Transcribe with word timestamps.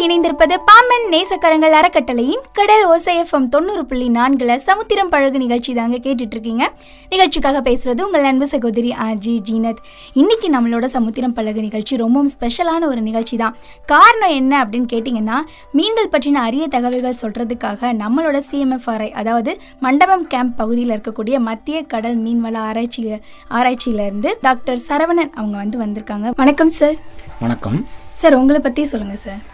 இணைந்திருப்பது 0.00 0.54
பாம்பன் 0.68 1.04
நேசக்கரங்கள் 1.10 1.74
அறக்கட்டளையின் 1.78 2.42
கடல் 2.52 2.84
ஓசைஎஃப்எம் 2.88 3.48
தொண்ணூறு 3.48 3.86
புள்ளி 3.86 4.08
நான்குல 4.08 4.56
சமுத்திரம் 4.56 5.08
பழகு 5.08 5.38
நிகழ்ச்சி 5.38 5.74
தாங்க 5.74 5.96
கேட்டுட்டு 5.96 6.34
இருக்கீங்க 6.36 6.72
நிகழ்ச்சிக்காக 7.08 7.60
பேசுறது 7.60 8.00
உங்கள் 8.00 8.22
அன்பு 8.22 8.46
சகோதரி 8.46 8.94
ஆர்ஜி 9.02 9.34
ஜீனத். 9.48 9.80
இன்னைக்கு 10.12 10.50
நம்மளோட 10.50 10.84
சமுத்திரம் 10.84 11.32
பழகு 11.32 11.60
நிகழ்ச்சி 11.60 11.96
ரொம்பவும் 11.96 12.30
ஸ்பெஷலான 12.40 12.86
ஒரு 12.86 13.00
நிகழ்ச்சி 13.00 13.36
தான். 13.36 13.56
காரணம் 13.86 14.30
என்ன 14.30 14.64
அப்படின்னு 14.64 14.88
கேட்டிங்கன்னா 14.92 15.38
மீன்கள் 15.72 16.10
பற்றின 16.10 16.42
அரிய 16.46 16.66
தகவல்கள் 16.68 17.20
சொல்றதுக்காக 17.22 17.92
நம்மளோட 17.92 18.40
சிஎம்எஃப்ஆர்ஐ 18.50 19.10
அதாவது 19.10 19.60
மண்டபம் 19.80 20.26
கேம்ப் 20.26 20.56
பகுதியில் 20.56 20.90
இருக்கக்கூடிய 20.90 21.38
மத்திய 21.38 21.82
கடல் 21.82 22.18
மீன்வள 22.18 22.54
ஆராய்ச்சி 22.54 23.20
ஆராய்ச்சியிலேருந்து 23.50 24.32
டாக்டர் 24.40 24.78
சரவணன் 24.88 25.32
அவங்க 25.34 25.56
வந்து 25.56 25.78
வந்திருக்காங்க. 25.78 26.30
வணக்கம் 26.36 26.68
சார் 26.68 26.96
வணக்கம். 27.40 27.86
சார் 28.10 28.34
உங்களை 28.34 28.60
பற்றி 28.60 28.84
சொல்லுங்கள் 28.84 29.24
சார் 29.26 29.51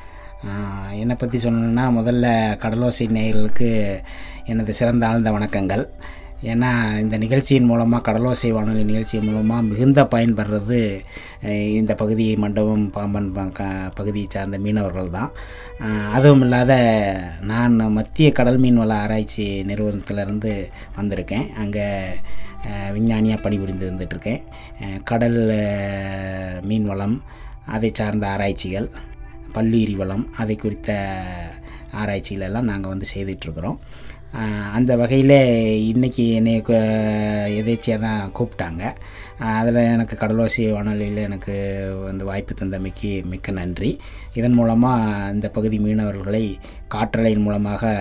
என்னை 0.92 1.16
பற்றி 1.18 1.38
சொல்லணுன்னா 1.38 1.84
முதல்ல 1.98 2.26
கடலோசை 2.56 3.06
நேயர்களுக்கு 3.06 4.00
எனது 4.44 4.72
சிறந்த 4.72 5.06
ஆழ்ந்த 5.06 5.30
வணக்கங்கள். 5.30 5.86
ஏன்னா 6.42 6.98
இந்த 6.98 7.16
நிகழ்ச்சியின் 7.16 7.64
மூலமாக 7.64 8.12
கடலோசை 8.12 8.50
வானொலி 8.50 8.84
நிகழ்ச்சி 8.84 9.20
மூலமாக 9.20 9.62
மிகுந்த 9.62 10.02
பயன்படுறது 10.04 11.00
இந்த 11.74 11.94
பகுதி 11.94 12.36
மண்டபம் 12.36 12.90
பாம்பன் 12.90 13.32
ப- 13.32 13.44
க- 13.44 13.90
பகுதியை 13.94 14.26
சார்ந்த 14.30 14.58
மீனவர்கள் 14.58 15.10
தான். 15.10 15.32
அதுவும் 16.12 16.40
இல்லாத 16.40 16.72
நான் 17.40 17.74
மத்திய 17.92 18.32
கடல் 18.32 18.60
மீன்வள 18.60 18.92
ஆராய்ச்சி 18.92 19.64
நிறுவனத்திலேருந்து 19.66 20.70
வந்திருக்கேன். 21.00 21.52
அங்கே 21.52 22.04
விஞ்ஞானியாக 22.92 23.42
பணிபுரிந்து 23.42 23.90
வந்துட்டுருக்கேன் 23.90 24.42
கடல் 25.04 25.40
மீன் 26.62 26.84
வளம் 26.84 27.22
அதை 27.66 27.90
சார்ந்த 27.94 28.28
ஆராய்ச்சிகள் 28.28 28.90
பல்லுயிரி 29.56 29.94
வளம் 30.02 30.26
அதை 30.42 30.56
குறித்த 30.56 30.90
ஆராய்ச்சிகளெல்லாம் 32.00 32.70
நாங்கள் 32.70 32.92
வந்து 32.92 33.06
செய்துட்ருக்குறோம் 33.14 33.78
அந்த 34.76 34.92
வகையில் 35.00 35.36
இன்றைக்கி 35.90 36.24
என்னை 36.38 36.54
எதேச்சியாக 37.60 38.02
தான் 38.06 38.32
கூப்பிட்டாங்க. 38.38 38.82
அதில் 39.58 39.78
எனக்கு 39.92 40.14
கடலோசி 40.22 40.62
வானொலியில் 40.74 41.20
எனக்கு 41.28 41.54
வந்து 42.08 42.24
வாய்ப்பு 42.30 42.54
தந்தமைக்கு 42.60 43.10
மிக்க 43.32 43.52
நன்றி. 43.60 43.90
இதன் 44.38 44.58
மூலமாக 44.58 45.30
இந்த 45.36 45.48
பகுதி 45.56 45.78
மீனவர்களை 45.84 46.44
காற்றலையின் 46.94 47.46
மூலமாக 47.46 47.92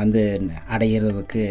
வந்து 0.00 0.22
அடையிறதுக்கு 0.74 1.44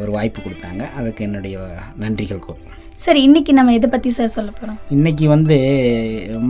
ஒரு 0.00 0.10
வாய்ப்பு 0.16 0.40
கொடுத்தாங்க. 0.40 0.82
அதுக்கு 0.98 1.24
என்னுடைய 1.28 1.58
நன்றிகள் 2.04 2.44
கூறும் 2.46 2.66
சார் 3.02 3.18
இன்னைக்கு 3.24 3.52
நம்ம 3.56 3.72
எதை 3.76 3.88
பற்றி 3.92 4.10
சார் 4.16 4.32
சொல்ல 4.34 4.50
போகிறோம் 4.50 4.76
இன்னைக்கு 4.94 5.24
வந்து 5.32 5.56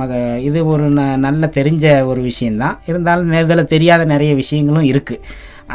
மக 0.00 0.12
இது 0.48 0.58
ஒரு 0.72 0.84
ந 0.98 1.05
நல்ல 1.25 1.47
தெரிஞ்ச 1.56 1.84
ஒரு 2.11 2.20
விஷயந்தான் 2.28 2.77
இருந்தாலும் 2.91 3.33
இதில் 3.41 3.70
தெரியாத 3.72 4.03
நிறைய 4.12 4.33
விஷயங்களும் 4.41 4.86
இருக்குது 4.91 5.25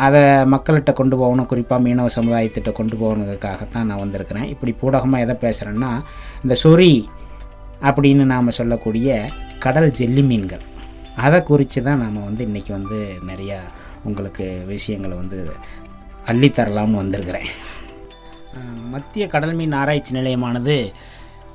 அதை 0.06 0.22
மக்கள்கிட்ட 0.54 0.92
கொண்டு 1.00 1.16
போகணும் 1.22 1.50
குறிப்பாக 1.52 1.84
மீனவ 1.86 2.12
சமுதாயத்திட்ட 2.18 2.72
கொண்டு 2.80 2.96
போகணுக்காகத்தான் 3.02 3.90
நான் 3.90 4.02
வந்திருக்கிறேன். 4.04 4.48
இப்படி 4.54 4.74
பூடகமாக 4.82 5.26
எதை 5.26 5.36
பேசுகிறேன்னா 5.44 5.92
இந்த 6.44 6.58
சொறி 6.64 6.94
அப்படின்னு 7.90 8.26
நாம் 8.34 8.58
சொல்லக்கூடிய 8.60 9.20
கடல் 9.66 9.92
ஜெல்லி 10.00 10.26
மீன்கள். 10.32 10.64
அதை 11.26 11.42
குறித்து 11.52 11.82
தான் 11.90 12.02
நாம் 12.06 12.26
வந்து 12.30 12.44
இன்றைக்கி 12.50 12.74
வந்து 12.78 13.00
நிறையா 13.32 13.60
உங்களுக்கு 14.08 14.48
விஷயங்களை 14.74 15.18
வந்து 15.22 15.40
அள்ளித்தரலாம்னு 16.32 17.02
வந்திருக்கிறேன். 17.04 17.50
மத்திய 18.94 19.28
கடல் 19.28 19.54
மீன் 19.54 19.72
ஆராய்ச்சி 19.72 20.14
நிலையமானது 20.14 20.92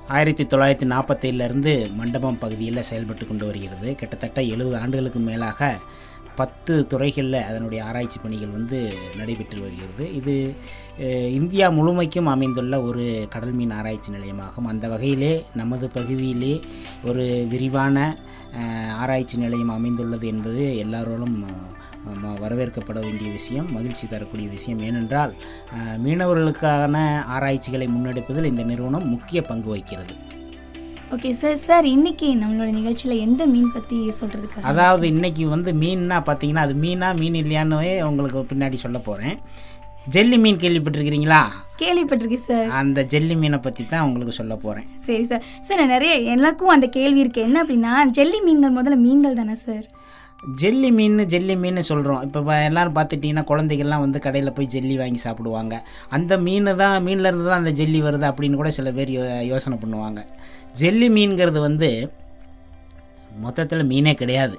ஆயிரத்தி 0.08 0.44
தொள்ளாயிரத்தி 0.44 0.86
நாற்பத்தேழுலேருந்து 0.92 1.94
மண்டபம் 1.94 2.39
பகுதியில் 2.39 2.83
செயல்பட்டு 2.83 3.27
கொண்டு 3.27 3.47
வருகிறது. 3.47 3.95
கிட்டத்தட்ட 3.95 4.42
எழுபது 4.42 4.77
ஆண்டுகளுக்கு 4.79 5.18
மேலாக 5.18 5.79
பத்து 6.36 6.86
துறைகளில் 6.86 7.45
அதனுடைய 7.48 7.85
ஆராய்ச்சி 7.85 8.18
பணிகள் 8.23 8.48
வந்து 8.48 8.79
நடைபெற்று 9.17 9.61
வருகிறது. 9.61 10.05
இது 10.14 10.35
இந்தியா 11.33 11.68
முழுமைக்கும் 11.68 12.27
அமைந்துள்ள 12.27 12.80
ஒரு 12.80 13.27
கடல் 13.30 13.52
மீன் 13.52 13.70
ஆராய்ச்சி 13.70 14.12
நிலையமாகும். 14.12 14.70
அந்த 14.73 14.89
வகையிலே 14.89 15.45
நமது 15.55 15.89
பகுதியிலே 15.89 16.61
ஒரு 17.05 17.46
விரிவான 17.48 18.18
ஆராய்ச்சி 18.96 19.39
நிலையம் 19.39 19.68
அமைந்துள்ளது 19.68 20.27
என்பது 20.27 20.64
எல்லாரோடும் 20.85 21.39
வரவேற்கப்பட 22.40 23.00
வேண்டிய 23.00 23.30
விஷயம் 23.30 23.72
மகிழ்ச்சி 23.72 24.06
தரக்கூடிய 24.06 24.48
விஷயம் 24.48 24.78
ஏனென்றால் 24.78 25.34
மீனவர்களுக்கான 25.96 26.96
ஆராய்ச்சிகளை 27.27 27.89
முன்னெடுப்பதில் 27.89 28.44
இந்த 28.44 28.62
நிறுவனம் 28.62 29.08
முக்கிய 29.08 29.42
பங்கு 29.42 29.68
வகிக்கிறது. 29.68 30.14
ஓகே 31.11 31.30
சார் 31.30 31.55
சார் 31.56 31.84
இன்னைக்கு 31.84 32.36
நம்மளோட 32.36 32.70
நிகழ்ச்சியில் 32.72 33.18
எந்த 33.18 33.46
மீன் 33.46 33.72
பற்றி 33.72 34.11
சொல்கிறதுக்காக 34.20 34.62
அதாவது 34.62 35.08
இன்னைக்கு 35.08 35.48
வந்து 35.48 35.72
மீன்னா 35.72 36.22
பார்த்தீங்கன்னா 36.27 36.56
அது 36.56 36.74
மீனா 36.74 37.18
மீன் 37.18 37.34
இல்லையான்னு 37.34 38.06
உங்களுக்கு 38.06 38.46
பின்னாடி 38.55 38.74
சொல்ல 38.74 38.98
போகிறேன் 38.98 39.36
ஜெல்லி 40.08 40.38
மீன் 40.38 40.56
கேள்விப்பட்டிருக்கிறீங்களா? 40.56 41.40
கேள்விப்பட்டிருக்கேன் 41.78 42.44
சார் 42.46 42.68
அந்த 42.70 43.02
ஜெல்லி 43.02 43.34
மீனை 43.34 43.58
பற்றி 43.58 43.86
தான் 43.86 44.02
உங்களுக்கு 44.02 44.33
சொல்ல 44.33 44.56
போகிறேன் 44.56 44.86
சரி 45.06 45.24
சார் 45.24 45.42
சார் 45.61 45.77
நான் 45.77 45.86
நிறைய 45.86 46.14
எனக்கும் 46.14 46.68
அந்த 46.68 46.86
கேள்வி 46.86 47.20
இருக்கு. 47.20 47.40
என்ன 47.40 47.64
அப்படின்னா 47.64 48.06
ஜெல்லி 48.06 48.40
மீன்கள் 48.40 48.73
முதல்ல 48.73 48.96
மீன்கள் 48.96 49.34
தானே 49.34 49.55
சார் 49.55 49.86
ஜெல்லி 50.55 50.90
மீன் 50.90 51.24
ஜெல்லி 51.24 51.57
மீன் 51.57 51.83
சொல்கிறோம் 51.83 52.23
இப்போ 52.23 52.40
எல்லோரும் 52.40 52.64
எல்லாரும் 52.64 52.95
பார்த்துட்டிங்கன்னா 52.95 53.51
குழந்தைகள்லாம் 53.51 53.98
வந்து 53.98 54.20
கடையில் 54.20 54.52
போய் 54.52 54.67
ஜெல்லி 54.67 54.96
வாங்கி 54.96 55.17
சாப்பிடுவாங்க. 55.17 55.89
அந்த 56.08 56.39
மீன் 56.39 56.77
தான் 56.77 57.07
மீன்லேருந்து 57.07 57.45
தான் 57.45 57.58
அந்த 57.58 57.70
ஜெல்லி 57.70 58.02
வருது 58.02 58.33
அப்படின்னு 58.33 58.55
கூட 58.55 58.70
சில 58.70 58.92
பேர் 58.92 59.08
யோ- 59.08 59.40
யோசனை 59.40 59.79
பண்ணுவாங்க. 59.79 60.27
ஜெல்லி 60.73 61.08
மீன்கிறது 61.08 61.61
வந்து 61.61 62.12
மொத்தத்தில் 63.40 63.85
மீனே 63.85 64.14
கிடையாது 64.14 64.58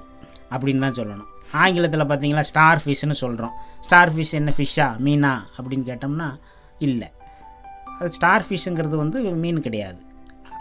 அப்படின்னு 0.50 0.78
தான் 0.78 0.92
சொல்லணும். 0.92 1.52
ஆங்கிலத்தில் 1.52 2.00
பார்த்தீங்களா 2.00 2.40
ஸ்டார் 2.40 2.82
ஃபிஷ்னு 2.84 3.12
சொல்கிறோம் 3.12 3.50
ஸ்டார் 3.80 4.16
ஃபிஷ் 4.16 4.32
என்ன 4.32 4.52
ஃபிஷ்ஷா 4.56 5.02
மீனா 5.04 5.38
அப்படின்னு 5.60 5.82
கேட்டோம்னா 5.88 6.34
இல்லை. 6.78 7.10
அது 7.98 8.12
ஸ்டார் 8.12 8.44
ஃபிஷ்ஷுங்கிறது 8.48 8.96
வந்து 8.96 9.20
மீன் 9.20 9.60
கிடையாது. 9.60 9.98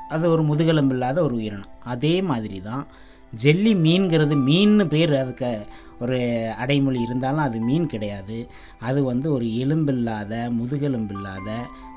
அது 0.10 0.32
ஒரு 0.32 0.44
முதுகெலும்பு 0.44 0.94
இல்லாத 0.94 1.24
ஒரு 1.24 1.36
உயிரினம். 1.36 1.68
அதே 1.84 2.22
மாதிரி 2.22 2.62
தான் 2.62 2.88
ஜெல்லி 3.32 3.74
மீன்கிறது 3.76 4.36
மீன்னு 4.50 4.86
பேர் 4.86 5.14
அதுக்கு 5.16 5.66
ஒரு 6.00 6.18
அடைமொழி 6.58 7.00
இருந்தாலும் 7.02 7.40
அது 7.40 7.60
மீன் 7.60 7.88
கிடையாது. 7.88 8.48
அது 8.80 9.04
வந்து 9.04 9.28
ஒரு 9.32 9.46
எலும்பில்லாத 9.46 10.34
முதுகெலும்பில்லாத 10.60 11.50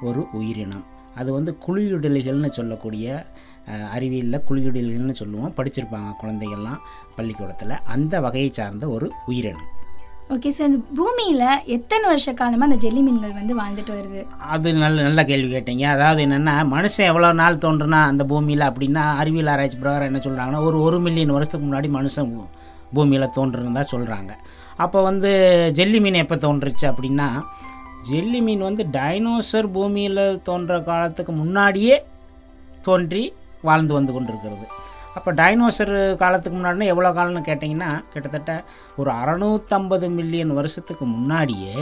ஒரு 0.02 0.26
உயிரினம். 0.32 0.84
அது 1.14 1.32
வந்து 1.32 1.56
குழியுடலிகள்னு 1.66 2.50
சொல்லக்கூடிய 2.50 3.26
அறிவியலில் 3.94 4.46
குழியுடலிகள்னு 4.48 5.14
சொல்லுவோம். 5.14 5.54
படிச்சிருப்பாங்க 5.56 6.10
குழந்தைகள்லாம் 6.22 6.80
பள்ளிக்கூடத்தில். 7.16 7.82
அந்த 7.94 8.20
வகையை 8.20 8.50
சார்ந்த 8.52 8.88
ஒரு 8.88 9.12
உயிரினம். 9.26 9.68
ஓகே 10.34 10.50
சார் 10.56 10.68
இந்த 10.70 10.80
பூமியில் 10.98 11.46
எத்தனை 11.76 12.04
வருஷ 12.10 12.32
காலமாக 12.40 12.66
அந்த 12.68 12.76
ஜெல்லி 12.82 13.00
மீன்கள் 13.06 13.32
வந்து 13.38 13.54
வாழ்ந்துட்டு 13.60 13.92
வருது? 13.96 14.20
அது 14.54 14.68
நல்ல 14.82 14.96
நல்ல 15.06 15.20
கேள்வி 15.30 15.48
கேட்டீங்க. 15.54 15.84
அதாவது 15.94 16.20
என்னென்னா 16.26 16.54
மனுஷன் 16.74 17.08
எவ்வளோ 17.12 17.30
நாள் 17.40 17.56
தோன்றுனா 17.64 18.00
அந்த 18.10 18.24
பூமியில் 18.32 18.64
அப்படின்னா 18.68 19.04
அறிவியல் 19.22 19.50
ஆராய்ச்சி 19.54 19.78
பிரகாரம் 19.82 20.08
என்ன 20.10 20.20
சொல்கிறாங்கன்னா 20.26 20.60
ஒரு 20.68 20.78
ஒரு 20.86 20.98
மில்லியன் 21.06 21.34
வருஷத்துக்கு 21.36 21.66
முன்னாடி 21.68 21.90
மனுஷன் 21.96 22.30
பூமியில் 22.98 23.34
தோன்றுனதா 23.38 23.84
சொல்கிறாங்க 23.94 24.32
அப்போ 24.84 25.00
வந்து 25.08 25.32
ஜெல்லி 25.78 26.00
மீன் 26.04 26.22
எப்போ 26.24 26.38
தோன்றுச்சு 26.46 26.86
அப்படின்னா 26.92 27.28
ஜெல்லி 28.10 28.42
மீன் 28.48 28.62
வந்து 28.68 28.84
டைனோசர் 28.98 29.68
பூமியில் 29.76 30.24
தோன்ற 30.48 30.78
காலத்துக்கு 30.90 31.34
முன்னாடியே 31.42 31.96
தோன்றி 32.88 33.24
வாழ்ந்து 33.68 33.92
வந்து 33.98 34.12
கொண்டிருக்கிறது. 34.18 34.66
அப்போ 35.14 35.30
டைனோசர் 35.32 35.92
காலத்துக்கு 36.16 36.56
முன்னாடினா 36.58 36.84
எவ்வளோ 36.84 37.10
காலம்னு 37.12 37.48
கேட்டிங்கன்னா 37.48 37.90
கிட்டத்தட்ட 38.12 38.52
ஒரு 38.96 39.10
அறநூற்றம்பது 39.10 40.08
மில்லியன் 40.10 40.54
வருஷத்துக்கு 40.54 41.04
முன்னாடியே 41.06 41.76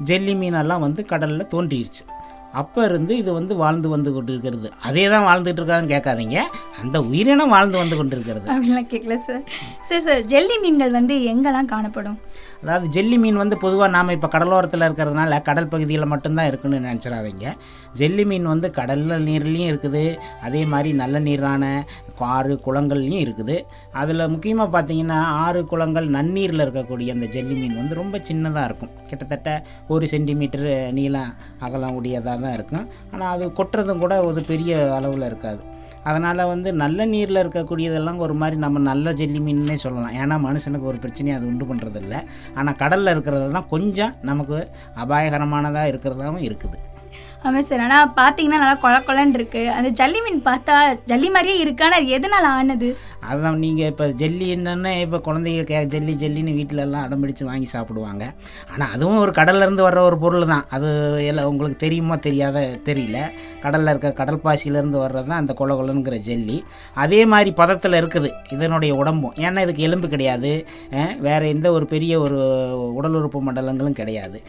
ஜெல்லி 0.00 0.34
மீனெல்லாம் 0.34 0.80
வந்து 0.80 1.04
கடலில் 1.04 1.50
தோன்றிடுச்சு 1.54 2.04
அப்போ 2.52 2.84
இருந்து 2.84 3.12
இது 3.16 3.30
வந்து 3.32 3.54
வாழ்ந்து 3.54 3.88
வந்து 3.88 4.10
கொண்டு 4.12 4.32
இருக்கிறது 4.32 4.68
அதே 4.82 5.08
தான் 5.08 5.26
வாழ்ந்துட்டு 5.26 5.60
இருக்காதுன்னு 5.60 5.92
கேட்காதீங்க. 5.94 6.38
அந்த 6.82 6.96
உயிரினம் 7.02 7.52
வாழ்ந்து 7.54 7.76
வந்து 7.78 7.96
கொண்டு 7.96 8.14
இருக்கிறது 8.16 8.46
அப்படிலாம் 8.54 8.88
கேட்கல 8.92 9.16
சார் 9.26 9.42
சரி 9.88 10.00
சார் 10.00 10.22
ஜெல்லி 10.32 10.56
மீன்கள் 10.62 10.90
வந்து 10.90 11.14
எங்கெல்லாம் 11.32 11.70
காணப்படும்? 11.74 12.18
அதாவது 12.62 12.86
ஜெல்லி 12.94 13.16
மீன் 13.22 13.38
வந்து 13.42 13.56
பொதுவாக 13.64 13.88
நாம் 13.96 14.14
இப்போ 14.16 14.28
கடலோரத்தில் 14.34 14.84
இருக்கிறதுனால 14.86 15.38
கடல் 15.48 15.70
பகுதியில் 15.72 16.10
மட்டும்தான் 16.12 16.48
இருக்குன்னு 16.50 16.78
நினச்சிடாதீங்க. 16.86 17.46
ஜெல்லி 18.00 18.24
மீன் 18.30 18.48
வந்து 18.52 18.70
கடலில் 18.78 19.24
நீர்லேயும் 19.28 19.70
இருக்குது. 19.72 20.04
அதே 20.48 20.62
மாதிரி 20.72 20.92
நல்ல 21.02 21.18
நீரான 21.28 21.64
ஆறு 22.36 22.54
குளங்கள்லையும் 22.66 23.22
இருக்குது. 23.24 23.56
அதில் 24.00 24.30
முக்கியமாக 24.34 24.70
பார்த்தீங்கன்னா 24.76 25.18
ஆறு 25.44 25.60
குளங்கள் 25.72 26.08
நன்னீரில் 26.16 26.64
இருக்கக்கூடிய 26.66 27.14
அந்த 27.16 27.26
ஜெல்லி 27.34 27.56
மீன் 27.60 27.78
வந்து 27.80 28.00
ரொம்ப 28.02 28.20
சின்னதாக 28.30 28.68
இருக்கும். 28.68 28.94
கிட்டத்தட்ட 29.10 29.48
ஒரு 29.94 30.06
சென்டிமீட்டர் 30.14 30.68
நீளம் 30.98 31.32
அகலம் 31.66 31.96
உடையதாக 32.00 32.36
தான் 32.44 32.56
இருக்கும். 32.58 32.86
ஆனால் 33.12 33.32
அது 33.34 33.46
கொட்டுறதும் 33.60 34.04
கூட 34.04 34.16
ஒரு 34.30 34.42
பெரிய 34.52 34.72
அளவில் 34.98 35.28
இருக்காது. 35.30 35.62
அதனால் 36.08 36.42
வந்து 36.52 36.68
நல்ல 36.82 37.06
நீரில் 37.14 37.42
இருக்கக்கூடியதெல்லாம் 37.42 38.20
ஒரு 38.26 38.34
மாதிரி 38.42 38.58
நம்ம 38.64 38.82
நல்ல 38.90 39.12
ஜெல்லி 39.20 39.40
மீன்னே 39.46 39.76
சொல்லலாம். 39.84 40.16
ஏன்னா 40.22 40.36
மனுஷனுக்கு 40.48 40.90
ஒரு 40.92 41.00
பிரச்சனையும் 41.04 41.38
அது 41.38 41.50
உண்டு 41.52 41.66
பண்ணுறதில்ல 41.70 42.14
ஆனால் 42.58 42.78
கடலில் 42.82 43.14
இருக்கிறது 43.14 43.48
தான் 43.56 43.70
கொஞ்சம் 43.74 44.14
நமக்கு 44.30 44.58
அபாயகரமானதாக 45.04 45.90
இருக்கிறதாகவும் 45.92 46.46
இருக்குது. 46.48 46.78
ஆமாம் 47.46 47.66
சார் 47.68 47.82
ஆனால் 47.86 48.08
பார்த்தீங்கன்னா 48.18 48.60
நல்லா 48.62 48.76
கொல 48.84 48.94
கொலன்னு 49.08 49.36
இருக்கு. 49.38 49.60
அந்த 49.76 49.88
ஜல்லி 49.98 50.20
மீன் 50.24 50.40
பார்த்தா 50.48 50.76
ஜல்லி 51.10 51.28
மாதிரியே 51.34 51.56
இருக்கு. 51.64 51.84
ஆனால் 51.86 52.00
அது 52.00 52.14
எதனால 52.16 52.46
ஆனது? 52.60 52.88
அதுதான் 53.28 53.60
நீங்கள் 53.64 53.88
இப்போ 53.92 54.06
ஜெல்லி 54.20 54.46
என்னென்னா 54.54 54.90
இப்போ 55.04 55.18
குழந்தைங்க 55.26 55.62
கே 55.70 55.78
ஜெல்லி 55.94 56.14
ஜெல்லின்னு 56.22 56.52
வீட்டிலலாம் 56.58 57.04
அடம்பிடிச்சு 57.06 57.06
அடம் 57.08 57.22
பிடிச்சு 57.22 57.44
வாங்கி 57.50 57.68
சாப்பிடுவாங்க. 57.72 58.24
ஆனால் 58.72 58.90
அதுவும் 58.94 59.22
ஒரு 59.24 59.32
கடல்லேருந்து 59.38 59.86
வர்ற 59.86 60.00
ஒரு 60.08 60.16
பொருள் 60.24 60.50
தான். 60.52 60.64
அது 60.76 60.88
எல்லாம் 61.30 61.48
உங்களுக்கு 61.52 61.78
தெரியுமா 61.84 62.16
தெரியாத 62.26 62.60
தெரியல. 62.88 63.18
கடலில் 63.64 63.92
இருக்க 63.92 64.10
கடல் 64.20 64.42
பாசியிலேருந்து 64.46 65.02
வர்றது 65.04 65.28
தான் 65.30 65.42
அந்த 65.42 65.54
கொல 65.60 65.76
கொலனுங்கிற 65.80 66.18
ஜெல்லி. 66.28 66.58
அதே 67.04 67.20
மாதிரி 67.34 67.52
பதத்தில் 67.60 67.98
இருக்குது. 68.00 68.30
இதனுடைய 68.56 68.94
உடம்பும். 69.02 69.36
ஏன்னா 69.46 69.64
இதுக்கு 69.66 69.86
எலும்பு 69.88 70.08
கிடையாது. 70.14 70.52
வேறு 71.28 71.52
எந்த 71.56 71.68
ஒரு 71.78 71.86
பெரிய 71.94 72.14
ஒரு 72.26 72.40
உடல் 73.00 73.18
உறுப்பு 73.20 73.40
மண்டலங்களும் 73.48 74.00
கிடையாது. 74.00 74.40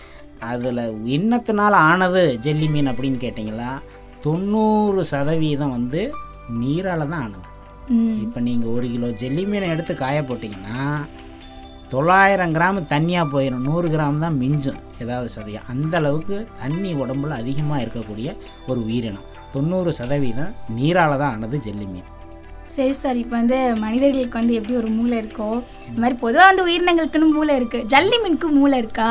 அதில் 0.49 0.83
என்னத்தினால 1.15 1.73
ஆனது 1.91 2.23
ஜெல்லி 2.45 2.67
மீன் 2.73 2.91
அப்படின்னு 2.91 3.19
கேட்டிங்களா? 3.23 3.71
தொண்ணூறு 4.25 5.01
சதவீதம் 5.13 5.75
வந்து 5.77 6.01
நீரால் 6.61 7.09
தான் 7.11 7.23
ஆனது. 7.25 7.47
இப்போ 8.23 8.39
நீங்கள் 8.47 8.73
ஒரு 8.75 8.87
கிலோ 8.93 9.07
ஜெல்லி 9.21 9.43
மீனை 9.51 9.67
எடுத்து 9.75 9.93
காய 10.03 10.17
போட்டிங்கன்னா 10.29 10.83
தொள்ளாயிரம் 11.93 12.53
கிராம் 12.55 12.79
தண்ணியாக 12.91 13.31
போயிடும் 13.33 13.65
நூறு 13.67 13.87
கிராம் 13.93 14.21
தான் 14.23 14.37
மிஞ்சும். 14.41 14.81
ஏதாவது 15.03 15.27
சதவீதம். 15.35 15.69
அந்த 15.73 15.93
அளவுக்கு 16.01 16.35
தண்ணி 16.61 16.91
உடம்புல 17.01 17.39
அதிகமாக 17.41 17.83
இருக்கக்கூடிய 17.83 18.35
ஒரு 18.69 18.79
உயிரினம். 18.87 19.25
தொண்ணூறு 19.55 19.91
சதவீதம் 19.99 20.53
நீரால் 20.77 21.19
தான் 21.21 21.33
ஆனது 21.35 21.59
ஜெல்லி 21.67 21.87
மீன். 21.93 22.09
சரி 22.75 22.93
சார் 23.01 23.17
இப்போ 23.23 23.35
வந்து 23.41 23.57
மனிதர்களுக்கு 23.85 24.39
வந்து 24.39 24.57
எப்படி 24.57 24.75
ஒரு 24.81 24.89
மூளை 24.97 25.15
இருக்கோ? 25.21 25.49
இந்த 25.87 25.99
மாதிரி 26.03 26.17
பொதுவாக 26.25 26.49
வந்து 26.51 26.65
உயிரினங்களுக்குன்னு 26.67 27.35
மூளை 27.37 27.55
இருக்கு. 27.59 27.79
ஜல்லி 27.93 28.17
மீனுக்கு 28.23 28.49
மூளை 28.59 28.77
இருக்கா? 28.83 29.09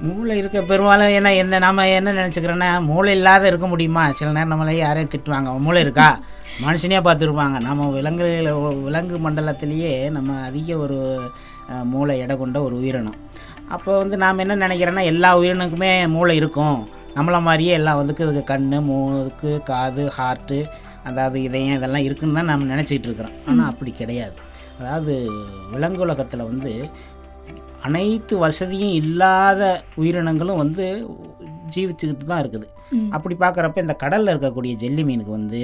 மூளை 0.00 0.34
இருக்க 0.38 0.58
பெரும்பாலும் 0.70 1.14
என்ன 1.16 1.30
என்ன 1.40 1.58
நம்ம 1.64 1.86
என்ன 1.96 2.12
நினச்சிக்கிறோன்னா 2.18 2.68
மூளை 2.90 3.12
இல்லாத 3.16 3.46
இருக்க 3.50 3.66
முடியுமா? 3.72 4.04
சில 4.18 4.30
நேரம் 4.36 4.52
நம்மளே 4.52 4.76
யாரையும் 4.78 5.12
திட்டுவாங்க. 5.14 5.50
மூளை 5.66 5.80
இருக்கா? 5.84 6.08
மனுஷனையாக 6.64 7.06
பார்த்துருப்பாங்க. 7.08 7.58
நம்ம 7.66 7.88
விலங்கு 7.96 8.28
விலங்கு 8.86 9.18
மண்டலத்திலேயே 9.26 9.92
நம்ம 10.16 10.38
அதிக 10.48 10.76
ஒரு 10.84 10.98
மூளை 11.92 12.14
எடை 12.24 12.36
கொண்ட 12.38 12.58
ஒரு 12.66 12.74
உயிரினம். 12.80 13.18
அப்போ 13.74 13.90
வந்து 14.02 14.16
நாம் 14.24 14.42
என்ன 14.44 14.56
நினைக்கிறோன்னா 14.66 15.04
எல்லா 15.12 15.30
உயிரினுக்குமே 15.40 15.92
மூளை 16.16 16.36
இருக்கும். 16.40 16.80
நம்மள 17.16 17.38
மாதிரியே 17.48 17.72
எல்லாம் 17.78 17.98
வந்துக்கு 18.00 18.24
இதுக்கு 18.26 18.44
கண் 18.52 18.68
மூக்கு 18.88 19.52
காது 19.70 20.04
ஹார்ட்டு 20.18 20.58
அதாவது 21.08 21.38
இதயம் 21.42 21.76
இதெல்லாம் 21.78 22.06
இருக்குன்னு 22.08 22.38
தான் 22.38 22.50
நம்ம 22.52 22.68
நினச்சிக்கிட்டு 22.74 23.08
இருக்கிறோம். 23.10 23.36
ஆனால் 23.48 23.70
அப்படி 23.70 23.92
கிடையாது. 24.00 24.36
அதாவது 24.80 25.14
விலங்கு 25.72 26.00
உலகத்தில் 26.06 26.48
வந்து 26.50 26.70
அனைத்து 27.86 28.34
வசதியும் 28.44 28.94
இல்லாத 29.02 29.62
உயிரினங்களும் 30.00 30.60
வந்து 30.62 30.86
ஜீவிச்சுக்கிட்டு 31.74 32.30
தான் 32.30 32.42
இருக்குது. 32.44 32.66
அப்படி 33.16 33.34
பார்க்குறப்ப 33.42 33.84
இந்த 33.84 33.94
கடலில் 34.04 34.32
இருக்கக்கூடிய 34.32 34.72
ஜெல்லி 34.82 35.04
மீனுக்கு 35.08 35.32
வந்து 35.38 35.62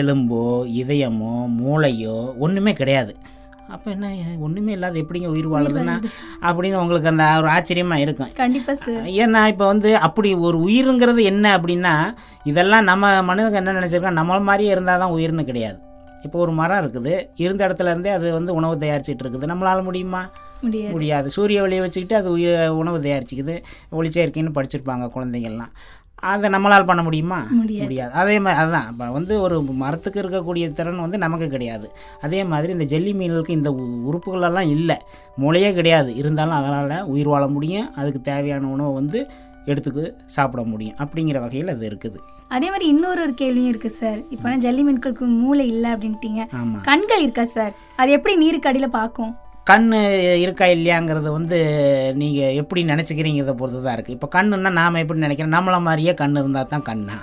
எலும்போ 0.00 0.42
இதயமோ 0.80 1.34
மூளையோ 1.60 2.18
ஒன்றுமே 2.44 2.72
கிடையாது. 2.80 3.14
அப்போ 3.74 3.88
என்ன 3.94 4.06
ஒன்றுமே 4.46 4.72
இல்லாத 4.76 4.96
எப்படிங்க 5.02 5.28
உயிர் 5.34 5.48
வாழுதுன்னா? 5.52 5.94
அப்படின்னு 6.48 6.80
உங்களுக்கு 6.82 7.10
அந்த 7.12 7.26
ஒரு 7.40 7.48
ஆச்சரியமாக 7.54 8.04
இருக்கும். 8.04 8.32
கண்டிப்பா 8.40 8.72
சார் 8.82 9.06
ஏன்னா 9.22 9.42
இப்போ 9.52 9.66
வந்து 9.72 9.90
அப்படி 10.06 10.30
ஒரு 10.48 10.58
உயிருங்கிறது 10.66 11.22
என்ன 11.32 11.52
அப்படின்னா 11.58 11.94
இதெல்லாம் 12.50 12.88
நம்ம 12.90 13.12
மனிதங்க 13.30 13.60
என்ன 13.62 13.74
நினச்சிருக்கோம் 13.78 14.18
நம்மள 14.20 14.40
மாதிரியே 14.48 14.72
இருந்தால் 14.74 15.02
தான் 15.02 15.14
உயிர்னு 15.16 15.48
கிடையாது. 15.50 15.78
இப்போ 16.26 16.38
ஒரு 16.44 16.52
மரம் 16.60 16.80
இருக்குது. 16.82 17.14
இருந்த 17.44 17.60
இடத்துல 17.66 17.92
இருந்தே 17.92 18.12
அது 18.16 18.26
வந்து 18.38 18.52
உணவு 18.58 18.76
தயாரிச்சிட்டு 18.84 19.24
இருக்குது. 19.24 19.50
நம்மளால 19.52 19.82
முடியுமா? 19.88 20.22
முடியாது. 20.62 20.92
முடியாது. 20.92 21.30
சூரிய 21.30 21.62
ஒளியை 21.62 21.80
வச்சுக்கிட்டு 21.80 22.16
அது 22.16 22.30
உணவு 22.76 22.98
தயாரிச்சுக்குது. 22.98 23.62
ஒளிச்சேர்க்கைன்னு 23.92 24.56
படிச்சிருப்பாங்க 24.58 25.10
குழந்தைங்கள்லாம் 25.16 25.74
அதை 26.16 26.50
நம்மளால் 26.50 26.86
பண்ண 26.86 27.02
முடியுமா? 27.02 27.46
முடியாது. 27.50 28.12
அதே 28.12 28.38
மாதிரி 28.38 28.60
அதுதான் 28.60 28.88
இப்போ 28.90 29.10
வந்து 29.10 29.40
ஒரு 29.40 29.60
மரத்துக்கு 29.60 30.22
இருக்கக்கூடிய 30.22 30.72
திறன் 30.72 31.00
வந்து 31.00 31.18
நமக்கு 31.18 31.48
கிடையாது. 31.48 31.90
அதே 32.20 32.44
மாதிரி 32.44 32.72
இந்த 32.72 32.84
ஜெல்லி 32.84 33.12
மீன்களுக்கு 33.12 33.50
இந்த 33.50 33.70
உறுப்புகளெல்லாம் 34.10 34.68
இல்லை. 34.68 34.96
மூளையே 35.40 35.74
கிடையாது. 35.74 36.16
இருந்தாலும் 36.16 36.54
அதனால் 36.54 37.04
உயிர் 37.04 37.28
வாழ 37.28 37.46
முடியும். 37.46 37.94
அதுக்கு 37.94 38.20
தேவையான 38.20 38.66
உணவை 38.66 38.92
வந்து 38.92 39.30
எடுத்துக்கு 39.64 40.14
சாப்பிட 40.26 40.62
முடியும். 40.62 40.96
அப்படிங்கிற 40.98 41.40
வகையில் 41.40 41.68
அது 41.68 41.88
இருக்குது. 41.90 42.18
அதே 42.48 42.66
மாதிரி 42.66 42.86
இன்னொரு 42.86 43.20
ஒரு 43.22 43.34
கேள்வியும் 43.34 43.68
இருக்கு 43.68 43.90
சார். 43.90 44.18
இப்போ 44.30 44.56
ஜல்லி 44.56 44.82
மீன்களுக்கு 44.88 45.20
மூளை 45.20 45.66
இல்லை 45.66 45.92
அப்படின்ட்டீங்க. 45.92 46.42
கண்கள் 46.82 47.22
இருக்கா 47.22 47.44
சார்? 47.44 47.72
அது 47.96 48.12
எப்படி 48.12 48.36
நீருக்கு 48.36 48.68
அடியில் 48.68 48.96
பார்க்கும் 49.00 49.34
கண் 49.68 49.86
இருக்கா 50.44 50.66
இல்லையாங்கிறது 50.76 51.28
வந்து 51.36 51.58
நீங்கள் 52.22 52.56
எப்படி 52.62 52.80
நினச்சிக்கிறீங்கிறத 52.90 53.52
பொறுத்து 53.60 53.78
தான் 53.84 53.94
இருக்குது 53.96 54.16
இப்போ 54.16 54.28
கண்ணுன்னா 54.34 54.70
நாம் 54.80 54.98
எப்படி 55.02 55.24
நினைக்கிறோம்? 55.26 55.54
நம்மள 55.58 55.76
மாதிரியே 55.86 56.12
கண் 56.18 56.40
இருந்தால் 56.40 56.72
தான் 56.72 56.84
கண்ணா. 56.88 57.16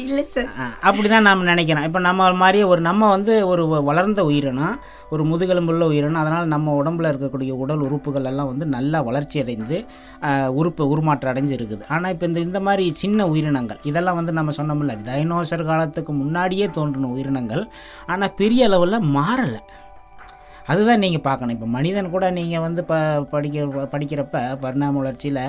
இல்லை 0.00 0.22
சார். 0.32 0.48
அப்படி 0.88 1.08
தான் 1.12 1.26
நாம் 1.28 1.50
நினைக்கிறோம். 1.50 1.84
இப்போ 1.88 2.00
நம்ம 2.06 2.30
மாதிரியே 2.42 2.64
ஒரு 2.72 2.80
நம்ம 2.88 3.08
வந்து 3.14 3.34
ஒரு 3.50 3.62
வளர்ந்த 3.88 4.20
உயிரினம் 4.30 4.74
ஒரு 5.14 5.22
முதுகெலும்புள்ள 5.30 5.84
உயிரினம் 5.92 6.20
அதனால் 6.22 6.50
நம்ம 6.54 6.74
உடம்புல 6.80 7.10
இருக்கக்கூடிய 7.12 7.52
உடல் 7.62 7.84
உறுப்புகள் 7.88 8.28
எல்லாம் 8.30 8.50
வந்து 8.52 8.66
நல்லா 8.76 8.98
வளர்ச்சி 9.08 9.38
அடைந்து 9.44 9.78
உறுப்பு 10.60 10.82
உருமாற்றம் 10.94 11.32
அடைஞ்சு 11.32 11.54
இருக்குது 11.58 11.86
ஆனால் 11.94 12.12
இப்போ 12.14 12.26
இந்த 12.30 12.40
இந்த 12.48 12.60
மாதிரி 12.68 12.86
சின்ன 13.02 13.28
உயிரினங்கள் 13.34 13.82
இதெல்லாம் 13.90 14.18
வந்து 14.20 14.38
நம்ம 14.40 14.54
சொன்னோம்ல 14.60 14.96
டைனோசர் 15.10 15.68
காலத்துக்கு 15.70 16.14
முன்னாடியே 16.22 16.68
தோன்றின 16.78 17.12
உயிரினங்கள் 17.16 17.64
ஆனால் 18.12 18.36
பெரிய 18.42 18.68
அளவில் 18.70 19.08
மாறலை. 19.18 19.62
அதுதான் 20.70 21.02
நீங்கள் 21.04 21.24
பார்க்கணும். 21.28 21.54
இப்போ 21.56 21.68
மனிதன் 21.76 22.12
கூட 22.14 22.24
நீங்கள் 22.38 22.64
வந்து 22.66 22.82
ப 22.90 23.00
படிக்க 23.32 23.86
படிக்கிறப்ப 23.94 24.44
பரிணாம 24.64 24.98
வளர்ச்சியில் 25.00 25.42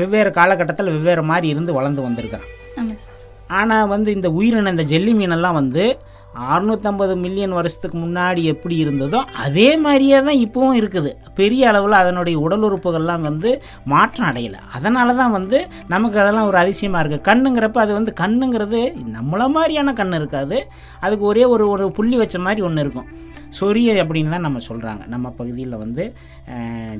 வெவ்வேறு 0.00 0.32
காலகட்டத்தில் 0.40 0.92
வெவ்வேறு 0.96 1.24
மாதிரி 1.32 1.48
இருந்து 1.54 1.78
வளர்ந்து 1.78 2.06
வந்திருக்கிறான். 2.08 2.46
ஆனால் 3.60 3.90
வந்து 3.94 4.10
இந்த 4.18 4.30
உயிரினம் 4.38 4.74
இந்த 4.74 4.86
ஜெல்லி 4.92 5.14
மீனெல்லாம் 5.18 5.58
வந்து 5.62 5.84
அறுநூற்றம்பது 6.54 7.14
மில்லியன் 7.22 7.54
வருஷத்துக்கு 7.58 7.98
முன்னாடி 8.02 8.42
எப்படி 8.52 8.74
இருந்ததோ 8.82 9.20
அதே 9.44 9.68
மாதிரியே 9.84 10.18
தான் 10.26 10.40
இப்போவும் 10.42 10.76
இருக்குது. 10.80 11.10
பெரிய 11.38 11.62
அளவில் 11.70 11.96
அதனுடைய 12.00 12.36
உடல் 12.46 12.66
உறுப்புகள்லாம் 12.68 13.24
வந்து 13.28 13.50
மாற்றம் 13.92 14.28
அடையலை. 14.30 14.60
அதனால 14.76 15.14
தான் 15.20 15.34
வந்து 15.36 15.60
நமக்கு 15.94 16.20
அதெல்லாம் 16.22 16.48
ஒரு 16.50 16.58
அதிசயமாக 16.62 17.02
இருக்குது 17.02 17.26
கண்ணுங்கிறப்ப 17.30 17.80
அது 17.84 17.92
வந்து 17.98 18.14
கண்ணுங்கிறது 18.22 18.82
நம்மள 19.16 19.48
மாதிரியான 19.56 19.94
கண் 20.00 20.18
இருக்காது. 20.20 20.58
அதுக்கு 21.06 21.26
ஒரே 21.32 21.46
ஒரு 21.54 21.66
ஒரு 21.74 21.86
புள்ளி 21.98 22.18
வச்ச 22.22 22.38
மாதிரி 22.46 22.62
ஒன்று 22.68 22.84
இருக்கும். 22.86 23.08
சொரிய 23.58 23.94
அப்படின்னு 24.02 24.32
தான் 24.34 24.44
நம்ம 24.46 24.60
சொல்கிறாங்க 24.68 25.02
நம்ம 25.12 25.26
பகுதியில் 25.38 25.76
வந்து 25.82 26.04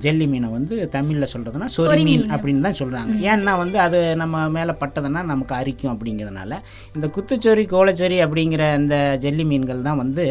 ஜெல்லி 0.05 0.27
மீனை 0.33 0.49
வந்து 0.57 0.77
தமிழில் 0.95 1.31
சொல்கிறதுனா 1.33 1.67
சொறி 1.77 2.05
மீன் 2.09 2.25
அப்படின்னு 2.35 2.65
தான் 2.67 2.79
சொல்கிறாங்க 2.81 3.13
ஏன்னா 3.31 3.53
வந்து 3.63 3.79
அது 3.87 3.99
நம்ம 4.23 4.45
மேலே 4.57 4.75
பட்டதுன்னா 4.83 5.23
நமக்கு 5.33 5.55
அரிக்கும் 5.59 5.93
அப்படிங்கிறதுனால. 5.95 6.53
இந்த 6.97 7.07
குத்துச்சொறி 7.17 7.65
கோலச்சொறி 7.75 8.19
அப்படிங்கிற 8.27 8.63
இந்த 8.81 8.97
ஜெல்லி 9.25 9.47
மீன்கள் 9.51 9.87
தான் 9.89 10.01
வந்து 10.03 10.25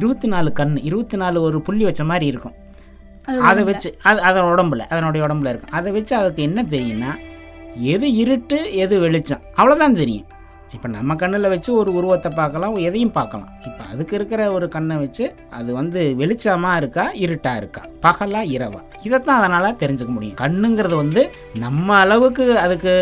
இருபத்தி 0.00 0.30
நாலு 0.34 0.52
கண் 0.60 0.76
இருபத்தி 0.88 1.18
நாலு 1.22 1.40
ஒரு 1.48 1.60
புள்ளி 1.68 1.84
வச்ச 1.88 2.04
மாதிரி 2.12 2.26
இருக்கும். 2.32 2.56
அதை 3.48 3.64
வச்சு 3.70 3.90
அது 4.10 4.20
அதன் 4.28 4.50
உடம்புல 4.52 4.86
அதனுடைய 4.92 5.26
உடம்புல 5.26 5.50
இருக்கும். 5.52 5.74
அதை 5.80 5.92
வச்சு 5.96 6.14
அதுக்கு 6.20 6.42
என்ன 6.48 6.62
தெரியும்னா 6.74 7.12
எது 7.94 8.06
இருட்டு 8.22 8.60
எது 8.84 8.94
வெளிச்சம் 9.00 9.42
அவ்வளோதான் 9.56 10.00
தெரியும். 10.00 10.28
இப்போ 10.76 10.88
நம்ம 10.94 11.14
கண்ணில் 11.20 11.50
வச்சு 11.52 11.70
ஒரு 11.80 11.90
உருவத்தை 11.98 12.30
பார்க்கலாம் 12.38 12.76
எதையும் 12.88 13.14
பார்க்கலாம். 13.16 13.50
இப்போ 13.68 13.82
அதுக்கு 13.92 14.14
இருக்கிற 14.18 14.42
ஒரு 14.56 14.66
கண்ணை 14.74 14.96
வச்சு 15.02 15.24
அது 15.58 15.70
வந்து 15.80 16.00
வெளிச்சமாக 16.20 16.78
இருக்கா 16.80 17.04
இருட்டாக 17.24 17.60
இருக்கா? 17.62 17.82
பகலா 18.06 18.42
இரவா? 18.54 18.80
இதைத்தான் 19.06 19.40
அதனால் 19.40 19.78
தெரிஞ்சுக்க 19.82 20.12
முடியும். 20.16 20.38
கண்ணுங்கிறது 20.44 20.96
வந்து 21.02 21.24
நம்ம 21.64 21.96
அளவுக்கு 22.04 22.46
அதுக்கு 22.64 22.94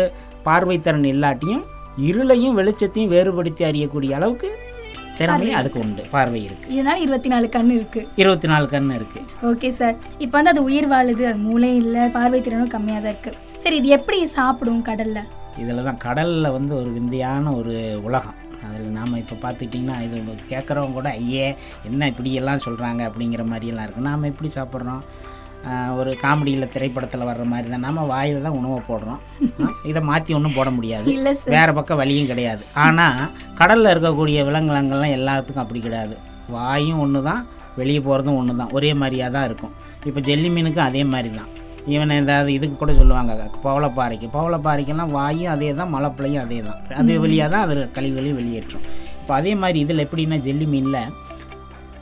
பார்வைத்திறன் 0.47 1.07
இல்லாட்டியும் 1.13 1.63
இருளையும் 2.09 2.57
வெளிச்சத்தையும் 2.59 3.13
வேறுபடுத்தி 3.15 3.63
அறியக்கூடிய 3.71 4.11
அளவுக்கு 4.19 4.49
திறமை 5.17 5.49
அதுக்கு 5.59 5.79
உண்டு. 5.85 6.03
பார்வை 6.13 6.39
இருக்குது 6.47 6.73
இதனால 6.75 6.99
இருபத்தி 7.05 7.29
நாலு 7.33 7.47
கண் 7.55 7.73
இருக்கு. 7.77 8.01
இருபத்தி 8.21 8.47
நாலு 8.51 8.65
கண் 8.73 8.95
இருக்குது 8.99 9.27
ஓகே 9.49 9.69
சார். 9.79 9.95
இப்போ 10.25 10.35
வந்து 10.37 10.53
அது 10.53 10.63
உயிர் 10.69 10.87
வாழுது 10.93 11.25
அது 11.31 11.39
மூளை 11.49 11.71
இல்லை 11.81 12.03
பார்வை 12.17 12.39
திறனும் 12.47 12.73
கம்மியாக 12.75 13.03
தான் 13.05 13.13
இருக்கு. 13.15 13.33
சரி 13.63 13.77
இது 13.81 13.89
எப்படி 13.97 14.19
சாப்பிடும் 14.37 14.87
கடல்ல? 14.89 15.21
இதில் 15.61 15.87
தான் 15.89 16.01
கடலில் 16.05 16.55
வந்து 16.57 16.73
ஒரு 16.81 16.89
விந்தையான 16.97 17.53
ஒரு 17.59 17.75
உலகம். 18.07 18.37
அதில் 18.67 18.95
நாம் 18.97 19.19
இப்போ 19.21 19.35
பார்த்துக்கிட்டிங்கன்னா 19.43 19.97
இது 20.05 20.17
கேட்குறவங்க 20.53 20.97
கூட 20.99 21.09
ஐயே 21.21 21.45
என்ன 21.89 22.07
இப்படியெல்லாம் 22.11 22.63
சொல்கிறாங்க 22.65 23.01
அப்படிங்கிற 23.09 23.43
மாதிரியெல்லாம் 23.51 23.85
இருக்குது 23.87 24.07
நாம் 24.09 24.29
எப்படி 24.31 24.49
சாப்பிட்றோம்? 24.57 25.03
ஒரு 25.99 26.11
காமெடியில் 26.23 26.71
திரைப்படத்தில் 26.73 27.27
வர்ற 27.29 27.43
மாதிரி 27.53 27.67
தான் 27.73 27.85
நம்ம 27.87 28.03
வாயில் 28.11 28.45
தான் 28.45 28.57
உணவை 28.59 28.79
போடுறோம். 28.89 29.19
இதை 29.89 30.01
மாற்றி 30.09 30.31
ஒன்றும் 30.37 30.55
போட 30.57 30.69
முடியாது. 30.77 31.05
வேறு 31.55 31.73
பக்கம் 31.77 31.99
வழியும் 32.01 32.29
கிடையாது. 32.31 32.63
ஆனால் 32.85 33.19
கடலில் 33.59 33.91
இருக்கக்கூடிய 33.93 34.45
விலங்குலங்கள்லாம் 34.49 35.15
எல்லாத்துக்கும் 35.17 35.63
அப்படி 35.65 35.81
கிடையாது. 35.87 36.15
வாயும் 36.57 37.01
ஒன்று 37.05 37.21
தான் 37.29 37.43
வெளியே 37.79 37.99
போகிறதும் 38.07 38.37
ஒன்று 38.39 38.59
தான் 38.61 38.73
ஒரே 38.77 38.91
மாதிரியாக 39.01 39.31
தான் 39.37 39.47
இருக்கும். 39.49 39.75
இப்போ 40.09 40.21
ஜெல்லி 40.29 40.49
மீனுக்கும் 40.55 40.87
அதே 40.89 41.03
மாதிரி 41.13 41.31
தான் 41.39 41.51
இவனை 41.93 42.15
ஏதாவது 42.23 42.53
இதுக்கு 42.53 42.75
கூட 42.77 42.93
சொல்லுவாங்க. 42.93 43.49
பவளப்பாறைக்கு. 43.63 44.27
பவளப்பாறைக்கெல்லாம் 44.37 45.13
வாயும் 45.17 45.51
அதே 45.53 45.73
தான் 45.73 45.93
மலைப்பிளையும் 45.95 46.43
அதே 46.43 46.61
தான் 46.61 46.79
அது 47.01 47.19
வழியாக 47.19 47.51
தான் 47.53 47.63
அதில் 47.65 47.91
கழிவுகளையும் 47.97 48.39
வெளியேற்றும். 48.39 48.85
இப்போ 49.21 49.33
அதே 49.33 49.55
மாதிரி 49.55 49.79
இதில் 49.79 50.03
எப்படின்னா 50.05 50.37
ஜெல்லி 50.47 50.67
மீனில் 50.73 51.03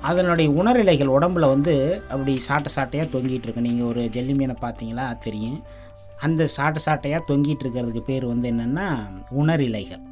அதனுடைய 0.10 0.50
உணரிலைகள் 0.60 1.14
உடம்புல 1.16 1.48
வந்து 1.54 2.04
அப்படி 2.10 2.38
சாட்டை 2.48 2.70
சாட்டையாக 2.76 3.10
தொங்கிட்டு 3.16 3.48
இருக்கு. 3.48 3.62
நீங்கள் 3.62 3.88
ஒரு 3.88 4.10
ஜெல்லி 4.10 4.34
மீனை 4.34 4.56
பார்த்தீங்களா? 4.62 5.18
தெரியும். 5.20 5.64
அந்த 6.28 6.46
சாட்டை 6.58 6.82
சாட்டையாக 6.86 7.28
தொங்கிட்டு 7.32 7.64
இருக்கிறதுக்கு 7.66 8.04
பேர் 8.12 8.26
வந்து 8.26 8.52
என்னென்னா 8.52 8.88
உணரிலைகள். 9.42 10.04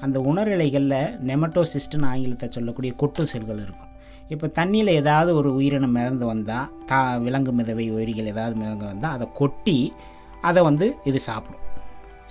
அந்த 0.00 0.20
உணரிலைகளில் 0.20 0.98
நெமட்டோசிஸ்ட்னு 1.28 2.08
ஆங்கிலத்தை 2.12 2.48
சொல்லக்கூடிய 2.48 2.92
கொட்டு 2.96 3.26
செல்கள் 3.26 3.62
இருக்கும். 3.66 3.92
இப்போ 4.28 4.46
தண்ணியில் 4.46 4.86
ஏதாவது 4.86 5.34
ஒரு 5.34 5.54
உயிரினம் 5.54 5.90
மிதந்து 5.90 6.26
வந்தால் 6.26 6.70
தா 6.86 7.16
விலங்கு 7.16 7.52
மிதவை 7.52 7.90
உயிரிகள் 7.90 8.26
ஏதாவது 8.26 8.56
மிதந்து 8.56 8.84
வந்தால் 8.84 9.12
அதை 9.12 9.28
கொட்டி 9.34 9.92
அதை 10.40 10.62
வந்து 10.62 10.96
இது 11.04 11.18
சாப்பிடும். 11.18 11.60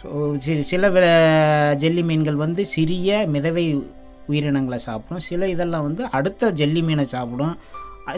ஸோ 0.02 0.06
சி- 0.46 0.60
சில 0.60 1.76
ஜெல்லி 1.78 2.04
மீன்கள் 2.04 2.36
வந்து 2.36 2.66
சிறிய 2.66 3.28
மிதவை 3.34 3.84
உயிரினங்களை 4.28 4.78
சாப்பிடும். 4.78 5.20
சில 5.20 5.50
இதெல்லாம் 5.50 5.82
வந்து 5.82 6.06
அடுத்த 6.06 6.52
ஜெல்லி 6.52 6.82
மீனை 6.82 7.06
சாப்பிடும். 7.06 7.58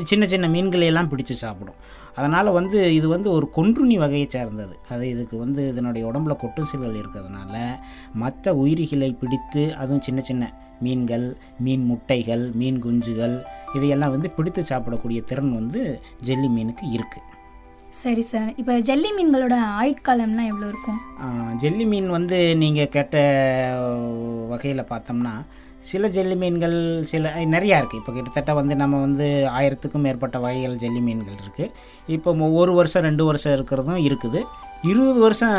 சின்ன 0.04 0.26
சின்ன 0.26 0.48
மீன்களையெல்லாம் 0.48 1.10
பிடிச்சு 1.10 1.32
சாப்பிடும். 1.32 1.76
அதனால் 2.16 2.52
வந்து 2.52 2.94
இது 2.96 3.08
வந்து 3.08 3.32
ஒரு 3.32 3.50
கொன்றுண்ணி 3.56 3.98
வகையை 3.98 4.28
சேர்ந்தது. 4.30 4.80
அது 4.90 5.10
இதுக்கு 5.10 5.38
வந்து 5.38 5.68
இதனுடைய 5.68 6.08
உடம்புல 6.08 6.36
கொட்டும் 6.36 6.66
செல்கள் 6.66 6.96
இருக்கிறதுனால 6.96 7.76
மற்ற 8.14 8.56
உயிரிகளை 8.56 9.12
பிடித்து 9.12 9.76
அதுவும் 9.76 10.02
சின்ன 10.02 10.22
சின்ன 10.22 10.54
மீன்கள் 10.80 11.26
மீன் 11.66 11.86
முட்டைகள் 11.92 12.44
மீன் 12.62 12.80
குஞ்சுகள் 12.86 13.36
இதையெல்லாம் 13.76 14.14
வந்து 14.16 14.30
பிடித்து 14.30 14.64
சாப்பிடக்கூடிய 14.70 15.22
திறன் 15.32 15.54
வந்து 15.54 15.82
ஜெல்லி 16.30 16.50
மீனுக்கு 16.58 16.86
இருக்குது 16.98 17.36
சரி 18.02 18.22
சார். 18.22 18.50
இப்போ 18.62 18.74
ஜெல்லி 18.80 19.10
மீன்களோட 19.18 19.56
ஆயுட்காலம்லாம் 19.82 20.50
எவ்வளோ 20.52 20.68
இருக்கும்? 20.72 21.00
ஜெல்லி 21.62 21.86
மீன் 21.86 22.10
வந்து 22.10 22.38
நீங்கள் 22.56 22.92
கேட்ட 22.96 23.16
வகையில் 24.52 24.90
பார்த்தோம்னா 24.92 25.34
சில 25.90 26.08
ஜெல்லி 26.16 26.36
மீன்கள் 26.42 26.76
சில 27.12 27.32
நிறையா 27.54 27.76
இருக்குது 27.80 28.02
இப்போ 28.02 28.14
கிட்டத்தட்ட 28.14 28.54
வந்து 28.54 28.76
நம்ம 28.76 29.00
வந்து 29.00 29.28
ஆயிரத்துக்கும் 29.58 30.06
மேற்பட்ட 30.08 30.38
வகைகள் 30.46 30.80
ஜெல்லி 30.84 31.02
மீன்கள் 31.08 31.38
இருக்குது 31.44 31.74
இப்போ 32.16 32.50
ஒரு 32.62 32.74
வருஷம் 32.80 33.06
ரெண்டு 33.10 33.26
வருஷம் 33.26 33.56
இருக்கிறதும் 33.58 34.02
இருக்குது. 34.08 34.42
இருபது 34.92 35.20
வருஷம் 35.20 35.56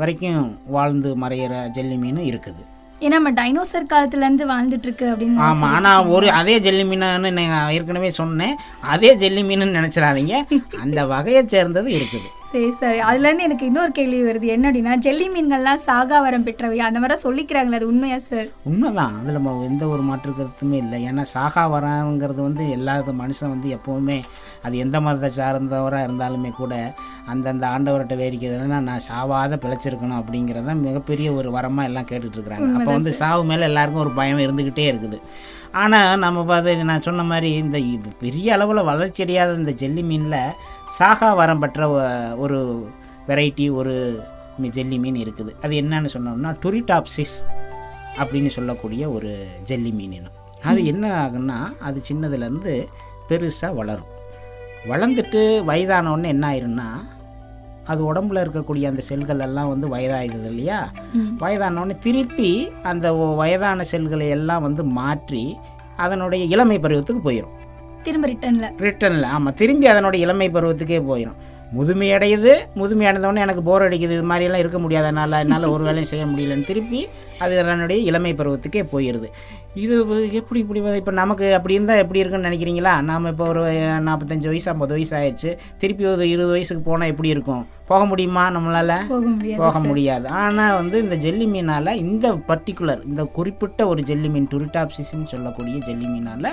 வரைக்கும் 0.00 0.40
வாழ்ந்து 0.76 1.10
மறையிற 1.24 1.54
ஜெல்லி 1.76 1.96
மீனும் 2.04 2.28
இருக்குது. 2.30 2.62
ஏன்னா 3.00 3.16
நம்ம 3.18 3.30
டைனோசர் 3.30 3.90
காலத்துலேருந்து 3.92 4.44
வாழ்ந்துட்டு 4.52 4.86
இருக்கு 4.88 5.06
அப்படின்னு 5.12 5.42
ஆமாம் 5.46 5.74
ஆனால் 5.76 6.06
ஒரு 6.06 6.30
அதே 6.30 6.54
ஜெல்லி 6.58 6.84
மீனுன்னு 6.90 7.30
நான் 7.38 7.72
ஏற்கனவே 7.72 8.10
சொன்னேன். 8.10 8.56
அதே 8.94 9.14
ஜெல்லி 9.14 9.42
மீனுன்னு 9.42 9.76
நினச்சிடாதீங்க. 9.78 10.36
அந்த 10.80 11.06
வகையை 11.06 11.42
சேர்ந்தது 11.46 11.90
இருக்குது. 11.98 12.28
சரி 12.50 12.68
சரி. 12.80 12.98
அதுலேருந்து 13.08 13.44
எனக்கு 13.46 13.64
இன்னொரு 13.68 13.92
கேள்வி 13.98 14.18
வருது. 14.26 14.46
என்ன 14.54 14.64
அப்படின்னா 14.68 14.92
ஜெல்லி 15.06 15.26
மீன்கள்லாம் 15.34 15.80
சாகாவரம் 15.86 16.44
பெற்றவை. 16.48 16.76
அந்த 16.88 16.98
மாதிரி 17.02 17.16
சொல்லிக்கிறாங்களே 17.24 17.78
அது 17.78 17.88
உண்மையா 17.92 18.18
சார் 18.26 18.48
உண்மைதான். 18.70 19.16
அதில் 19.20 19.36
நம்ம 19.38 19.54
எந்த 19.70 19.84
ஒரு 19.94 20.02
மாற்று 20.08 20.32
கருத்துமே 20.38 20.76
இல்லை. 20.84 20.98
ஏன்னா 21.08 21.24
சாகா 21.34 21.64
வராங்கிறது 21.74 22.40
வந்து 22.48 22.64
எல்லா 22.76 22.94
மனுஷன் 23.22 23.52
வந்து 23.54 23.70
எப்போவுமே 23.78 24.18
அது 24.66 24.76
எந்த 24.84 25.00
மதத்தை 25.06 25.30
சார்ந்தவராக 25.40 26.06
இருந்தாலுமே 26.08 26.52
கூட 26.60 26.74
அந்தந்த 27.32 27.66
ஆண்டவர்கிட்ட 27.74 28.16
வேடிக்கைதுன்னா 28.22 28.80
நான் 28.90 29.06
சாவாத 29.10 29.58
பிழைச்சிருக்கணும் 29.64 30.20
அப்படிங்கிறது 30.22 30.78
மிகப்பெரிய 30.86 31.28
ஒரு 31.40 31.50
வரமாக 31.58 31.90
எல்லாம் 31.90 32.08
கேட்டுட்டு 32.12 32.38
இருக்கிறாங்க. 32.38 32.70
அப்போ 32.78 32.90
வந்து 32.98 33.12
சாவு 33.22 33.44
மேலே 33.52 33.64
எல்லாருக்கும் 33.70 34.04
ஒரு 34.06 34.14
பயம் 34.20 34.44
இருந்துக்கிட்டே 34.46 34.86
இருக்குது. 34.92 35.20
ஆனால் 35.82 36.20
நம்ம 36.24 36.44
பார்த்து 36.50 36.72
நான் 36.90 37.04
சொன்ன 37.06 37.24
மாதிரி 37.30 37.48
இந்த 37.62 37.78
பெரிய 38.22 38.54
அளவில் 38.56 38.88
வளர்ச்சி 38.90 39.22
அடையாத 39.24 39.58
இந்த 39.60 39.72
ஜெல்லி 39.80 40.02
மீனில் 40.10 40.54
சாகா 40.98 41.28
வரம் 41.40 41.62
பெற்ற 41.62 41.88
ஒரு 42.44 42.58
வெரைட்டி 43.28 43.66
ஒரு 43.80 43.94
ஜெல்லி 44.76 44.98
மீன் 45.04 45.18
இருக்குது. 45.24 45.52
அது 45.64 45.74
என்னன்னு 45.82 46.10
சொன்னோம்னா 46.14 46.50
டுரிடாப்சிஸ் 46.64 47.36
அப்படின்னு 48.20 48.50
சொல்லக்கூடிய 48.56 49.02
ஒரு 49.16 49.32
ஜெல்லி 49.70 49.92
மீன் 49.98 50.14
இனம். 50.18 50.36
அது 50.70 50.80
என்ன 50.92 51.04
ஆகுன்னா 51.24 51.58
அது 51.88 51.98
சின்னதுலேருந்து 52.08 52.74
பெருசாக 53.28 53.74
வளரும். 53.80 54.12
வளர்ந்துட்டு 54.90 55.42
வயதான 55.70 56.10
உடனே 56.14 56.28
என்ன 56.34 56.44
ஆயிரும்னா 56.52 56.88
அது 57.86 58.00
உடம்புல 58.08 58.42
இருக்கக்கூடிய 58.44 58.84
அந்த 58.84 59.02
செல்கள் 59.02 59.40
எல்லாம் 59.40 59.68
வந்து 59.68 59.86
வயதாகிடுது 59.88 60.48
இல்லையா? 60.48 60.78
ம். 61.14 61.30
வயதான 61.38 61.80
உடனே 61.80 61.96
திருப்பி 62.02 62.50
அந்த 62.84 63.06
வயதான 63.34 63.84
செல்களை 63.90 64.28
எல்லாம் 64.30 64.62
வந்து 64.62 64.84
மாற்றி 64.96 65.44
அதனுடைய 65.98 66.44
இளமை 66.46 66.78
பருவத்துக்கு 66.78 67.22
போயிடும் 67.22 67.54
திரும்ப 68.02 68.26
ரிட்டர்னில் 68.28 68.72
ரிட்டனில் 68.80 69.28
ஆமாம் 69.30 69.54
திரும்பி 69.54 69.86
அதனுடைய 69.86 70.24
இளமை 70.26 70.48
பருவத்துக்கே 70.50 70.98
போயிடும் 71.08 71.38
முதுமை 71.74 72.08
அடையுது 72.16 72.52
முதுமை 72.80 73.04
அடைந்தவொடனே 73.08 73.44
எனக்கு 73.44 73.62
போர் 73.68 73.84
அடிக்குது 73.86 74.16
இது 74.16 74.26
மாதிரியெல்லாம் 74.30 74.62
இருக்க 74.62 74.78
முடியாது. 74.82 75.06
என்னால் 75.10 75.40
என்னால் 75.44 75.72
ஒரு 75.74 75.82
வேலையும் 75.86 76.10
செய்ய 76.10 76.24
முடியலன்னு 76.32 76.68
திருப்பி 76.70 77.00
அது 77.44 77.54
அதனுடைய 77.62 77.98
இளமை 78.10 78.32
பருவத்துக்கே 78.40 78.82
போயிடுது 78.92 79.28
இது 79.84 79.94
எப்படி 80.40 80.58
இப்படி 80.64 80.80
இப்போ 81.00 81.12
நமக்கு 81.20 81.46
அப்படி 81.56 81.76
இருந்தால் 81.76 82.02
எப்படி 82.02 82.20
இருக்குன்னு 82.20 82.48
நினைக்கிறீங்களா? 82.48 82.92
நாம் 83.08 83.30
இப்போ 83.32 83.46
ஒரு 83.52 83.62
நாற்பத்தஞ்சு 84.06 84.48
வயசு 84.52 84.68
ஐம்பது 84.72 84.94
வயசு 84.96 85.14
ஆயிடுச்சு. 85.18 85.50
திருப்பி 85.82 86.06
ஒரு 86.12 86.24
இருபது 86.34 86.54
வயசுக்கு 86.56 86.84
போனால் 86.88 87.12
எப்படி 87.12 87.34
இருக்கும்? 87.34 87.62
போக 87.90 88.02
முடியுமா 88.12 88.44
நம்மளால்? 88.56 88.96
போக 89.12 89.26
முடியாது 89.34 89.62
போக 89.64 89.80
முடியாது. 89.88 90.26
ஆனால் 90.44 90.76
வந்து 90.80 90.96
இந்த 91.04 91.18
ஜெல்லி 91.26 91.46
மீனால் 91.54 91.92
இந்த 92.06 92.28
பர்டிகுலர் 92.50 93.04
இந்த 93.10 93.24
குறிப்பிட்ட 93.38 93.88
ஒரு 93.92 94.02
ஜெல்லி 94.10 94.30
மீன் 94.36 94.50
டுரிட்டாப்சிஸ்ன்னு 94.54 95.32
சொல்லக்கூடிய 95.34 95.78
ஜெல்லி 95.88 96.08
மீனால் 96.14 96.50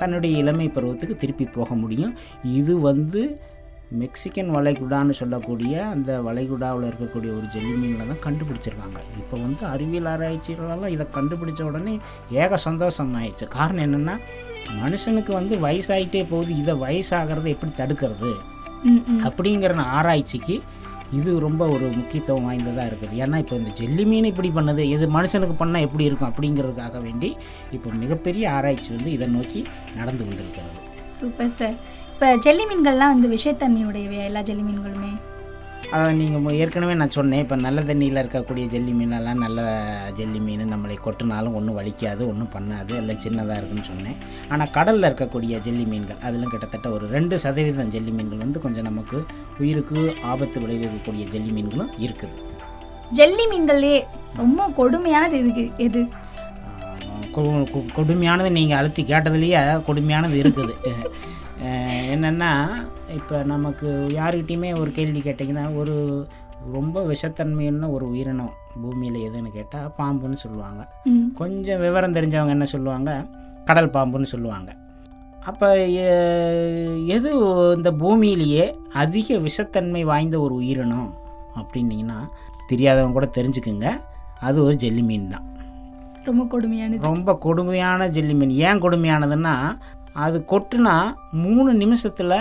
தன்னுடைய 0.00 0.34
இளமை 0.42 0.68
பருவத்துக்கு 0.76 1.16
திருப்பி 1.24 1.46
போக 1.58 1.74
முடியும். 1.82 2.14
இது 2.60 2.74
வந்து 2.90 3.22
மெக்சிகன் 4.02 4.50
வளைகுடான்னு 4.56 5.14
சொல்லக்கூடிய 5.20 5.74
அந்த 5.94 6.10
வளைகுடாவில் 6.26 6.86
இருக்கக்கூடிய 6.90 7.30
ஒரு 7.38 7.46
ஜெல்லி 7.54 7.74
மீனில் 7.80 8.10
தான் 8.12 8.22
கண்டுபிடிச்சிருக்காங்க. 8.26 9.00
இப்போ 9.20 9.34
வந்து 9.44 9.62
அறிவியல் 9.72 10.08
ஆராய்ச்சிகளெல்லாம் 10.12 10.94
இதை 10.96 11.06
கண்டுபிடிச்ச 11.16 11.62
உடனே 11.70 11.94
ஏக 12.44 12.58
சந்தோஷம் 12.68 13.12
ஆயிடுச்சு. 13.20 13.48
காரணம் 13.58 13.84
என்னென்னா 13.88 14.16
மனுஷனுக்கு 14.82 15.32
வந்து 15.40 15.56
வயசாயிட்டே 15.66 16.22
போகுது. 16.32 16.52
இதை 16.62 16.74
வயசாகிறத 16.86 17.48
எப்படி 17.56 17.72
தடுக்கிறது? 17.82 18.32
அப்படிங்கிற 19.28 19.84
ஆராய்ச்சிக்கு 19.98 20.56
இது 21.18 21.30
ரொம்ப 21.44 21.62
ஒரு 21.74 21.86
முக்கியத்துவம் 21.98 22.46
வாய்ந்ததாக 22.48 22.88
இருக்குது. 22.90 23.14
ஏன்னா 23.24 23.36
இப்போ 23.42 23.54
இந்த 23.60 23.70
ஜெல்லி 23.80 24.04
மீன் 24.10 24.30
இப்படி 24.30 24.48
பண்ணுது. 24.56 24.82
இது 24.94 25.04
மனுஷனுக்கு 25.16 25.56
பண்ணால் 25.60 25.84
எப்படி 25.86 26.06
இருக்கும் 26.08 26.30
அப்படிங்கிறதுக்காக 26.30 27.00
வேண்டி 27.06 27.30
இப்போ 27.76 27.90
மிகப்பெரிய 28.02 28.44
ஆராய்ச்சி 28.56 28.90
வந்து 28.96 29.10
இதை 29.16 29.28
நோக்கி 29.36 29.60
நடந்து 29.98 30.22
கொண்டிருக்கிறது. 30.26 30.80
Super 31.18 31.52
sir. 31.58 31.76
இப்போ 32.14 32.26
ஜெல்லி 32.44 32.64
மீன்கள்லாம் 32.70 33.12
வந்து 33.12 33.28
விஷத்தன்மையுடையவை 33.32 34.18
எல்லா 34.26 34.40
ஜெல்லி 34.48 34.64
மீன்களுமே? 34.66 35.10
அதை 35.94 36.10
நீங்கள் 36.18 36.58
ஏற்கனவே 36.64 36.94
நான் 37.00 37.14
சொன்னேன். 37.16 37.42
இப்போ 37.44 37.56
நல்ல 37.64 37.78
தண்ணியில் 37.88 38.20
இருக்கக்கூடிய 38.20 38.64
ஜெல்லி 38.74 38.92
மீனெல்லாம் 38.98 39.42
நல்ல 39.44 39.60
ஜெல்லி 40.18 40.40
மீன் 40.44 40.62
நம்மளை 40.74 40.96
கொட்டினாலும் 41.06 41.56
ஒன்றும் 41.58 41.78
வலிக்காது 41.78 42.22
ஒன்றும் 42.32 42.52
பண்ணாது. 42.54 42.92
எல்லாம் 43.00 43.20
சின்னதாக 43.24 43.58
இருக்குன்னு 43.60 43.88
சொன்னேன். 43.90 44.16
ஆனால் 44.52 44.72
கடலில் 44.76 45.08
இருக்கக்கூடிய 45.08 45.60
ஜெல்லி 45.66 45.86
மீன்கள் 45.92 46.22
அதிலும் 46.28 46.52
கிட்டத்தட்ட 46.54 46.86
ஒரு 46.96 47.08
ரெண்டு 47.16 47.38
சதவீதம் 47.44 47.92
ஜெல்லி 47.96 48.14
மீன்கள் 48.18 48.44
வந்து 48.44 48.64
கொஞ்சம் 48.66 48.88
நமக்கு 48.90 49.20
உயிருக்கு 49.62 50.00
ஆபத்து 50.32 50.64
விளைவிக்கக்கூடிய 50.64 51.26
ஜெல்லி 51.34 51.52
மீன்களும் 51.58 51.92
இருக்குது. 52.06 52.34
ஜெல்லி 53.20 53.46
மீன்கள்லே 53.54 53.94
ரொம்ப 54.42 54.70
கொடுமையானது 54.80 55.36
எதுக்கு 55.42 55.66
எது? 55.88 56.02
கொடுமையானது 57.98 58.50
நீங்கள் 58.60 58.80
அழுத்தி 58.80 59.04
கேட்டதுலேயே 59.12 59.60
கொடுமையானது 59.90 60.36
இருக்குது. 60.44 60.74
என்னென்னா 61.62 62.66
இப்போ 63.14 63.42
நமக்கு 63.42 64.06
யாருக்கிட்டையுமே 64.10 64.80
ஒரு 64.80 64.90
கேள்வி 64.90 65.20
கேட்டிங்கன்னா 65.20 65.76
ஒரு 65.76 66.26
ரொம்ப 66.72 67.06
விஷத்தன்மையான 67.06 67.90
ஒரு 67.90 68.08
உயிரினம் 68.08 68.52
பூமியில் 68.82 69.30
எதுன்னு 69.30 69.50
கேட்டால் 69.52 69.92
பாம்புன்னு 69.98 70.32
சொல்லுவாங்க. 70.32 70.88
கொஞ்சம் 71.34 71.80
விவரம் 71.80 72.12
தெரிஞ்சவங்க 72.12 72.48
என்ன 72.48 72.64
சொல்லுவாங்க? 72.64 73.26
கடல் 73.64 73.90
பாம்புன்னு 73.90 74.22
சொல்லுவாங்க. 74.22 74.74
அப்போ 75.44 75.78
எது 77.06 77.30
இந்த 77.76 77.90
பூமியிலேயே 77.90 78.74
அதிக 78.92 79.36
விஷத்தன்மை 79.36 80.04
வாய்ந்த 80.04 80.40
ஒரு 80.40 80.54
உயிரினம் 80.54 81.14
அப்படின்னீங்கன்னா 81.54 82.28
தெரியாதவங்க 82.68 83.12
கூட 83.12 83.30
தெரிஞ்சுக்குங்க. 83.34 84.00
அது 84.40 84.64
ஒரு 84.64 84.76
ஜெல்லி 84.76 85.02
மீன் 85.02 85.28
தான். 85.28 85.52
ரொம்ப 86.24 86.58
கொடுமையானது. 86.58 87.00
ரொம்ப 87.00 87.36
கொடுமையான 87.36 88.08
ஜெல்லி 88.08 88.34
மீன். 88.34 88.50
ஏன் 88.50 88.80
கொடுமையானதுன்னா 88.80 89.76
அது 90.14 90.44
கொட்டுனா 90.50 91.14
மூணு 91.32 91.74
நிமிஷத்தில் 91.74 92.34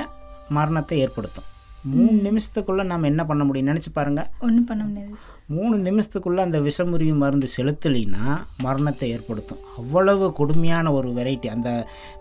மரணத்தை 0.49 0.99
ஏற்படுத்தும். 0.99 1.43
மூணு 1.83 2.19
நிமிஷத்துக்குள்ளே 2.23 2.83
நம்ம 2.83 3.05
என்ன 3.05 3.25
பண்ண 3.25 3.43
முடியும்? 3.43 3.67
நினச்சி 3.67 3.89
பாருங்கள் 3.93 4.25
ஒன்றும் 4.39 4.65
பண்ண 4.65 4.83
முடியாது 4.83 5.15
மூணு 5.55 5.75
நிமிஷத்துக்குள்ளே 5.85 6.41
அந்த 6.45 6.59
விஷமுறிவு 6.67 7.15
மருந்து 7.21 7.47
செலுத்தலைன்னா 7.55 8.25
மரணத்தை 8.65 9.07
ஏற்படுத்தும். 9.15 9.61
அவ்வளவு 9.79 10.25
கொடுமையான 10.39 10.91
ஒரு 10.97 11.09
வெரைட்டி 11.17 11.47
அந்த 11.55 11.69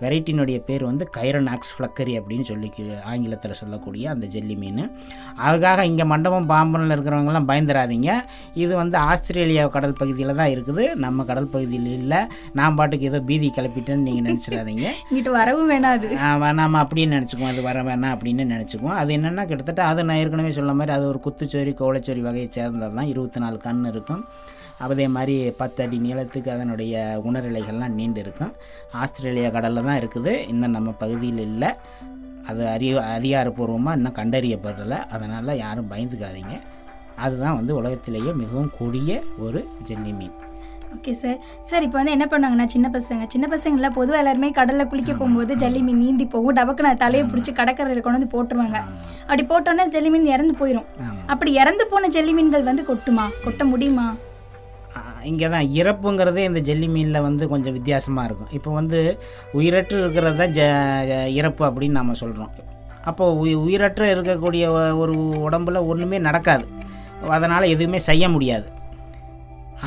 வெரைட்டினுடைய 0.03 0.59
பேர் 0.69 0.85
வந்து 0.89 1.05
கைரனாக்ஸ் 1.17 1.73
ஃப்ளக்கரி 1.75 2.15
அப்படின்னு 2.21 2.47
சொல்லி 2.51 2.69
ஆங்கிலத்தில் 3.11 3.59
சொல்லக்கூடிய 3.61 4.11
அந்த 4.15 4.27
ஜெல்லி 4.35 4.57
மீன். 4.63 4.83
அதுக்காக 5.47 5.85
இங்கே 5.91 6.07
மண்டபம் 6.13 6.49
பாம்பனில் 6.53 6.95
இருக்கிறவங்கலாம் 6.97 7.49
பயந்துடாதீங்க 7.51 8.11
இது 8.63 8.73
வந்து 8.83 8.99
ஆஸ்திரேலியா 9.11 9.67
கடல் 9.77 9.99
பகுதியில் 10.01 10.39
தான் 10.41 10.53
இருக்குது. 10.55 10.85
நம்ம 11.05 11.25
கடல் 11.31 11.51
பகுதியில் 11.55 11.91
இல்லை. 12.01 12.21
நான் 12.61 12.77
பாட்டுக்கு 12.81 13.09
ஏதோ 13.13 13.23
பீதி 13.31 13.51
கிளப்பிட்டேன்னு 13.61 14.07
நீங்கள் 14.09 14.27
நினச்சிடாதீங்க 14.29 14.87
இங்கிட்ட 15.13 15.31
வரவும் 15.39 15.71
வேணாது 15.75 16.11
வேணாமா 16.45 16.81
அப்படின்னு 16.85 17.17
நினச்சிக்குவோம். 17.19 17.53
அது 17.55 17.63
வர 17.71 17.79
வேணாம் 17.91 18.13
அப்படின்னு 18.17 18.51
நினச்சிக்குவோம். 18.55 18.99
அது 19.05 19.11
என்னென்னா 19.19 19.47
கிட்டத்தட்ட 19.53 19.85
அது 19.93 20.09
நான் 20.11 20.21
ஏற்கனவே 20.25 20.53
சொன்ன 20.59 20.77
மாதிரி 20.81 20.97
அது 20.99 21.07
ஒரு 21.13 21.21
குத்துச்சோரி 21.29 21.75
கோவளச்சோரி 21.81 22.23
வகையை 22.29 22.51
சேர்ந்தது 22.59 22.95
தான் 22.99 23.11
இருபத்தி 23.13 23.41
நாலு 23.45 23.59
கண் 23.67 23.85
இருக்கும். 23.93 24.25
அதே 24.85 25.07
மாதிரி 25.15 25.35
பத்து 25.61 25.81
அடி 25.85 25.99
நீளத்துக்கு 26.07 26.51
அதனுடைய 26.57 26.93
உணரிலைகள்லாம் 27.29 27.97
நீண்டு 27.99 28.21
இருக்கும் 28.25 28.53
ஆஸ்திரேலியா 29.03 29.51
கடலில் 29.57 29.89
தான் 29.89 30.01
இருக்குது. 30.03 30.33
இன்னும் 30.53 30.77
நம்ம 30.77 30.93
பகுதியில் 31.03 31.43
இல்லை. 31.49 31.71
அது 32.51 32.63
அறிய 32.75 32.95
அதிகாரப்பூர்வமாக 33.17 33.99
இன்னும் 33.99 34.19
கண்டறியப்படலை. 34.21 34.99
அதனால் 35.17 35.61
யாரும் 35.65 35.91
பயந்துக்காதீங்க. 35.91 36.57
அதுதான் 37.25 37.59
வந்து 37.59 37.73
உலகத்திலேயே 37.81 38.33
மிகவும் 38.43 38.73
கொடிய 38.79 39.21
ஒரு 39.47 39.61
ஜெல்லி 39.89 40.13
மீன். 40.21 40.37
ஓகே 40.97 41.13
சார் 41.21 41.39
சார் 41.69 41.85
இப்போ 41.87 41.97
வந்து 41.99 42.15
என்ன 42.17 42.27
பண்ணுவாங்கன்னா 42.33 42.67
சின்ன 42.75 42.87
பசங்க. 42.97 43.23
சின்ன 43.35 43.47
பசங்களாம் 43.53 43.95
பொதுவாக 43.99 44.21
எல்லாருமே 44.23 44.49
கடலில் 44.59 44.89
குளிக்க 44.91 45.13
போகும்போது 45.13 45.53
ஜல்லி 45.63 45.81
மீன் 45.87 46.03
நீந்தி 46.05 46.25
போகும். 46.35 46.57
டபக்குன்னு 46.59 47.01
தலையை 47.05 47.25
பிடிச்சி 47.31 47.53
கடற்கரையில் 47.61 48.05
கொண்டு 48.05 48.19
வந்து 48.19 48.33
போட்டுருவாங்க. 48.35 48.79
அப்படி 49.29 49.45
போட்டோன்னே 49.53 49.87
ஜல்லி 49.95 50.11
மீன் 50.15 50.29
இறந்து 50.35 50.55
போயிடும் 50.61 50.89
அப்படி 51.33 51.53
இறந்து 51.63 51.87
போன 51.93 52.11
ஜல்லி 52.17 52.35
மீன்கள் 52.39 52.69
வந்து 52.71 52.85
கொட்டுமா? 52.91 53.25
கொட்ட 53.47 53.65
முடியுமா? 53.73 54.07
இங்கே 55.31 55.49
தான் 55.55 55.67
இறப்புங்கிறதே 55.81 56.43
இந்த 56.49 56.61
ஜெல்லி 56.69 56.87
மீனில் 56.95 57.25
வந்து 57.27 57.45
கொஞ்சம் 57.53 57.75
வித்தியாசமாக 57.77 58.27
இருக்கும். 58.29 58.53
இப்போ 58.59 58.71
வந்து 58.79 58.99
உயிரற்று 59.59 59.97
இருக்கிறது 60.03 60.37
தான் 60.43 60.55
ஜ 60.57 60.61
இறப்பு 61.41 61.63
அப்படின்னு 61.69 61.99
நம்ம 62.01 62.17
சொல்கிறோம் 62.23 62.53
அப்போ 63.11 63.25
உயி 63.43 63.55
உயிரற்ற 63.65 64.03
இருக்கக்கூடிய 64.15 64.65
ஒரு 65.03 65.15
உடம்புல 65.47 65.79
ஒன்றுமே 65.93 66.19
நடக்காது. 66.29 66.67
அதனால் 67.37 67.73
எதுவுமே 67.75 67.99
செய்ய 68.11 68.25
முடியாது. 68.35 68.67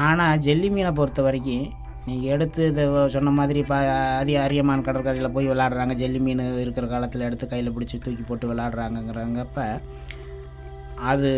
ஆனால் 0.04 0.40
ஜெல்லி 0.46 0.70
மீனை 0.76 0.92
பொறுத்த 0.98 1.22
வரைக்கும் 1.26 1.66
நீங்கள் 2.08 2.32
எடுத்து 2.34 2.62
இதை 2.72 2.84
சொன்ன 3.14 3.30
மாதிரி 3.38 3.60
இப்போ 3.64 3.78
அதி 4.20 4.34
அரியமான் 4.46 4.84
கடற்கரையில் 4.88 5.34
போய் 5.36 5.50
விளாடுறாங்க. 5.52 5.94
ஜெல்லி 6.02 6.20
மீன் 6.26 6.44
இருக்கிற 6.64 6.86
காலத்தில் 6.92 7.26
எடுத்து 7.28 7.46
கையில் 7.54 7.74
பிடிச்சி 7.76 7.98
தூக்கி 8.06 8.24
போட்டு 8.28 8.50
விளாடுறாங்கங்கிறப்ப 8.52 9.64
அது 11.12 11.32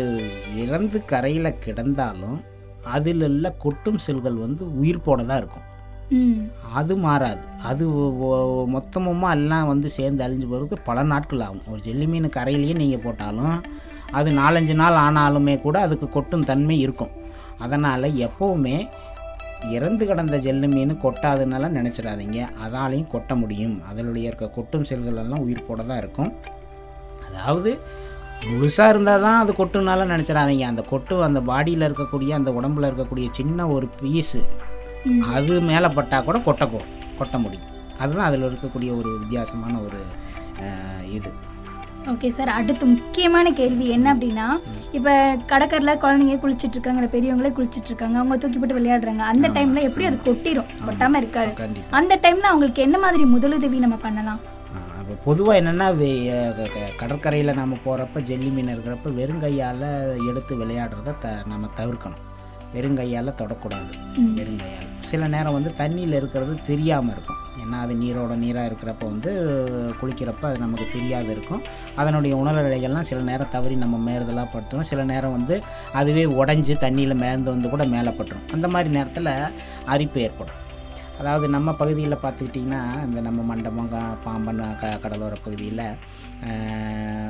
இறந்து 0.62 0.98
கரையில் 1.12 1.58
கிடந்தாலும் 1.64 2.38
அதில் 2.96 3.24
உள்ள 3.28 3.46
கொட்டும் 3.64 4.02
செல்கள் 4.06 4.36
வந்து 4.44 4.64
உயிர்ப்போட 4.80 5.20
தான் 5.30 5.40
இருக்கும். 5.42 5.66
அது 6.80 6.92
மாறாது. 7.06 7.42
அது 7.70 7.84
மொத்தமுமா 8.74 9.30
எல்லாம் 9.38 9.70
வந்து 9.72 9.88
சேர்ந்து 9.96 10.24
அழிஞ்சு 10.26 10.46
போகிறதுக்கு 10.50 10.86
பல 10.88 11.02
நாட்கள் 11.12 11.44
ஆகும். 11.46 11.66
ஒரு 11.72 11.80
ஜெல்லி 11.86 12.06
மீன் 12.12 12.28
கரையிலேயே 12.36 12.76
நீங்கள் 12.82 13.04
போட்டாலும் 13.06 13.56
அது 14.18 14.28
நாலஞ்சு 14.42 14.74
நாள் 14.82 14.98
ஆனாலுமே 15.06 15.56
கூட 15.66 15.78
அதுக்கு 15.86 16.08
கொட்டும் 16.16 16.46
தன்மை 16.50 16.78
இருக்கும். 16.84 17.14
அதனால் 17.64 18.16
எப்போவுமே 18.26 18.76
இறந்து 19.76 20.02
கிடந்த 20.06 20.36
ஜெல்லி 20.44 20.68
மீன் 20.74 20.92
கொட்டாதுனால 21.04 21.70
நினச்சிடாதீங்க. 21.76 22.38
அதாலையும் 22.64 23.10
கொட்ட 23.14 23.32
முடியும். 23.42 23.76
அதனுடைய 23.90 24.28
இருக்க 24.28 24.48
கொட்டும் 24.56 24.86
செல்கள் 24.90 25.20
எல்லாம் 25.22 25.44
உயிர்ப்போட 25.46 25.80
தான் 25.90 26.00
இருக்கும். 26.02 26.30
அதாவது 27.28 27.70
முழுசாக 28.50 28.92
இருந்தால் 28.92 29.24
தான் 29.26 29.40
அது 29.42 29.52
கொட்டுனால 29.60 30.06
நினச்சிடாதீங்க. 30.12 30.64
அந்த 30.72 30.82
கொட்டு 30.92 31.14
அந்த 31.28 31.40
பாடியில் 31.50 31.86
இருக்கக்கூடிய 31.88 32.30
அந்த 32.38 32.50
உடம்புல 32.58 32.90
இருக்கக்கூடிய 32.90 33.26
சின்ன 33.38 33.68
ஒரு 33.76 33.88
பீஸு. 34.00 34.42
அது 35.34 35.54
மேலே 35.70 35.88
பட்டால் 35.98 36.26
கூட 36.28 36.38
கொட்ட 36.46 36.64
கொட்ட 37.20 37.36
முடியும். 37.44 37.68
அதுதான் 38.02 38.28
அதில் 38.30 38.48
இருக்கக்கூடிய 38.48 38.90
ஒரு 39.00 39.10
வித்தியாசமான 39.22 39.74
ஒரு 39.86 40.00
இது. 41.16 41.30
ஓகே 42.12 42.28
சார் 42.28 42.48
அடுத்து 42.48 42.84
முக்கியமான 42.86 43.50
கேள்வி 43.52 43.86
என்ன 43.88 44.06
அப்படின்னா 44.14 44.46
இப்போ 44.92 45.12
கடற்கரையில் 45.46 46.00
குழந்தைங்க 46.02 46.36
குளிச்சிட்டு 46.42 46.76
இருக்காங்க 46.76 47.00
இல்ல 47.00 47.10
பெரியவங்களே 47.14 47.50
குளிச்சிட்டு 47.56 47.90
இருக்காங்க 47.92 48.18
அவங்க 48.18 48.36
தூக்கி 48.36 48.58
போட்டு 48.58 48.78
விளையாடுறாங்க 48.78 49.24
அந்த 49.32 49.48
டைம்ல 49.48 49.82
எப்படி 49.88 50.06
அது 50.06 50.18
கொட்டிரும்? 50.28 50.70
கொட்டாம 50.86 51.16
இருக்காது. 51.16 51.50
அந்த 51.90 52.18
டைம்ல 52.22 52.50
அவங்களுக்கு 52.52 52.82
என்ன 52.82 52.98
மாதிரி 52.98 53.24
முதலுதவி 53.34 53.78
நம்ம 53.78 53.96
பண்ணலாம்? 53.96 54.40
அப்போ 55.00 55.14
பொதுவாக 55.24 55.60
என்னென்னா 55.60 55.88
கடற்கரையில் 57.02 57.58
நம்ம 57.60 57.76
போகிறப்ப 57.84 58.20
ஜெல்லி 58.20 58.50
மீன் 58.50 58.72
இருக்கிறப்ப 58.74 59.12
வெறுங்கையால் 59.20 59.86
எடுத்து 60.30 60.54
விளையாடுறத 60.56 61.14
த 61.18 61.28
நம்ம 61.46 61.70
தவிர்க்கணும். 61.80 62.24
வெறுங்கையால் 62.74 63.38
தொடக்கூடாது. 63.42 63.92
வெறுங்கையால் 64.38 64.88
சில 65.10 65.28
நேரம் 65.28 65.56
வந்து 65.58 65.70
தண்ணியில் 65.78 66.16
இருக்கிறது 66.20 66.54
தெரியாமல் 66.66 67.14
இருக்கும். 67.14 67.40
ஏன்னா 67.68 67.80
அது 67.80 67.94
நீரோட 67.94 68.34
நீராக 68.34 68.68
இருக்கிறப்ப 68.68 69.04
வந்து 69.04 69.32
குளிக்கிறப்ப 70.00 70.42
அது 70.42 70.58
நமக்கு 70.58 70.86
தெரியாது 70.92 71.30
இருக்கும். 71.30 71.62
அதனுடைய 71.96 72.36
உணர்நிலைகள்லாம் 72.36 73.08
சில 73.10 73.20
நேரம் 73.20 73.48
தவறி 73.50 73.74
நம்ம 73.74 73.96
மேறுதலாக 74.10 74.48
பட்டுரும் 74.54 74.88
சில 74.92 75.04
நேரம் 75.04 75.30
வந்து 75.30 75.62
அதுவே 75.92 76.24
உடஞ்சி 76.24 76.74
தண்ணியில் 76.84 77.14
மேர்ந்து 77.14 77.50
வந்து 77.50 77.70
கூட 77.70 77.84
மேலே 77.84 78.08
பட்டுரும். 78.08 78.48
அந்த 78.52 78.68
மாதிரி 78.68 78.90
நேரத்தில் 78.94 79.32
அரிப்பு 79.84 80.20
ஏற்படும். 80.20 80.66
அதாவது 81.18 81.48
நம்ம 81.48 81.72
பகுதியில் 81.72 82.22
பார்த்துக்கிட்டிங்கன்னா 82.22 82.80
இந்த 83.04 83.20
நம்ம 83.20 83.42
மண்டபம் 83.42 83.88
க- 83.88 84.18
பாம்பன் 84.24 84.60
க 84.76 84.98
கடலோர 84.98 85.34
பகுதியில் 85.42 85.84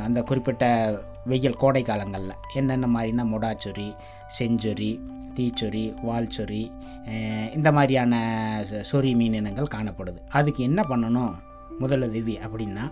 அந்த 0.05 0.23
குறிப்பிட்ட 0.23 0.65
வெயில் 1.25 1.57
கோடை 1.57 1.83
காலங்களில் 1.83 2.39
என்னென்ன 2.55 2.87
மாதிரினா 2.87 3.25
முடாச்சொரி 3.27 3.89
செஞ்சொரி 4.39 4.91
தீச்சொரி 5.37 5.85
வால்சொரி 6.05 6.63
ஆஹ், 7.09 7.55
இந்த 7.55 7.73
மாதிரியான 7.73 8.15
சொறி 8.83 9.15
மீன் 9.15 9.33
இனங்கள் 9.33 9.75
காணப்படுது. 9.75 10.19
அதுக்கு 10.31 10.63
என்ன 10.63 10.81
பண்ணணும் 10.83 11.35
முதலுதவி 11.81 12.35
அப்படின்னா 12.45 12.85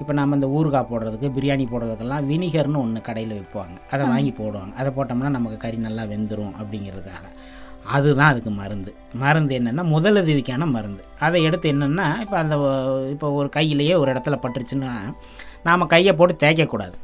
இப்போ 0.00 0.12
நம்ம 0.12 0.34
இந்த 0.34 0.48
ஊறுகாய் 0.48 0.88
போடுறதுக்கு 0.90 1.28
பிரியாணி 1.30 1.64
போடுறதுக்கெல்லாம் 1.66 2.28
வினிகர்னு 2.28 2.78
ஒன்று 2.78 3.00
கடையில் 3.00 3.34
விற்பாங்க. 3.34 3.76
அதை 3.90 4.04
வாங்கி 4.08 4.32
போடுவாங்க. 4.32 4.72
அதை 4.74 4.90
போட்டோம்னா 4.92 5.28
நமக்கு 5.30 5.56
கறி 5.56 5.76
நல்லா 5.78 6.02
வெந்துடும் 6.04 6.54
அப்படிங்கிறதுக்காக. 6.58 7.26
அதுதான் 7.96 8.30
அதுக்கு 8.32 8.50
மருந்து. 8.50 8.90
மருந்து 9.22 9.54
என்னென்னா 9.58 9.84
முதலுதவிக்கான 9.94 10.66
மருந்து. 10.66 11.02
அதை 11.20 11.42
எடுத்து 11.42 11.72
என்னென்னா 11.72 12.06
இப்போ 12.24 12.36
அந்த 12.38 12.56
இப்போ 13.14 13.32
ஒரு 13.32 13.48
கையிலேயே 13.48 13.94
ஒரு 13.94 14.12
இடத்துல 14.12 14.38
பட்டுருச்சுன்னா 14.44 14.92
நாம் 15.66 15.86
கையை 15.86 16.12
போட்டு 16.16 16.34
தேய்க்கக்கூடாது. 16.44 16.96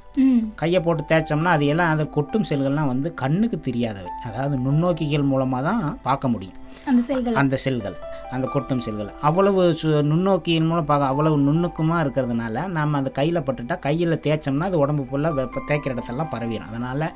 கையை 0.60 0.80
போட்டு 0.80 1.02
தேய்ச்சோம்னா 1.10 1.52
அது 1.56 1.66
எல்லாம் 1.66 1.90
அந்த 1.92 2.04
கொட்டும் 2.04 2.48
செல்கள்லாம் 2.50 2.90
வந்து 2.92 3.14
கண்ணுக்கு 3.14 3.60
தெரியாதவை. 3.68 4.10
அதாவது 4.28 4.56
நுண்ணோக்கிகள் 4.56 5.30
மூலமாக 5.32 5.62
தான் 5.68 5.98
பார்க்க 6.02 6.28
முடியும். 6.28 6.56
அந்த 6.90 7.02
செல்கள். 7.08 7.34
அந்த 7.34 7.56
செல்கள் 7.56 7.96
அந்த 8.32 8.46
கொட்டும் 8.46 8.82
செல்கள். 8.86 9.10
அவ்வளவு 9.20 9.62
சு 9.80 9.88
நுண்ணோக்கியின் 10.10 10.68
மூலம் 10.70 10.84
பார்க்க 10.84 11.12
அவ்வளவு 11.12 11.38
நுண்ணுக்கமாக 11.46 12.02
இருக்கிறதுனால 12.04 12.66
நம்ம 12.68 12.98
அந்த 12.98 13.10
கையில் 13.10 13.46
பட்டுட்டா 13.48 13.78
கையில் 13.78 14.22
தேய்ச்சோம்னா 14.26 14.68
அது 14.70 14.78
உடம்பு 14.78 15.04
ஃபுல்லாக 15.10 15.46
தேய்க்கிற 15.68 15.94
இடத்தெல்லாம் 15.96 16.32
பரவிடும் 16.34 16.70
அதனால் 16.70 17.06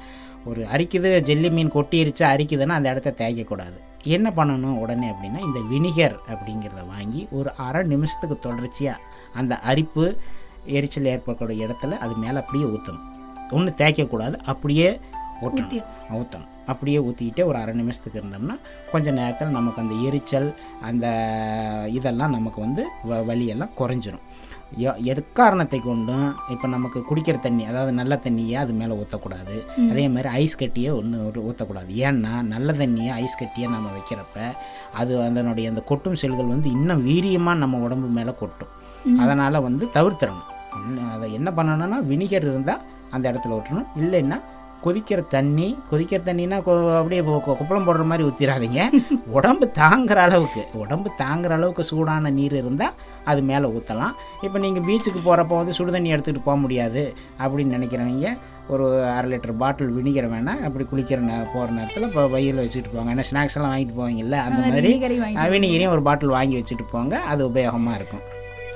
ஒரு 0.45 0.63
அரிக்குது 0.65 1.21
ஜெல்லி 1.21 1.51
மீன் 1.51 1.73
கொட்டிருச்சு 1.73 2.25
அரிக்குதுன்னா 2.33 2.77
அந்த 2.79 2.91
இடத்த 2.91 3.15
தேய்க்கக்கூடாது. 3.17 3.79
என்ன 4.03 4.33
பண்ணணும் 4.37 4.79
உடனே 4.79 5.09
அப்படின்னா 5.11 5.41
இந்த 5.41 5.61
வினிகர் 5.71 6.17
அப்படிங்கிறத 6.29 6.87
வாங்கி 6.87 7.29
ஒரு 7.31 7.51
அரை 7.57 7.83
நிமிஷத்துக்கு 7.83 8.39
தொடர்ச்சியாக 8.39 9.01
அந்த 9.35 9.59
அரிப்பு 9.59 10.17
எரிச்சல் 10.67 11.05
ஏற்படக்கூடிய 11.05 11.67
இடத்துல 11.67 11.99
அது 11.99 12.15
மேலே 12.15 12.37
அப்படியே 12.37 12.65
ஊற்றணும். 12.65 13.07
ஒன்று 13.51 13.75
தேய்க்கக்கூடாது 13.77 14.37
அப்படியே 14.37 15.01
ஊற்றணும். 15.43 15.85
ஊற்றணும். 16.13 16.53
அப்படியே 16.71 16.99
ஊற்றிக்கிட்டே 17.07 17.45
ஒரு 17.51 17.59
அரை 17.63 17.75
நிமிஷத்துக்கு 17.81 18.21
இருந்தோம்னா 18.23 18.57
கொஞ்ச 18.93 19.11
நேரத்தில் 19.21 19.57
நமக்கு 19.59 19.83
அந்த 19.85 19.95
எரிச்சல் 20.09 20.49
அந்த 20.89 21.07
இதெல்லாம் 21.99 22.37
நமக்கு 22.39 22.61
வந்து 22.67 22.85
வ 23.11 23.23
வலியெல்லாம் 23.31 23.77
குறைஞ்சிரும். 23.81 24.27
எக்காரணத்தை 25.13 25.79
கொண்டும் 25.81 26.29
இப்போ 26.53 26.67
நமக்கு 26.75 26.99
குடிக்கிற 27.09 27.37
தண்ணி 27.41 27.65
அதாவது 27.71 27.93
நல்ல 27.99 28.15
தண்ணியை 28.25 28.57
அது 28.63 28.73
மேலே 28.79 28.95
ஊற்றக்கூடாது. 29.03 29.57
அதே 29.91 30.05
மாதிரி 30.15 30.29
ஐஸ் 30.43 30.59
கட்டியை 30.63 30.91
ஒன்று 31.01 31.45
ஊற்றக்கூடாது 31.49 31.93
ஏன்னா 32.07 32.33
நல்ல 32.55 32.73
தண்ணியை 32.81 33.11
ஐஸ் 33.25 33.39
கட்டியை 33.43 33.69
நம்ம 33.75 33.91
வைக்கிறப்ப 33.97 34.47
அது 35.03 35.13
அதனுடைய 35.27 35.73
அந்த 35.73 35.85
கொட்டும் 35.91 36.19
செல்கள் 36.23 36.53
வந்து 36.55 36.71
இன்னும் 36.79 37.05
வீரியமாக 37.11 37.63
நம்ம 37.63 37.83
உடம்பு 37.89 38.11
மேலே 38.19 38.35
கொட்டும். 38.43 38.73
அதனால் 39.23 39.65
வந்து 39.69 39.85
தவிர்த்திடணும். 39.99 40.51
அதை 41.15 41.27
என்ன 41.39 41.49
பண்ணணும்னா 41.59 42.01
வினிகர் 42.11 42.49
இருந்தால் 42.51 42.83
அந்த 43.17 43.25
இடத்துல 43.33 43.57
ஊற்றணும். 43.59 43.89
இல்லைன்னா 44.03 44.39
கொதிக்கிற 44.85 45.21
தண்ணி 45.29 45.69
கொதிக்கிற 45.91 46.21
தண்ணினா 46.25 46.57
கொ- 46.63 46.75
அப்படியே 46.97 47.21
கொப்பளம் 47.51 47.87
போடுற 47.87 48.05
மாதிரி 48.05 48.27
ஊற்றிடாதீங்க 48.27 48.81
உடம்பு 49.33 49.67
தாங்குற 49.79 50.19
அளவுக்கு 50.21 50.63
உடம்பு 50.79 51.11
தாங்குற 51.19 51.53
அளவுக்கு 51.53 51.85
சூடான 51.85 52.31
நீர் 52.31 52.55
இருந்தால் 52.55 52.97
அது 53.25 53.43
மேலே 53.43 53.67
ஊற்றலாம் 53.71 54.15
இப்போ 54.43 54.59
நீங்கள் 54.59 54.85
பீச்சுக்கு 54.85 55.21
போகிறப்ப 55.25 55.57
வந்து 55.57 55.73
சுடு 55.73 55.93
தண்ணி 55.93 56.15
எடுத்துகிட்டு 56.15 56.43
போக 56.45 56.57
முடியாது 56.57 57.05
அப்படின்னு 57.39 57.77
நினைக்கிறவங்க 57.77 58.33
ஒரு 58.69 58.85
அரை 59.09 59.27
லிட்டர் 59.31 59.57
பாட்டில் 59.59 59.91
வினிகர் 59.91 60.29
வேணால் 60.29 60.63
அப்படி 60.63 60.85
குளிக்கிற 60.85 61.19
நே 61.23 61.35
போகிற 61.53 61.71
நேரத்தில் 61.73 62.03
இப்போ 62.03 62.23
வயிறில் 62.27 62.63
வச்சுட்டு 62.63 62.93
போவாங்க 62.93 63.13
ஏன்னா 63.13 63.27
ஸ்நாக்ஸ் 63.29 63.57
எல்லாம் 63.57 63.73
வாங்கிட்டு 63.73 63.97
போவீங்கல்ல 63.97 64.37
அந்த 64.45 64.61
மாதிரி 64.67 64.93
வினிகரையும் 65.53 65.93
ஒரு 65.93 66.03
பாட்டில் 66.03 66.29
வாங்கி 66.31 66.57
வச்சுட்டு 66.57 66.87
போங்க. 66.91 67.15
அது 67.25 67.43
உபயோகமாக 67.51 67.95
இருக்கும். 67.95 68.23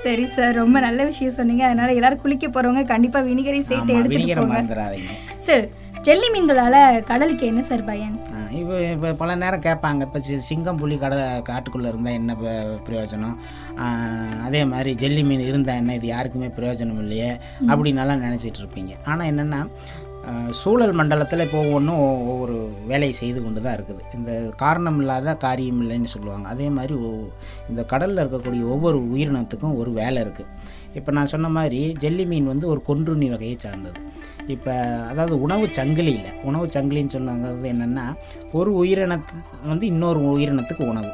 சரி 0.03 0.25
சார் 0.27 0.53
ரொம்ப 0.53 0.77
நல்ல 0.79 1.03
விஷயம் 1.03 1.33
சொன்னீங்க. 1.33 1.63
அதனால 1.65 1.93
எல்லாரும் 1.93 2.19
குளிக்க 2.19 2.47
போறவங்க 2.47 2.83
கண்டிப்பா 2.85 3.19
வினிகரை 3.21 3.61
சேர்த்து 3.61 3.93
எடுத்துட்டு 3.95 4.27
போங்க. 4.41 4.59
சார் 5.39 5.65
ஜெல்லி 6.01 6.27
மீன்களால 6.29 7.03
கடலுக்கு 7.03 7.45
என்ன 7.45 7.61
சார் 7.61 7.83
பயன்? 7.83 8.21
இப்போ 8.51 8.81
இப்போ 8.81 9.13
பல 9.13 9.35
நேரம் 9.35 9.59
கேட்பாங்க. 9.59 10.01
இப்போ 10.01 10.19
சி- 10.19 10.35
சிங்கம் 10.35 10.75
புலி 10.75 10.97
கடை 10.97 11.17
காட்டுக்குள்ளே 11.17 11.87
இருந்தால் 11.87 12.13
என்ன 12.13 12.35
பிரயோஜனம்? 12.85 13.35
அதே 14.43 14.65
மாதிரி 14.65 14.95
ஜெல்லி 14.95 15.23
மீன் 15.23 15.39
இருந்தால் 15.39 15.75
என்ன? 15.75 15.93
இது 15.93 16.07
யாருக்குமே 16.07 16.47
பிரயோஜனம் 16.47 16.97
இல்லையே? 16.97 17.37
அப்படின்னலாம் 17.67 18.23
நினச்சிட்டு 18.25 18.59
இருப்பீங்க. 18.63 18.95
ஆனால் 19.03 19.27
என்னென்னா 19.27 19.67
சூழல் 20.59 20.97
மண்டலத்தில் 20.99 21.43
இப்போ 21.45 21.59
ஒவ்வொன்றும் 21.65 22.01
ஒவ்வொரு 22.31 22.55
வேலையை 22.89 23.13
செய்து 23.19 23.39
கொண்டு 23.43 23.59
தான் 23.65 23.75
இருக்குது. 23.77 24.01
இந்த 24.17 24.31
காரணம் 24.63 24.99
இல்லாத 25.01 25.35
காரியம் 25.45 25.79
இல்லைன்னு 25.83 26.09
சொல்லுவாங்க. 26.15 26.45
அதே 26.53 26.67
மாதிரி 26.77 26.95
இந்த 27.71 27.81
கடலில் 27.93 28.21
இருக்கக்கூடிய 28.23 28.63
ஒவ்வொரு 28.75 28.99
உயிரினத்துக்கும் 29.13 29.77
ஒரு 29.81 29.93
வேலை 30.01 30.19
இருக்குது 30.25 30.51
இப்போ 30.97 31.11
நான் 31.17 31.31
சொன்ன 31.33 31.47
மாதிரி 31.57 31.79
ஜெல்லி 32.03 32.25
மீன் 32.31 32.51
வந்து 32.51 32.65
ஒரு 32.73 32.81
கொன்றுண்ணி 32.89 33.27
வகையை 33.33 33.57
சார்ந்தது. 33.65 33.99
இப்போ 34.55 34.73
அதாவது 35.09 35.35
உணவு 35.45 35.65
சங்கிலியில் 35.79 36.29
உணவு 36.49 36.67
சங்கிலின்னு 36.75 37.15
சொன்னாங்கிறது 37.17 37.67
என்னென்னா 37.73 38.05
ஒரு 38.59 38.71
உயிரினத்து 38.83 39.41
வந்து 39.71 39.85
இன்னொரு 39.93 40.21
உயிரினத்துக்கு 40.35 40.85
உணவு. 40.93 41.11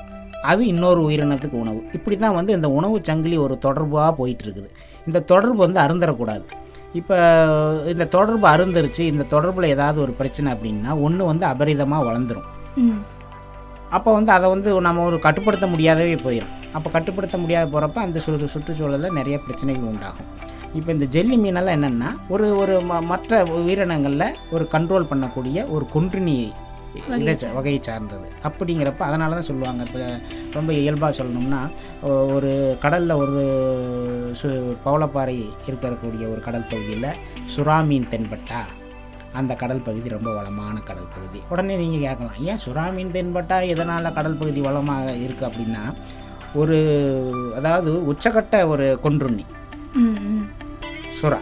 அது 0.51 0.61
இன்னொரு 0.73 1.01
உயிரினத்துக்கு 1.07 1.57
உணவு. 1.63 1.79
இப்படி 1.97 2.15
தான் 2.25 2.37
வந்து 2.39 2.51
இந்த 2.57 2.67
உணவு 2.79 2.97
சங்கிலி 3.09 3.37
ஒரு 3.45 3.57
தொடர்பாக 3.65 4.11
போயிட்டுருக்குது 4.19 4.69
இந்த 5.07 5.19
தொடர்பு 5.31 5.61
வந்து 5.65 5.79
அருந்தரக்கூடாது. 5.85 6.45
இப்போ 6.95 7.17
இந்த 7.87 8.05
தொடர்பு 8.05 8.47
அருந்துருச்சு 8.47 8.99
இந்த 8.99 9.23
தொடர்பில் 9.29 9.63
ஏதாவது 9.63 10.01
ஒரு 10.01 10.11
பிரச்சனை 10.11 10.53
அப்படின்னா 10.53 10.99
ஒன்று 10.99 11.25
வந்து 11.25 11.45
அபரிதமாக 11.45 12.05
வளர்ந்துரும். 12.05 12.47
ம். 12.77 12.99
அப்போ 13.91 14.13
வந்து 14.13 14.31
அதை 14.31 14.49
வந்து 14.49 14.81
நம்ம 14.81 15.03
ஒரு 15.03 15.19
கட்டுப்படுத்த 15.19 15.67
முடியாதவே 15.67 16.15
போயிடும் 16.15 16.53
அப்போ 16.73 16.89
கட்டுப்படுத்த 16.89 17.37
முடியாத 17.37 17.65
போகிறப்ப 17.71 17.95
அந்த 17.95 18.19
சு 18.19 18.47
சுற்றுச்சூழலில் 18.47 19.13
நிறைய 19.13 19.39
பிரச்சனைகள் 19.39 19.83
உண்டாகும். 19.83 20.29
இப்போ 20.73 20.91
இந்த 20.91 21.05
ஜெல்லி 21.05 21.37
மீனெல்லாம் 21.37 21.75
என்னென்னா 21.75 22.09
ஒரு 22.29 22.57
ஒரு 22.57 22.81
ம 22.81 23.01
மற்ற 23.01 23.43
உயிரினங்களில் 23.59 24.35
ஒரு 24.51 24.67
கண்ட்ரோல் 24.71 25.09
பண்ணக்கூடிய 25.09 25.67
ஒரு 25.69 25.85
கொன்றினி 25.93 26.35
இதை 27.21 27.33
வகையை 27.57 27.79
சார்ந்தது. 27.87 28.27
அப்படிங்கிறப்ப 28.47 29.03
அதனால 29.09 29.35
தான் 29.37 29.49
சொல்லுவாங்க. 29.49 29.83
இப்போ 29.87 30.01
ரொம்ப 30.57 30.71
இயல்பாக 30.81 31.11
சொல்லணும்னா 31.19 31.61
ஒரு 32.35 32.51
கடலில் 32.85 33.19
ஒரு 33.23 33.43
சு 34.41 34.49
பவளப்பாறை 34.87 35.37
இருக்கக்கூடிய 35.69 36.25
ஒரு 36.33 36.41
கடல் 36.47 36.69
பகுதியில் 36.71 37.11
சுறா 37.55 37.77
மீன் 37.91 38.11
தென்பட்டா? 38.13 38.61
அந்த 39.39 39.53
கடல் 39.61 39.85
பகுதி 39.87 40.07
ரொம்ப 40.17 40.29
வளமான 40.37 40.75
கடல் 40.89 41.09
பகுதி. 41.15 41.39
உடனே 41.53 41.73
நீங்கள் 41.81 42.03
கேட்கலாம் 42.05 42.37
ஏன் 42.51 42.61
சுறா 42.65 42.85
மீன் 42.97 43.15
தென்பட்டா? 43.17 43.57
எதனால் 43.73 44.15
கடல் 44.19 44.39
பகுதி 44.41 44.61
வளமாக 44.67 45.15
இருக்குது 45.23 45.47
அப்படின்னா 45.49 45.83
ஒரு 46.61 46.77
அதாவது 47.59 47.91
உச்சக்கட்ட 48.11 48.55
ஒரு 48.73 48.85
கொன்றுண்ணி. 49.05 49.45
சுறா. 51.19 51.39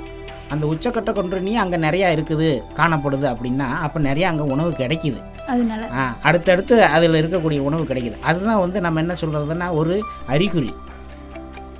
அந்த 0.53 0.63
உச்சக்கட்ட 0.71 1.11
கொன்றுண்ணி 1.17 1.53
அங்கே 1.61 1.77
நிறையா 1.85 2.07
இருக்குது 2.15 2.49
காணப்படுது 2.79 3.27
அப்படின்னா 3.33 3.67
அப்போ 3.85 3.99
நிறையா 4.09 4.27
அங்கே 4.31 4.45
உணவு 4.53 4.71
கிடைக்குது. 4.81 5.19
அதனால. 5.47 5.88
அடுத்தடுத்து 6.23 6.84
அதில் 6.86 7.19
இருக்கக்கூடிய 7.21 7.60
உணவு 7.60 7.84
கிடைக்குது. 7.84 8.19
அதுதான் 8.21 8.60
வந்து 8.60 8.82
நம்ம 8.82 8.99
என்ன 8.99 9.13
சொல்கிறதுனா 9.13 9.73
ஒரு 9.73 10.01
அறிகுறி. 10.27 10.73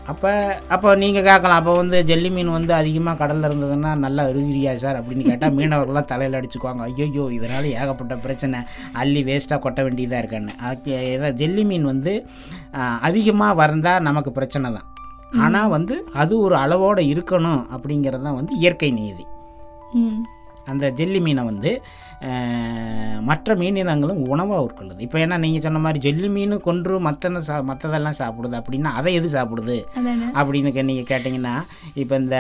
அப்போ 0.06 0.60
அப்போ 0.70 0.96
நீங்கள் 0.96 1.24
கேட்கலாம் 1.24 1.60
அப்போ 1.60 1.74
வந்து 1.76 2.04
ஜெல்லி 2.04 2.30
மீன் 2.30 2.50
வந்து 2.50 2.74
அதிகமாக 2.74 3.18
கடலில் 3.18 3.48
இருந்ததுன்னா 3.50 3.96
நல்லா 3.96 4.24
அறிகுறியா 4.24 4.74
சார் 4.76 5.00
அப்படின்னு 5.00 5.22
கேட்டால் 5.22 5.52
மீனவர்கள்லாம் 5.52 6.06
தலையில் 6.06 6.38
அடிச்சுக்குவாங்க. 6.40 6.82
ஐயோ 6.82 7.32
இதனால் 7.32 7.66
ஏகப்பட்ட 7.66 8.16
பிரச்சனை. 8.16 8.60
அள்ளி 8.94 9.24
வேஸ்ட்டாக 9.24 9.60
கொட்ட 9.60 9.82
வேண்டியதாக 9.84 10.22
இருக்கான்னு. 10.24 10.56
அதுக்கு 10.60 10.92
ஏதாவது 10.92 11.36
ஜெல்லி 11.36 11.64
மீன் 11.64 11.84
வந்து 11.84 12.28
அதிகமாக 13.00 13.54
வந்தால் 13.54 14.02
நமக்கு 14.02 14.32
பிரச்சனை 14.32 14.72
தான். 14.72 14.90
ஆனால் 15.42 15.70
வந்து 15.70 16.06
அது 16.14 16.40
ஒரு 16.40 16.56
அளவோடு 16.56 17.02
இருக்கணும் 17.02 17.66
அப்படிங்கிறது 17.72 18.22
தான் 18.22 18.36
வந்து 18.36 18.56
இயற்கை 18.56 18.92
நீதி. 18.92 19.26
அந்த 20.72 20.86
ஜெல்லி 21.00 21.20
மீனை 21.26 21.44
வந்து 21.52 21.72
மற்ற 23.30 23.56
மீனினங்களும் 23.62 24.22
உணவாக 24.34 24.66
உட்கொள்ளுது. 24.66 25.00
இப்போ 25.06 25.18
ஏன்னா 25.24 25.38
நீங்கள் 25.44 25.64
சொன்ன 25.66 25.80
மாதிரி 25.86 26.00
ஜெல்லி 26.06 26.30
மீன் 26.36 26.56
கொன்று 26.68 26.96
மற்ற 27.08 27.42
சா 27.48 27.56
மற்றதெல்லாம் 27.70 28.20
சாப்பிடுது 28.22 28.56
அப்படின்னா 28.60 28.92
அதை 29.00 29.14
எது 29.20 29.30
சாப்பிடுது? 29.38 29.78
அப்படின்னு 30.40 30.86
நீங்கள் 30.92 31.10
கேட்டிங்கன்னா 31.12 31.56
இப்போ 32.04 32.16
இந்த 32.24 32.38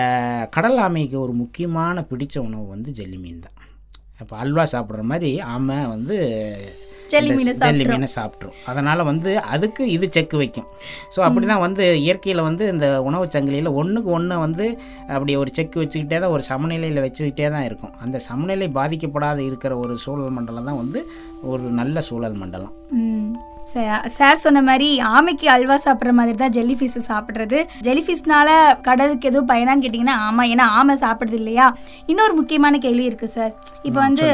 கடல் 0.57 0.79
ஆமைக்கு 0.85 1.17
ஒரு 1.25 1.35
முக்கியமான 1.41 2.05
பிடிச்ச 2.11 2.37
உணவு 2.47 2.65
வந்து 2.75 2.91
ஜெல்லி 2.99 3.19
மீன் 3.25 3.43
தான். 3.45 3.57
இப்போ 4.21 4.35
அல்வா 4.43 4.65
சாப்பிட்ற 4.73 5.03
மாதிரி 5.11 5.31
ஆமை 5.53 5.77
வந்து 5.95 6.17
ஜெல்லி 7.11 7.33
மீனை 7.37 7.51
ஜெல்லி 7.51 7.59
சாப்பிட்றோம் 7.61 7.93
மீனை 7.93 8.09
சாப்பிட்ரும் 8.15 8.57
அதனால் 8.71 9.01
வந்து 9.09 9.31
அதுக்கு 9.53 9.83
இது 9.95 10.05
செக்கு 10.17 10.37
வைக்கும். 10.41 10.67
ஸோ 11.15 11.19
அப்படி 11.27 11.45
தான் 11.51 11.63
வந்து 11.65 11.83
இயற்கையில் 12.05 12.45
வந்து 12.47 12.63
இந்த 12.73 12.87
உணவுச் 13.07 13.35
சங்கிலியில் 13.35 13.71
ஒன்றுக்கு 13.81 14.11
ஒன்று 14.17 14.37
வந்து 14.45 14.67
அப்படி 15.15 15.35
ஒரு 15.43 15.51
செக்கு 15.59 15.81
வச்சுக்கிட்டே 15.83 16.19
தான் 16.23 16.33
ஒரு 16.35 16.45
சமநிலையில் 16.51 17.03
வச்சுக்கிட்டே 17.05 17.49
தான் 17.55 17.67
இருக்கும். 17.69 17.95
அந்த 18.05 18.19
சமநிலை 18.29 18.69
பாதிக்கப்படாத 18.79 19.41
இருக்கிற 19.49 19.73
ஒரு 19.85 19.95
சூழல் 20.05 20.35
மண்டலம் 20.37 20.69
தான் 20.69 20.81
வந்து 20.83 21.01
ஒரு 21.53 21.65
நல்ல 21.81 22.01
சூழல் 22.09 22.41
மண்டலம். 22.43 22.75
சார் 23.71 24.41
சொன்ன 24.43 24.61
மாதிரி 24.67 24.87
ஆமைக்கு 25.15 25.47
அல்வா 25.53 25.75
சாப்பிட்ற 25.85 26.11
மாதிரி 26.17 26.33
தான் 26.41 26.53
ஜெல்லி 26.55 26.75
ஃபிஷ் 26.79 26.97
சாப்பிட்றது. 27.09 27.59
ஜெல்லி 27.85 28.03
ஃபிஷ்னால 28.07 28.49
கடலுக்கு 28.87 29.29
எதுவும் 29.29 29.49
பயனான்னு 29.51 29.83
கேட்டிங்கன்னா 29.83 30.15
ஆமாம் 30.27 30.49
ஏன்னா 30.53 30.65
ஆமை 30.79 30.95
சாப்பிடுறது 31.03 31.37
இல்லையா? 31.41 31.67
இன்னொரு 32.11 32.33
முக்கியமான 32.39 32.79
கேள்வி 32.85 33.05
இருக்கு 33.09 33.27
சார் 33.37 33.53
இப்போ 33.87 33.99
வந்து 34.05 34.25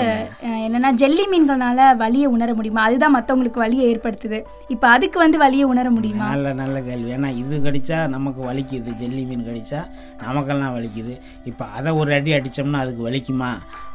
என்னன்னா 0.65 0.91
ஜெல்லி 1.01 1.25
மீன்கள்னால 1.33 1.79
வலியை 2.01 2.29
உணர 2.35 2.49
முடியுமா? 2.57 2.81
அதுதான் 2.87 3.15
மற்றவங்களுக்கு 3.17 3.63
வலியை 3.65 3.85
ஏற்படுத்துது. 3.91 4.39
இப்போ 4.75 4.87
அதுக்கு 4.95 5.17
வந்து 5.23 5.37
வலியை 5.43 5.67
உணர 5.73 5.87
முடியுமா? 5.97 6.25
நல்ல 6.33 6.53
நல்ல 6.61 6.79
கேள்வி. 6.89 7.09
ஏன்னா 7.17 7.29
இது 7.43 7.55
கடிச்சா 7.67 7.99
நமக்கு 8.15 8.41
வலிக்குது. 8.49 8.91
ஜெல்லி 9.03 9.23
மீன் 9.29 9.47
கடிச்சா 9.49 9.81
நமக்கெல்லாம் 10.25 10.75
வலிக்குது. 10.77 11.15
இப்போ 11.51 11.65
அதை 11.77 11.93
ஒரு 12.01 12.13
அடி 12.17 12.33
அடித்தோம்னா 12.39 12.83
அதுக்கு 12.85 13.07
வலிக்குமா? 13.09 13.51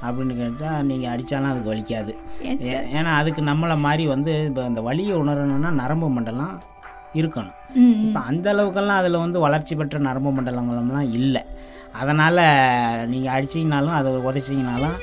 அப்படின்னு 0.06 0.34
கேட்டால் 0.40 0.86
நீங்கள் 0.88 1.12
அடித்தாலும் 1.12 1.50
அதுக்கு 1.52 1.72
வலிக்காது. 1.74 2.14
ஏன்னா 2.98 3.12
அதுக்கு 3.20 3.42
நம்மளை 3.50 3.76
மாதிரி 3.86 4.06
வந்து 4.14 4.32
இப்போ 4.48 4.64
அந்த 4.70 4.80
வலியை 4.88 5.12
உணரணும்னா 5.24 5.72
நரம்பு 5.82 6.08
மண்டலம் 6.16 6.54
இருக்கணும். 7.20 7.56
இப்போ 8.06 8.20
அந்த 8.30 8.46
அளவுக்கெல்லாம் 8.52 9.00
அதில் 9.02 9.22
வந்து 9.24 9.38
வளர்ச்சி 9.46 9.74
பெற்ற 9.80 9.98
நரம்பு 10.08 10.30
மண்டலங்கள்லாம் 10.36 11.10
இல்லை. 11.18 11.42
அதனால் 12.00 12.40
நீங்கள் 13.10 13.34
அடிச்சிங்கனாலும் 13.34 13.96
அதை 13.98 14.12
உதைச்சிங்கனாலும் 14.28 14.96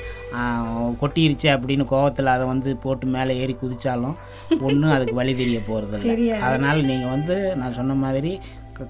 கொட்டிருச்சு 1.00 1.48
அப்படின்னு 1.54 1.84
கோவத்தில் 1.92 2.34
அதை 2.34 2.44
வந்து 2.50 2.70
போட்டு 2.82 3.06
மேலே 3.14 3.32
ஏறி 3.42 3.54
குதிச்சாலும் 3.62 4.16
ஒன்றும் 4.66 4.94
அதுக்கு 4.96 5.14
வழி 5.20 5.32
தெரிய 5.40 5.58
போகிறதில்ல 5.68 6.10
தெரியாது. 6.12 6.42
அதனால் 6.48 6.80
நீங்கள் 6.90 7.12
வந்து 7.14 7.36
நான் 7.60 7.78
சொன்ன 7.80 7.96
மாதிரி 8.04 8.32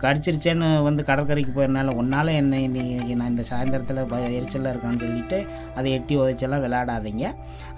கடிச்சிருச்சேன்னு 0.02 0.68
வந்து 0.88 1.02
கடற்கரைக்கு 1.08 1.52
போயிருந்தால 1.56 1.94
உன்னால் 2.00 2.36
என்னை 2.40 2.58
இன்னைக்கு 2.68 3.16
நான் 3.20 3.32
இந்த 3.34 3.44
சாயந்தரத்தில் 3.50 4.08
ப 4.12 4.20
எரிச்சலாக 4.38 4.72
இருக்கான்னு 4.74 5.02
சொல்லிட்டு 5.04 5.40
அதை 5.76 5.92
எட்டி 5.98 6.16
உதைச்செல்லாம் 6.22 6.64
விளையாடாதீங்க. 6.66 7.26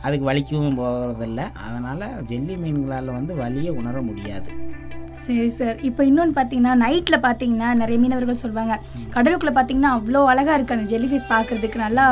அதுக்கு 0.07 0.31
வலிக்கவும் 0.31 0.81
போகிறதில்ல 0.83 1.51
அதனால் 1.67 2.07
ஜெல்லி 2.33 2.57
மீன்களால் 2.65 3.17
வந்து 3.19 3.35
வலியை 3.45 3.73
உணர 3.83 4.03
முடியாது. 4.11 4.51
சரி 5.25 5.51
சார். 5.59 5.77
இப்போ 5.89 6.03
இன்னொன்று 6.09 6.35
பார்த்தீங்கன்னா 6.37 6.73
நைட்டில் 6.83 7.17
பார்த்தீங்கன்னா 7.25 7.69
நிறைய 7.81 7.97
மீனவர்கள் 8.03 8.41
சொல்லுவாங்க 8.43 8.75
கடலுக்குள்ளே 9.15 9.53
பார்த்தீங்கன்னா 9.57 9.93
அவ்வளோ 9.97 10.21
அழகாக 10.31 10.57
இருக்குது 10.57 10.77
அந்த 10.77 10.89
ஜெல்லி 10.93 11.09
ஃபிஷ் 11.11 11.29
பார்க்குறதுக்கு. 11.33 11.79
நல்லா 11.85 12.05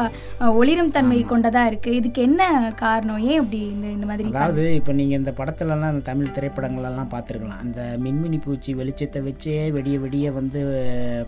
ஒளிரும் 0.59 0.93
தன்மை 0.97 1.19
கொண்டதாக 1.33 1.71
இருக்குது 1.71 1.97
இதுக்கு 2.01 2.21
என்ன 2.29 2.43
காரணம்? 2.83 3.21
ஏன் 3.31 3.39
இப்படி 3.41 3.61
இந்த 3.75 3.87
இந்த 3.97 4.07
மாதிரி 4.11 4.29
அதாவது 4.33 4.65
இப்போ 4.79 4.93
நீங்கள் 5.01 5.21
இந்த 5.21 5.33
படத்துலலாம் 5.41 5.93
இந்த 5.95 6.05
தமிழ் 6.11 6.35
திரைப்படங்களெல்லாம் 6.37 7.11
பார்த்துருக்கலாம். 7.15 7.63
அந்த 7.67 7.81
மின்மினி 8.05 8.41
பூச்சி 8.47 8.73
வெளிச்சத்தை 8.81 9.23
வச்சே 9.29 9.57
வெடிய 9.83 10.01
வெடிய 10.03 10.33
வந்து 10.33 10.61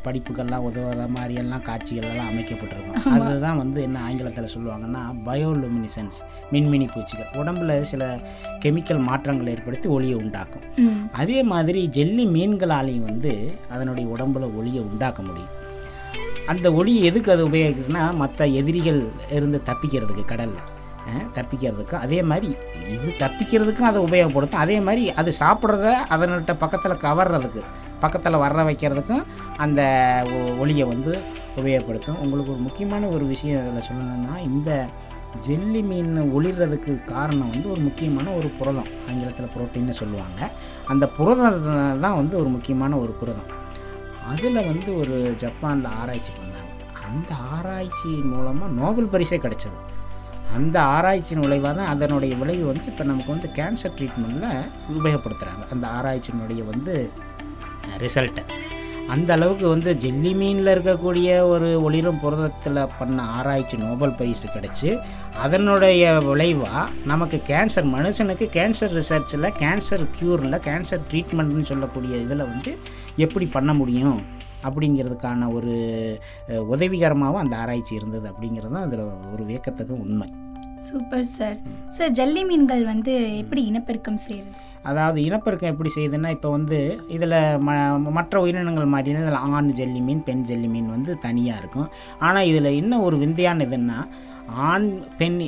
படிப்புகள்லாம் 0.05 0.65
உதவுற 0.67 1.05
மாதிரியெல்லாம் 1.15 1.63
காட்சிகள்லாம் 1.69 2.29
அமைக்கப்பட்டிருக்கும். 2.33 3.23
அதுதான் 3.25 3.57
வந்து 3.57 3.79
என்ன 3.87 3.99
ஆங்கிலத்தில் 4.09 4.53
சொல்லுவாங்கன்னா 4.53 5.01
பயோலுமினிசன்ஸ் 5.27 6.19
மின்மினி 6.53 6.87
பூச்சிகள். 6.93 7.33
உடம்புல 7.41 7.81
சில 7.93 8.19
கெமிக்கல் 8.65 9.01
மாற்றங்களை 9.09 9.53
ஏற்படுத்தி 9.53 9.89
ஒளியை 9.89 10.17
உண்டாக்கும். 10.23 10.67
அதே 11.13 11.39
மாதிரி 11.53 11.83
ஜெல்லி 11.97 12.27
மீன்களாலையும் 12.37 13.09
வந்து 13.11 13.33
அதனுடைய 13.71 14.07
உடம்புல 14.17 14.53
ஒளியை 14.61 14.85
உண்டாக்க 14.91 15.23
முடியும். 15.23 15.53
அந்த 16.53 16.73
ஒளி 16.81 16.95
எதுக்கு 17.11 17.33
அது 17.35 17.49
உபயோகிக்குதுன்னா 17.49 18.05
மற்ற 18.23 18.47
எதிரிகள் 18.61 19.03
இருந்து 19.39 19.61
தப்பிக்கிறதுக்கு 19.71 20.25
கடலில். 20.33 20.65
தப்பிக்கிறதுக்கு. 21.37 21.95
அதே 22.05 22.19
மாதிரி 22.29 22.49
இது 22.93 23.09
தப்பிக்கிறதுக்கும் 23.23 23.91
அதை 23.91 24.01
உபயோகப்படுத்தும். 24.07 24.63
அதே 24.65 24.77
மாதிரி 24.87 25.05
அது 25.21 25.31
சாப்பிட்றத 25.41 25.89
அதன்கிட்ட 26.15 26.53
பக்கத்தில் 26.63 27.03
கவர்றதுக்கு. 27.07 27.63
பக்கத்தில் 28.01 28.35
வர்ற 28.35 28.67
வைக்கிறதுக்கும் 28.67 29.25
அந்த 29.57 29.83
ஒ- 30.25 30.61
ஒளியை 30.61 30.87
வந்து 30.87 31.21
உபயோகப்படுத்தும். 31.57 32.17
உங்களுக்கு 32.17 32.53
ஒரு 32.53 32.61
முக்கியமான 32.61 33.07
ஒரு 33.07 33.25
விஷயம் 33.25 33.69
இதில் 33.69 33.89
சொல்லணும்னா 33.89 34.39
இந்த 34.39 34.87
ஜெல்லி 35.41 35.83
மீன் 35.83 36.33
ஒளிர்றதுக்கு 36.39 37.05
காரணம் 37.05 37.51
வந்து 37.51 37.71
ஒரு 37.71 37.81
முக்கியமான 37.81 38.31
ஒரு 38.31 38.49
புரதம் 38.49 38.87
ஆங்கிலத்தில் 39.09 39.47
புரோட்டீன்னு 39.47 39.89
சொல்லுவாங்க. 39.89 40.51
அந்த 40.87 41.09
புரதம் 41.09 42.01
தான் 42.01 42.17
வந்து 42.17 42.39
ஒரு 42.39 42.49
முக்கியமான 42.49 42.97
ஒரு 42.97 43.11
புரதம். 43.11 43.63
அதில் 44.31 44.55
வந்து 44.55 44.99
ஒரு 44.99 45.35
ஜப்பானில் 45.37 45.85
ஆராய்ச்சி 45.85 46.33
பண்ணாங்க. 46.33 47.03
அந்த 47.05 47.35
ஆராய்ச்சி 47.35 48.09
மூலமாக 48.09 48.73
நோபல் 48.73 49.09
பரிசே 49.09 49.35
கிடைச்சது. 49.35 49.93
அந்த 50.55 50.83
ஆராய்ச்சியின் 50.83 51.43
விளைவாக 51.43 51.75
தான் 51.75 51.87
அதனுடைய 51.87 52.37
விளைவு 52.37 52.67
வந்து 52.67 52.85
இப்போ 52.85 53.05
நமக்கு 53.05 53.31
வந்து 53.31 53.51
கேன்சர் 53.55 53.93
ட்ரீட்மெண்ட்டில் 53.99 54.71
உபயோகப்படுத்துகிறாங்க 54.99 55.71
அந்த 55.71 55.87
ஆராய்ச்சியினுடைய 55.87 56.65
வந்து 56.65 57.11
ரிசல்ட்டை 57.99 58.45
அந்த 59.09 59.33
அளவுக்கு 59.33 59.69
வந்து 59.69 59.97
ஜெல்லி 59.97 60.35
மீனில் 60.35 60.71
இருக்கக்கூடிய 60.75 61.43
ஒரு 61.47 61.83
ஒளிரும் 61.83 62.21
புரதத்தில் 62.21 62.89
பண்ண 62.99 63.23
ஆராய்ச்சி 63.23 63.77
நோபல் 63.77 64.15
பரிசு 64.15 64.49
கிடச்சி 64.49 64.99
அதனுடைய 65.35 66.21
விளைவாக 66.21 66.89
நமக்கு 67.05 67.43
கேன்சர் 67.47 67.91
மனுஷனுக்கு 67.93 68.49
கேன்சர் 68.53 68.95
ரிசர்ச்சில் 68.95 69.53
கேன்சர் 69.59 70.05
க்யூரில் 70.21 70.59
கேன்சர் 70.59 71.05
ட்ரீட்மெண்ட்னு 71.11 71.63
சொல்லக்கூடிய 71.63 72.17
இதில் 72.17 72.47
வந்து 72.47 72.79
எப்படி 73.17 73.47
பண்ண 73.47 73.75
முடியும் 73.75 74.23
அப்படிங்கிறதுக்கான 74.63 75.53
ஒரு 75.53 75.75
உதவிகரமாகவும் 76.49 77.43
அந்த 77.43 77.57
ஆராய்ச்சி 77.57 77.95
இருந்தது 77.95 78.31
அப்படிங்கிறது 78.31 78.71
தான் 78.71 78.83
அதில் 78.83 79.01
ஒரு 79.33 79.45
வியக்கத்தக்க 79.45 79.95
உண்மை. 79.95 80.29
Super 80.79 81.25
sir. 81.25 81.59
சார் 81.89 82.11
ஜல்லி 82.11 82.45
மீன்கள் 82.45 82.85
வந்து 82.85 83.39
எப்படி 83.39 83.65
இனப்பெருக்கம் 83.65 84.17
செய்கிறது 84.17 84.53
அதாவது 84.91 85.19
இனப்பெருக்கம் 85.29 85.73
எப்படி 85.73 85.91
செய்யுதுன்னா 85.97 86.31
இப்போ 86.37 86.49
வந்து 86.57 86.79
இதில் 87.17 87.37
ம 87.67 87.77
மற்ற 88.19 88.41
உயிரினங்கள் 88.45 88.93
மாதிரினா 88.95 89.23
இதில் 89.25 89.41
ஆண் 89.57 89.71
ஜெல்லி 89.79 90.01
மீன் 90.09 90.23
பெண் 90.29 90.45
ஜெல்லி 90.51 90.69
மீன் 90.75 90.89
வந்து 90.97 91.13
தனியாக 91.27 91.61
இருக்கும். 91.63 91.89
ஆனால் 92.27 92.49
இதில் 92.51 92.77
இன்னும் 92.81 93.05
ஒரு 93.09 93.19
விந்தையான 93.25 93.65
இதுன்னா 93.69 93.99
ஆண் 94.71 94.89
பெண் 95.21 95.39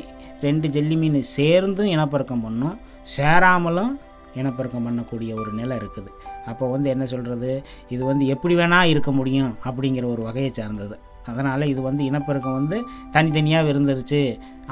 ரெண்டு 0.47 0.67
ஜெல்லி 0.77 0.97
மீன் 1.03 1.21
சேர்ந்தும் 1.37 1.93
இனப்பெருக்கம் 1.95 2.45
பண்ணும் 2.47 2.77
சேராமலும் 3.17 3.93
இனப்பெருக்கம் 4.41 4.87
பண்ணக்கூடிய 4.87 5.31
ஒரு 5.41 5.51
நிலை 5.59 5.75
இருக்குது. 5.81 6.11
அப்போ 6.51 6.65
வந்து 6.73 6.89
என்ன 6.95 7.05
சொல்கிறது 7.13 7.51
இது 7.95 8.03
வந்து 8.11 8.25
எப்படி 8.35 8.55
வேணால் 8.61 8.91
இருக்க 8.93 9.11
முடியும் 9.19 9.53
அப்படிங்கிற 9.69 10.07
ஒரு 10.15 10.23
வகையை 10.29 10.51
சார்ந்தது. 10.59 10.97
அதனால் 11.31 11.71
இது 11.73 11.81
வந்து 11.87 12.03
இனப்பெருக்கம் 12.11 12.59
வந்து 12.61 12.77
தனித்தனியாக 13.15 13.73
இருந்துருச்சு. 13.73 14.21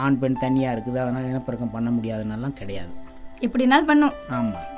ஆண் 0.04 0.18
பெண் 0.20 0.42
தனியாக 0.44 0.74
இருக்குது. 0.76 0.98
அதனால் 1.04 1.30
இனப்பெருக்கம் 1.32 1.74
பண்ண 1.76 1.90
முடியாதுன்னெல்லாம் 1.96 2.58
கிடையாது. 2.60 2.92
எப்படினாலும் 3.46 3.90
பண்ணும். 3.90 4.14
ஆமாம் 4.38 4.70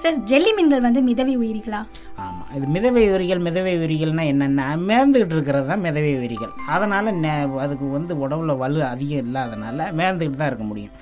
சார் 0.00 0.18
ஜெல்லி 0.30 0.50
மீன்கள் 0.56 0.84
வந்து 0.86 1.00
மிதவை 1.08 1.32
உயிரிகளா? 1.40 1.80
ஆமாம் 2.24 2.50
இது 2.56 2.66
மிதவை 2.74 3.02
உயிரிகள் 3.08 3.42
மிதவை 3.46 3.72
உயிரிகள்னா 3.80 4.24
என்னென்னா? 4.32 4.66
மேர்ந்துக்கிட்டு 4.90 5.36
இருக்கிறது 5.36 5.66
தான் 5.70 5.82
மிதவை 5.86 6.12
உயிரிகள். 6.20 6.52
அதனால் 6.74 7.10
அதுக்கு 7.64 7.86
வந்து 7.96 8.14
உடம்புல 8.24 8.56
வலு 8.62 8.80
அதிகம் 8.92 9.24
இல்லாதனால 9.24 9.88
மேர்ந்துக்கிட்டு 10.00 10.40
தான் 10.42 10.52
இருக்க 10.52 10.66
முடியும். 10.70 10.94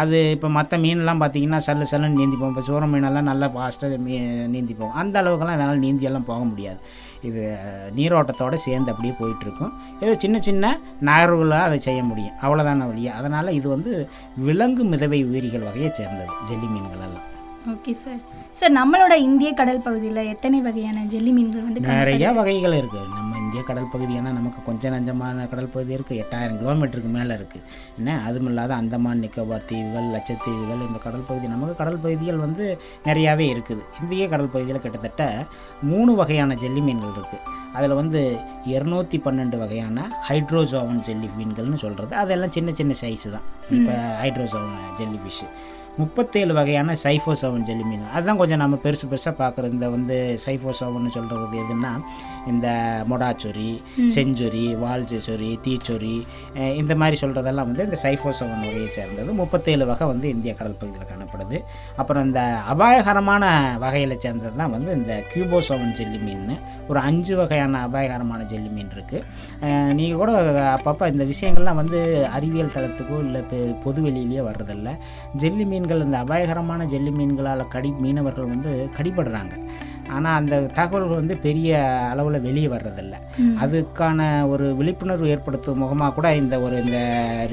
அது 0.00 0.18
இப்போ 0.34 0.48
மற்ற 0.56 0.78
மீன்லாம் 0.84 1.22
பார்த்தீங்கன்னா 1.22 1.58
சல்லு 1.68 1.86
சல்லுன்னு 1.92 2.20
நீந்திப்போம். 2.20 2.52
இப்போ 2.52 2.64
சூற 2.68 2.84
மீனெல்லாம் 2.92 3.28
நல்லா 3.30 3.48
ஃபாஸ்ட்டாக 3.54 3.98
மீ 4.04 4.14
நீந்திப்போம். 4.54 4.92
அந்த 5.00 5.16
அளவுக்குலாம் 5.22 5.56
இதனால் 5.58 5.82
நீந்தியெல்லாம் 5.86 6.28
போக 6.30 6.42
முடியாது. 6.52 6.80
இது 7.28 7.42
நீரோட்டத்தோடு 7.98 8.56
சேர்ந்து 8.66 8.92
அப்படியே 8.92 9.14
போயிட்டுருக்கும். 9.20 9.72
ஏதோ 10.00 10.14
சின்ன 10.24 10.40
சின்ன 10.48 10.74
நகர்வுகளாக 11.10 11.68
அதை 11.68 11.78
செய்ய 11.88 12.02
முடியும். 12.02 12.38
அவ்வளோதான 12.42 12.86
வழியாக 12.92 13.18
அதனால் 13.18 13.56
இது 13.58 13.68
வந்து 13.68 13.92
விலங்கு 14.48 14.84
மிதவை 14.84 15.20
உயிரிகள் 15.32 15.68
வகையை 15.68 15.92
சேர்ந்தது 16.00 16.32
ஜெல்லி 16.48 16.70
மீன்கள் 16.74 17.04
எல்லாம். 17.08 17.28
ஓகே 17.70 17.92
சார் 18.02 18.20
சார் 18.58 18.72
நம்மளோட 18.76 19.14
இந்திய 19.24 19.50
கடல் 19.58 19.82
பகுதியில் 19.84 20.20
எத்தனை 20.30 20.58
வகையான 20.66 21.02
ஜெல்லி 21.12 21.32
மீன்கள் 21.36 21.64
வந்து? 21.66 21.80
நிறைய 21.88 22.30
வகைகள் 22.38 22.74
இருக்குது 22.78 23.10
நம்ம 23.16 23.36
இந்திய 23.42 23.60
கடல் 23.68 23.90
பகுதியானா 23.92 24.30
நமக்கு 24.38 24.60
கொஞ்சம் 24.68 24.94
நஞ்சமான 24.94 25.46
கடல் 25.52 25.70
பகுதி 25.74 25.92
இருக்குது 25.96 26.20
எட்டாயிரம் 26.22 26.58
கிலோமீட்டருக்கு 26.60 27.10
மேலே 27.16 27.32
இருக்குது 27.38 27.64
என்ன? 27.98 28.16
அதுவும் 28.28 28.48
இல்லாத 28.50 28.72
அந்தமான் 28.80 29.22
நிக்கோபார் 29.24 29.66
தீவுகள் 29.70 30.08
லட்சத்தீவுகள் 30.14 30.82
இந்த 30.88 31.00
கடல் 31.06 31.26
பகுதி 31.28 31.48
நமக்கு 31.54 31.74
கடல் 31.82 32.00
பகுதிகள் 32.04 32.40
வந்து 32.46 32.64
நிறையாவே 33.08 33.46
இருக்குது. 33.54 33.84
இந்திய 34.02 34.26
கடல் 34.32 34.52
பகுதியில் 34.54 34.84
கிட்டத்தட்ட 34.86 35.24
மூணு 35.90 36.14
வகையான 36.22 36.56
ஜெல்லி 36.64 36.82
மீன்கள் 36.88 37.14
இருக்குது 37.18 37.44
அதில் 37.76 37.98
வந்து 38.00 38.22
இரநூத்தி 38.72 39.18
பன்னெண்டு 39.26 39.58
வகையான 39.62 39.98
ஹைட்ரோசோவன் 40.30 41.04
ஜெல்லி 41.08 41.30
மீன்கள்னு 41.38 41.78
சொல்கிறது 41.84 42.12
அதெல்லாம் 42.22 42.54
சின்ன 42.56 42.72
சின்ன 42.80 42.96
சைஸு 43.02 43.28
தான். 43.36 43.46
இப்போ 43.76 43.94
ஹைட்ரோசோவன் 44.22 44.74
ஜெல்லி 44.98 45.20
ஃபிஷ்ஷு 45.22 45.46
முப்பத்தேழு 46.00 46.52
வகையான 46.58 46.94
சைஃபோசோவன் 47.02 47.64
ஜெல்லி 47.68 47.84
மீன். 47.88 48.04
அதுதான் 48.12 48.38
கொஞ்சம் 48.40 48.60
நம்ம 48.62 48.76
பெருசு 48.84 49.06
பெருசாக 49.10 49.34
பார்க்குறது. 49.40 49.72
இந்த 49.76 49.88
வந்து 49.94 50.16
சைஃபோசோவன் 50.44 51.08
சொல்கிறது 51.16 51.56
எதுன்னா 51.62 51.90
இந்த 52.50 52.68
மொடாச்சொரி 53.10 53.70
செஞ்சொரி 54.14 54.64
வால்ச்சொரி 54.82 55.50
தீச்சொரி 55.64 56.14
இந்த 56.80 56.92
மாதிரி 57.00 57.16
சொல்கிறதெல்லாம் 57.22 57.68
வந்து 57.70 57.86
இந்த 57.88 57.98
சைஃபோசோவன் 58.04 58.62
வகையை 58.66 58.88
சேர்ந்தது. 58.98 59.30
முப்பத்தேழு 59.40 59.86
வகை 59.90 60.08
வந்து 60.12 60.28
இந்திய 60.34 60.54
கடல் 60.60 60.78
பகுதியில் 60.80 61.10
காணப்படுது. 61.10 61.60
அப்புறம் 62.00 62.24
இந்த 62.28 62.40
அபாயகரமான 62.74 63.44
வகையில் 63.84 64.16
சேர்ந்தது 64.24 64.54
தான் 64.62 64.74
வந்து 64.76 64.90
இந்த 65.00 65.12
கியூபோசோவன் 65.34 65.94
ஜெல்லி 66.00 66.20
மீன். 66.24 66.48
ஒரு 66.88 67.00
அஞ்சு 67.10 67.36
வகையான 67.42 67.82
அபாயகரமான 67.88 68.40
ஜெல்லி 68.54 68.72
மீன் 68.78 68.90
இருக்குது 68.96 69.92
நீங்கள் 70.00 70.22
கூட 70.24 70.32
அப்பப்போ 70.76 71.12
இந்த 71.12 71.26
விஷயங்கள்லாம் 71.34 71.80
வந்து 71.82 72.00
அறிவியல் 72.38 72.74
தளத்துக்கோ 72.78 73.20
இல்லை 73.26 73.42
பொது 73.86 74.00
வெளியிலேயோ 74.08 74.42
வர்றதில்ல. 74.50 74.90
ஜெல்லி 75.42 75.64
மீன்கள் 75.82 76.02
இந்த 76.06 76.16
அபாயகரமான 76.24 76.82
ஜெல்லி 76.90 77.12
மீன்களால் 77.18 77.70
கடி 77.72 77.88
மீனவர்கள் 78.02 78.50
வந்து 78.52 78.70
கடிபடுறாங்க. 78.96 79.54
ஆனால் 80.14 80.36
அந்த 80.40 80.54
தகவல்கள் 80.78 81.20
வந்து 81.20 81.34
பெரிய 81.44 81.70
அளவில் 82.10 82.44
வெளியே 82.46 82.68
வர்றதில்ல. 82.74 83.14
அதுக்கான 83.62 84.20
ஒரு 84.52 84.66
விழிப்புணர்வு 84.78 85.30
ஏற்படுத்தும் 85.34 85.80
முகமாக 85.82 86.14
கூட 86.16 86.28
இந்த 86.42 86.54
ஒரு 86.66 86.76
இந்த 86.84 86.98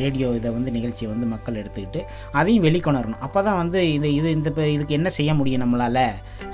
ரேடியோ 0.02 0.30
இதை 0.40 0.50
வந்து 0.58 0.76
நிகழ்ச்சியை 0.78 1.10
வந்து 1.14 1.28
மக்கள் 1.34 1.60
எடுத்துக்கிட்டு 1.62 2.02
அதையும் 2.40 2.66
வெளிக்கொணரணும். 2.68 3.24
அப்போ 3.28 3.42
தான் 3.48 3.60
வந்து 3.64 3.82
இது 3.98 4.10
இது 4.20 4.30
இந்த 4.38 4.50
இப்ப 4.54 4.66
இதுக்கு 4.76 4.98
என்ன 5.00 5.12
செய்ய 5.20 5.34
முடியும் 5.42 5.64
நம்மளால் 5.66 6.04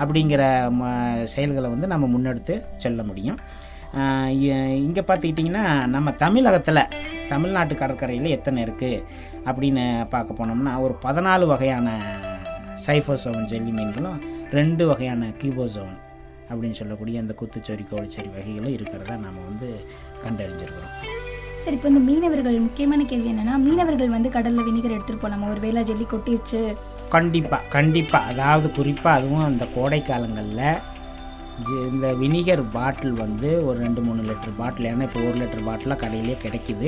அப்படிங்கிற 0.02 0.44
செயல்களை 1.36 1.70
வந்து 1.76 1.94
நம்ம 1.94 2.10
முன்னெடுத்து 2.16 2.58
செல்ல 2.86 3.04
முடியும். 3.12 3.40
இங்கே 4.86 5.02
பார்த்துக்கிட்டிங்கன்னா 5.02 5.66
நம்ம 5.96 6.12
தமிழகத்தில் 6.24 6.82
தமிழ்நாட்டு 7.30 7.76
கடற்கரையில் 7.82 8.34
எத்தனை 8.38 8.60
இருக்குது 8.66 9.04
அப்படின்னு 9.48 9.84
பார்க்க 10.14 10.40
போனோம்னா 10.40 10.74
ஒரு 10.86 10.96
பதினாலு 11.06 11.46
வகையான 11.52 11.90
சைஃபோசோவன் 12.86 13.50
ஜெல்லி 13.52 13.72
மீன்களும் 13.78 14.20
ரெண்டு 14.58 14.84
வகையான 14.90 15.30
கீபோசோவன் 15.42 16.00
அப்படின்னு 16.50 16.80
சொல்லக்கூடிய 16.80 17.22
அந்த 17.24 17.34
குத்துச்சோரி 17.40 17.84
கோழிச்சோரி 17.92 18.30
வகைகளும் 18.34 18.76
இருக்கிறதா 18.78 19.16
நம்ம 19.26 19.40
வந்து 19.50 19.70
கண்டறிஞ்சிருக்கிறோம். 20.26 20.94
சரி 21.62 21.76
இப்போ 21.78 21.90
இந்த 21.92 22.02
மீனவர்கள் 22.10 22.58
முக்கியமான 22.66 23.06
கேள்வி 23.12 23.30
என்னன்னா 23.34 23.56
மீனவர்கள் 23.68 24.12
வந்து 24.16 24.30
கடல்ல 24.36 24.66
வினிகர் 24.68 24.96
எடுத்துட்டு 24.98 25.24
போலாமா? 25.24 25.48
ஒரு 25.54 25.62
வேளை 25.66 25.84
ஜெல்லி 25.90 26.06
கொட்டிருச்சு. 26.12 26.60
கண்டிப்பாக 27.16 27.70
கண்டிப்பாக 27.76 28.30
அதாவது 28.32 28.68
குறிப்பாக 28.78 29.18
அதுவும் 29.20 29.48
அந்த 29.50 29.66
கோடை 29.78 30.02
காலங்களில் 30.02 30.68
இந்த 31.92 32.08
வினிகர் 32.22 32.64
பாட்டில் 32.76 33.14
வந்து 33.24 33.50
ஒரு 33.68 33.78
ரெண்டு 33.84 34.02
மூணு 34.08 34.22
லிட்டர் 34.30 34.58
பாட்டில் 34.58 34.90
ஏன்னா 34.92 35.06
இப்போ 35.10 35.20
ஒரு 35.30 35.38
லிட்டர் 35.42 35.68
பாட்டிலாக 35.68 35.98
கடையிலே 36.04 36.36
கிடைக்குது. 36.44 36.88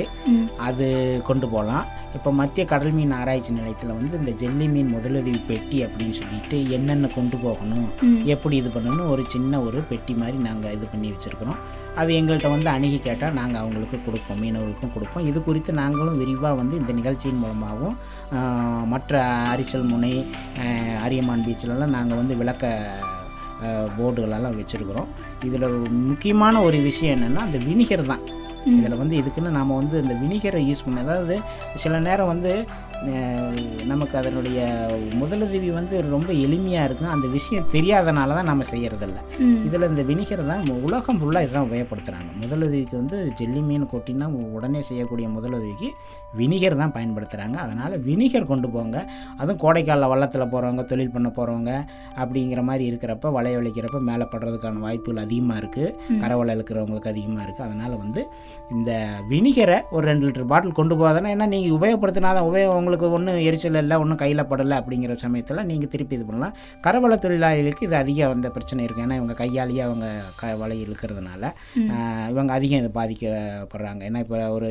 அது 0.66 0.86
கொண்டு 1.28 1.46
போகலாம் 1.54 1.86
இப்போ 2.16 2.30
மத்திய 2.40 2.64
கடல் 2.72 2.94
மீன் 2.98 3.14
ஆராய்ச்சி 3.18 3.52
நிலையத்தில் 3.58 3.94
வந்து 3.98 4.14
இந்த 4.20 4.32
ஜெல்லி 4.42 4.66
மீன் 4.74 4.92
முதலுதவி 4.94 5.40
பெட்டி 5.50 5.78
அப்படின்னு 5.86 6.14
சொல்லிட்டு 6.20 6.56
என்னென்ன 6.76 7.10
கொண்டு 7.16 7.36
போகணும். 7.46 7.88
எப்படி 8.34 8.54
இது 8.62 8.70
பண்ணணும் 8.76 9.10
ஒரு 9.14 9.24
சின்ன 9.34 9.60
ஒரு 9.66 9.80
பெட்டி 9.90 10.14
மாதிரி 10.22 10.38
நாங்கள் 10.48 10.74
இது 10.76 10.86
பண்ணி 10.92 11.10
வச்சுருக்கிறோம் 11.12 11.60
அது 12.00 12.10
எங்கள்கிட்ட 12.18 12.48
வந்து 12.54 12.70
அணுகி 12.74 12.98
கேட்டால் 13.06 13.36
நாங்கள் 13.40 13.60
அவங்களுக்கு 13.62 13.98
கொடுப்போம் 14.06 14.40
மீனவர்களுக்கும் 14.42 14.94
கொடுப்போம் 14.96 15.26
இது 15.30 15.38
குறித்து 15.48 15.72
நாங்களும் 15.82 16.20
விரிவாக 16.22 16.58
வந்து 16.60 16.74
இந்த 16.82 16.92
நிகழ்ச்சியின் 17.00 17.42
மூலமாகவும் 17.44 17.96
மற்ற 18.92 19.22
அரிச்சல் 19.52 19.90
முனை 19.92 20.12
அரியமான் 21.06 21.46
பீச்சிலலாம் 21.46 21.96
நாங்கள் 21.98 22.20
வந்து 22.22 22.36
விளக்க 22.36 22.66
போர்டுகளெல்லாம் 23.98 24.58
வச்சுருக்குறோம். 24.60 25.08
இதில் 25.44 25.66
முக்கியமான 26.10 26.62
ஒரு 26.62 26.80
விஷயம் 26.90 27.14
என்னென்னா 27.16 27.42
அந்த 27.48 27.58
வினிகர் 27.58 28.10
தான். 28.12 28.24
இதில் 28.76 28.96
வந்து 28.96 29.14
இதுக்குன்னு 29.20 29.50
நாம் 29.56 29.78
வந்து 29.80 29.96
இந்த 30.02 30.14
வினிகரை 30.22 30.60
யூஸ் 30.68 30.84
பண்ண 30.84 31.00
அதாவது 31.00 31.36
சில 31.82 31.98
நேரம் 31.98 32.26
வந்து 32.26 32.52
நமக்கு 33.86 34.18
அதனுடைய 34.18 34.58
முதலுதவி 35.14 35.70
வந்து 35.70 36.02
ரொம்ப 36.10 36.32
எளிமையாக 36.32 36.86
இருக்கும் 36.88 37.10
அந்த 37.10 37.26
விஷயம் 37.28 37.68
தெரியாதனால 37.74 38.34
தான் 38.34 38.44
நம்ம 38.44 38.64
செய்கிறதில்ல. 38.70 39.18
இதில் 39.66 39.86
இந்த 39.88 40.02
வினிகர் 40.02 40.42
தான் 40.46 40.64
உலகம் 40.86 41.18
ஃபுல்லாக 41.20 41.44
இதுதான் 41.44 41.66
உபயோகப்படுத்துகிறாங்க 41.68 42.30
முதலுதவிக்கு 42.42 42.96
வந்து 42.96 43.32
ஜெல்லி 43.40 43.60
மீன் 43.60 43.86
கொட்டினா 43.86 44.26
உடனே 44.56 44.82
செய்யக்கூடிய 44.82 45.28
முதலுதவிக்கு 45.28 45.90
வினிகர் 46.34 46.76
தான் 46.76 46.94
பயன்படுத்துகிறாங்க 46.96 47.56
அதனால் 47.56 47.94
வினிகர் 47.98 48.44
கொண்டு 48.44 48.68
போங்க. 48.68 48.96
அதுவும் 49.38 49.60
கோடைக்கால 49.60 50.08
வள்ளத்தில் 50.08 50.48
போகிறவங்க 50.48 50.84
தொழில் 50.84 51.10
பண்ண 51.10 51.28
போகிறவங்க 51.28 51.70
அப்படிங்கிற 52.16 52.62
மாதிரி 52.62 52.84
இருக்கிறப்ப 52.90 53.32
வளைய 53.32 53.56
வலிக்கிறப்ப 53.58 54.00
மேலே 54.00 54.24
படுறதுக்கான 54.24 54.80
வாய்ப்புகள் 54.80 55.22
அதிகமாக 55.22 55.60
இருக்குது 55.60 55.94
கரவலை 56.20 56.54
இழுக்கிறவங்களுக்கு 56.54 57.08
அதிகமாக 57.08 57.46
இருக்குது 57.46 57.66
அதனால் 57.68 57.96
வந்து 57.96 58.22
இந்த 58.70 58.90
வினிகரை 59.28 59.78
ஒரு 59.90 60.06
ரெண்டு 60.06 60.26
லிட்டர் 60.26 60.46
பாட்டில் 60.46 60.72
கொண்டு 60.72 60.94
போகாதானே 60.96 61.30
ஏன்னா 61.30 61.46
நீங்கள் 61.46 61.76
உபயோகப்படுத்தினா 61.78 62.34
உபயோகம் 62.48 62.86
உங்களுக்கு 62.88 63.08
ஒன்றும் 63.16 63.40
எரிச்சல் 63.48 63.80
இல்லை 63.82 63.96
ஒன்றும் 64.02 64.20
கையில் 64.22 64.48
படலை 64.50 64.76
அப்படிங்கிற 64.80 65.14
சமயத்தில் 65.24 65.66
நீங்கள் 65.70 65.90
திருப்பி 65.94 66.14
இது 66.18 66.26
பண்ணலாம். 66.28 66.54
கரவலை 66.84 67.16
தொழிலாளிகளுக்கு 67.24 67.86
இது 67.88 67.96
அதிகம் 68.02 68.34
அந்த 68.36 68.50
பிரச்சனை 68.54 68.84
இருக்குது 68.86 69.04
ஏன்னா 69.06 69.18
இவங்க 69.20 69.34
கையாலேயே 69.42 69.82
அவங்க 69.88 70.06
க 70.40 70.52
வலை 70.62 70.76
இழுக்கிறதுனால 70.84 71.50
இவங்க 72.32 72.52
அதிகம் 72.58 72.82
இது 72.82 72.90
பாதிக்கப்படுறாங்க. 73.00 74.02
ஏன்னா 74.08 74.22
இப்போ 74.24 74.38
ஒரு 74.56 74.70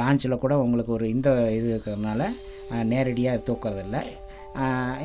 லான்ச்சில் 0.00 0.42
கூட 0.46 0.56
உங்களுக்கு 0.64 0.92
ஒரு 0.98 1.06
இந்த 1.14 1.30
இது 1.58 1.68
இருக்கிறதுனால 1.74 2.28
நேரடியாக 2.92 3.44
தூக்கிறதில்ல. 3.48 3.98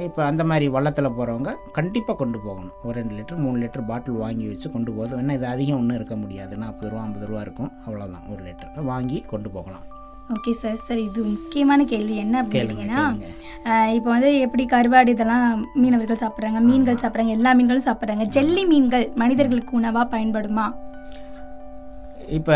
இப்போ 0.08 0.22
அந்த 0.30 0.44
மாதிரி 0.50 0.66
வள்ளத்தில் 0.76 1.16
போகிறவங்க 1.20 1.52
கண்டிப்பாக 1.78 2.18
கொண்டு 2.22 2.40
போகணும். 2.48 2.74
ஒரு 2.88 2.96
ரெண்டு 3.00 3.16
லிட்டர் 3.20 3.44
மூணு 3.46 3.58
லிட்டர் 3.64 3.88
பாட்டில் 3.92 4.22
வாங்கி 4.26 4.48
வச்சு 4.52 4.68
கொண்டு 4.76 4.92
போகுது 4.98 5.22
ஏன்னா 5.22 5.38
இது 5.40 5.48
அதிகம் 5.54 5.80
ஒன்றும் 5.82 6.00
இருக்க 6.00 6.18
முடியாது. 6.24 6.56
நாற்பது 6.64 6.92
ரூபா 6.92 7.06
ஐம்பது 7.06 7.30
ரூபா 7.32 7.42
இருக்கும். 7.48 7.72
அவ்வளோதான் 7.86 8.28
ஒரு 8.34 8.44
லிட்டர் 8.50 8.90
வாங்கி 8.92 9.20
கொண்டு 9.34 9.52
போகலாம். 9.58 9.88
ஓகே 10.34 10.52
சார் 10.62 10.82
சரி 10.88 11.04
இது 11.10 11.22
முக்கியமான 11.36 11.86
கேள்வி. 11.92 12.16
என்ன 12.24 12.36
அப்படின்னு 12.42 12.58
கேளுங்க 12.58 12.82
கேட்டிங்கன்னா 12.82 13.04
கேளுங்க. 13.06 13.94
இப்போ 13.98 14.10
வந்து 14.16 14.32
எப்படி 14.46 14.64
கருவாடு 14.74 15.14
இதெல்லாம் 15.16 15.48
மீனவர்கள் 15.82 16.20
சாப்பிட்றாங்க 16.24 16.60
மீன்கள் 16.68 17.00
சாப்பிட்றாங்க 17.04 17.34
எல்லா 17.38 17.52
மீன்களும் 17.60 17.88
சாப்பிட்றாங்க. 17.88 18.26
ஜெல்லி 18.36 18.64
மீன்கள் 18.72 19.06
மனிதர்களுக்கு 19.22 19.74
உணவாக 19.80 20.06
பயன்படுமா? 20.14 20.66
இப்போ 22.38 22.56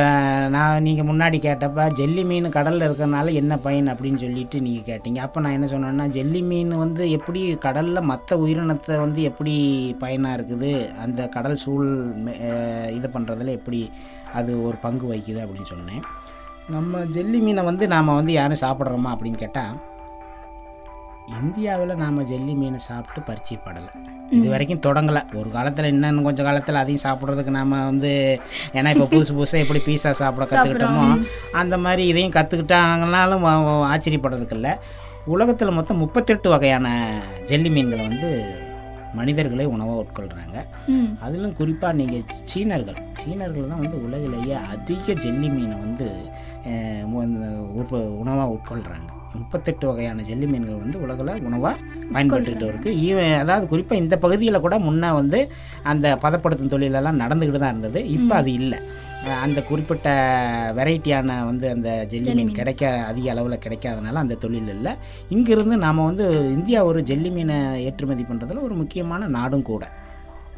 நான் 0.55 0.83
நீங்கள் 0.87 1.07
முன்னாடி 1.09 1.37
கேட்டப்ப 1.45 1.85
ஜெல்லி 1.99 2.23
மீன் 2.31 2.47
கடலில் 2.57 2.85
இருக்கிறனால 2.87 3.33
என்ன 3.41 3.53
பயன் 3.65 3.91
அப்படின்னு 3.93 4.21
சொல்லிட்டு 4.23 4.57
நீங்கள் 4.65 4.87
கேட்டீங்க. 4.89 5.19
அப்போ 5.27 5.41
நான் 5.43 5.55
என்ன 5.57 5.69
சொன்னேன்னா 5.71 6.05
ஜெல்லி 6.17 6.41
மீன் 6.51 6.73
வந்து 6.83 7.05
எப்படி 7.17 7.41
கடலில் 7.65 8.07
மற்ற 8.11 8.37
உயிரினத்தை 8.43 8.97
வந்து 9.05 9.21
எப்படி 9.29 9.55
பயனாக 10.03 10.37
இருக்குது? 10.39 10.73
அந்த 11.05 11.27
கடல் 11.37 11.61
சூழ் 11.63 11.89
இது 12.97 13.09
பண்ணுறதுல 13.15 13.55
எப்படி 13.59 13.81
அது 14.41 14.51
ஒரு 14.67 14.79
பங்கு 14.85 15.07
வகிக்குது 15.13 15.43
அப்படின்னு 15.45 15.73
சொன்னேன். 15.73 16.03
நம்ம 16.67 17.03
ஜெல்லி 17.05 17.39
மீனை 17.39 17.63
வந்து 17.63 17.87
நாம் 17.87 18.05
வந்து 18.05 18.31
யாரும் 18.33 18.61
சாப்பிட்றோமா 18.61 19.09
அப்படின்னு 19.15 19.37
கேட்டால் 19.37 19.73
இந்தியாவில் 21.27 21.95
நாம் 21.95 22.25
ஜெல்லி 22.25 22.53
மீனை 22.53 22.79
சாப்பிட்டு 22.79 23.33
பரிச்சயப்படலை 23.33 23.91
இது 24.29 24.49
வரைக்கும் 24.49 24.81
தொடங்கலை. 24.85 25.21
ஒரு 25.33 25.49
காலத்தில் 25.49 25.85
இன்னும் 25.85 26.23
கொஞ்சம் 26.23 26.45
காலத்தில் 26.45 26.75
அதையும் 26.75 27.03
சாப்பிட்றதுக்கு 27.03 27.49
நாம் 27.49 27.69
வந்து 27.69 28.41
ஏன்னா 28.73 28.89
இப்போ 28.89 29.05
புதுசு 29.05 29.33
புதுசாக 29.33 29.59
எப்படி 29.59 29.79
பீஸா 29.79 30.11
சாப்பிட 30.11 30.45
கற்றுக்கிட்டோமோ 30.45 31.19
அந்த 31.51 31.77
மாதிரி 31.77 32.07
இதையும் 32.07 32.31
கற்றுக்கிட்டாங்கனாலும் 32.31 33.43
ஆச்சரியப்படுறதுக்கு 33.85 34.53
இல்லை 34.53 34.73
உலகத்தில் 35.25 35.71
மொத்தம் 35.71 35.97
முப்பத்தெட்டு 35.97 36.49
வகையான 36.49 36.87
ஜெல்லி 37.45 37.69
மீன்களை 37.69 38.07
வந்து 38.07 38.45
மனிதர்களே 39.13 39.65
உணவாக 39.65 40.03
உட்கொள்கிறாங்க 40.03 40.65
அதிலும் 41.21 41.55
குறிப்பாக 41.55 41.93
நீங்கள் 41.93 42.23
சீனர்கள். 42.45 42.95
சீனர்கள் 43.23 43.67
தான் 43.67 43.79
வந்து 43.79 44.03
உலகிலேயே 44.03 44.53
அதிக 44.53 45.13
ஜெல்லி 45.13 45.47
மீனை 45.49 45.77
வந்து 45.79 46.07
உற்ப 47.79 47.99
உணவாக 48.21 48.53
உட்கொள்கிறாங்க 48.55 49.09
முப்பத்தெட்டு 49.37 49.85
வகையான 49.89 50.23
ஜெல்லி 50.27 50.47
மீன்கள் 50.49 50.81
வந்து 50.81 50.97
உலகில் 51.03 51.45
உணவாக 51.47 51.77
பயன்பட்டுட்டு 52.13 52.65
இருக்கு 52.71 52.89
ஈவன் 53.05 53.31
அதாவது 53.43 53.65
குறிப்பாக 53.71 54.01
இந்த 54.01 54.15
பகுதியில் 54.25 54.63
கூட 54.65 54.75
முன்னே 54.87 55.09
வந்து 55.19 55.39
அந்த 55.91 56.05
பதப்படுத்தும் 56.25 56.71
தொழிலெல்லாம் 56.73 57.21
நடந்துக்கிட்டு 57.23 57.61
தான் 57.63 57.73
இருந்தது. 57.75 58.01
இப்போ 58.17 58.35
அது 58.41 58.51
இல்லை. 58.59 58.79
அந்த 59.45 59.59
குறிப்பிட்ட 59.69 60.07
வெரைட்டியான 60.77 61.39
வந்து 61.49 61.65
அந்த 61.75 61.89
ஜெல்லி 62.11 62.33
மீன் 62.39 62.57
கிடைக்க 62.59 62.93
அதிக 63.09 63.27
அளவில் 63.33 63.63
கிடைக்காதனால 63.65 64.21
அந்த 64.23 64.37
தொழில் 64.45 64.71
இல்லை. 64.75 64.93
இங்கிருந்து 65.35 65.77
நாம் 65.85 66.07
வந்து 66.09 66.25
இந்தியா 66.57 66.81
ஒரு 66.91 67.01
ஜெல்லி 67.11 67.31
மீனை 67.37 67.59
ஏற்றுமதி 67.89 68.25
பண்ணுறதுல 68.31 68.65
ஒரு 68.69 68.77
முக்கியமான 68.83 69.27
நாடும் 69.37 69.67
கூட. 69.71 69.85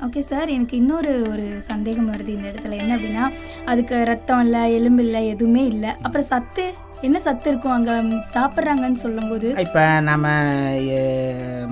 ஓகே 0.03 0.21
சார் 0.29 0.49
எனக்கு 0.55 0.75
இன்னொரு 0.79 1.11
ஒரு 1.33 1.45
சந்தேகம் 1.67 2.09
வருது 2.13 2.31
இந்த 2.35 2.47
இடத்துல. 2.51 2.77
என்ன 2.81 2.95
அப்படின்னா 2.95 3.25
அதுக்கு 3.71 3.95
ரத்தம் 4.09 4.41
இல்லை 4.45 4.61
எலும்பு 4.77 5.01
இல்லை 5.05 5.21
எதுவுமே 5.33 5.63
இல்லை. 5.73 5.91
அப்புறம் 6.05 6.27
சத்து 6.31 6.65
என்ன 7.07 7.17
சத்து 7.27 7.47
இருக்கும் 7.51 7.75
அங்கே? 7.77 7.95
சாப்பிட்றாங்கன்னு 8.35 9.01
சொல்லும்போது? 9.05 9.47
இப்போ 9.65 9.83
நம்ம 10.09 10.27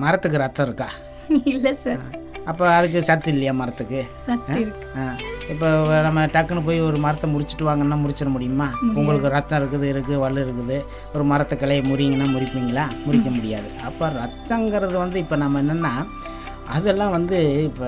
மரத்துக்கு 0.03 0.43
ரத்தம் 0.45 0.67
இருக்கா? 0.67 0.89
இல்லை 1.53 1.73
சார் 1.83 2.03
அப்போ 2.51 2.65
அதுக்கு 2.77 2.99
சத்து 3.09 3.29
இல்லையா 3.33 3.51
மரத்துக்கு? 3.59 3.99
சத்து 4.27 4.61
இப்போ 5.53 5.67
நம்ம 6.07 6.25
டக்குன்னு 6.33 6.67
போய் 6.67 6.79
ஒரு 6.89 6.97
மரத்தை 7.05 7.27
முடிச்சிட்டு 7.33 7.67
வாங்கன்னா 7.69 7.97
முடிச்சிட 8.03 8.29
முடியுமா? 8.35 8.67
உங்களுக்கு 8.99 9.35
ரத்தம் 9.37 9.59
இருக்குது 9.61 9.87
இருக்குது 9.93 10.21
வலு 10.25 10.39
இருக்குது. 10.47 10.77
ஒரு 11.15 11.25
மரத்தை 11.31 11.57
கிளையை 11.63 11.83
முறிங்கன்னா 11.91 12.27
முறிப்பீங்களா? 12.35 12.85
முறிக்க 13.07 13.29
முடியாது. 13.37 13.69
அப்போ 13.89 14.07
ரத்தங்கிறது 14.21 14.97
வந்து 15.05 15.19
இப்போ 15.25 15.37
நம்ம 15.43 15.61
என்னென்னா 15.65 15.93
அதெல்லாம் 16.71 17.11
வந்து 17.11 17.37
இப்போ 17.63 17.87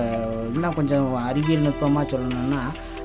இன்னும் 0.50 0.74
கொஞ்சம் 0.74 1.16
அறிவியல் 1.24 1.66
நுட்பமாக 1.66 2.06
சொல்லணும்னா 2.12 2.62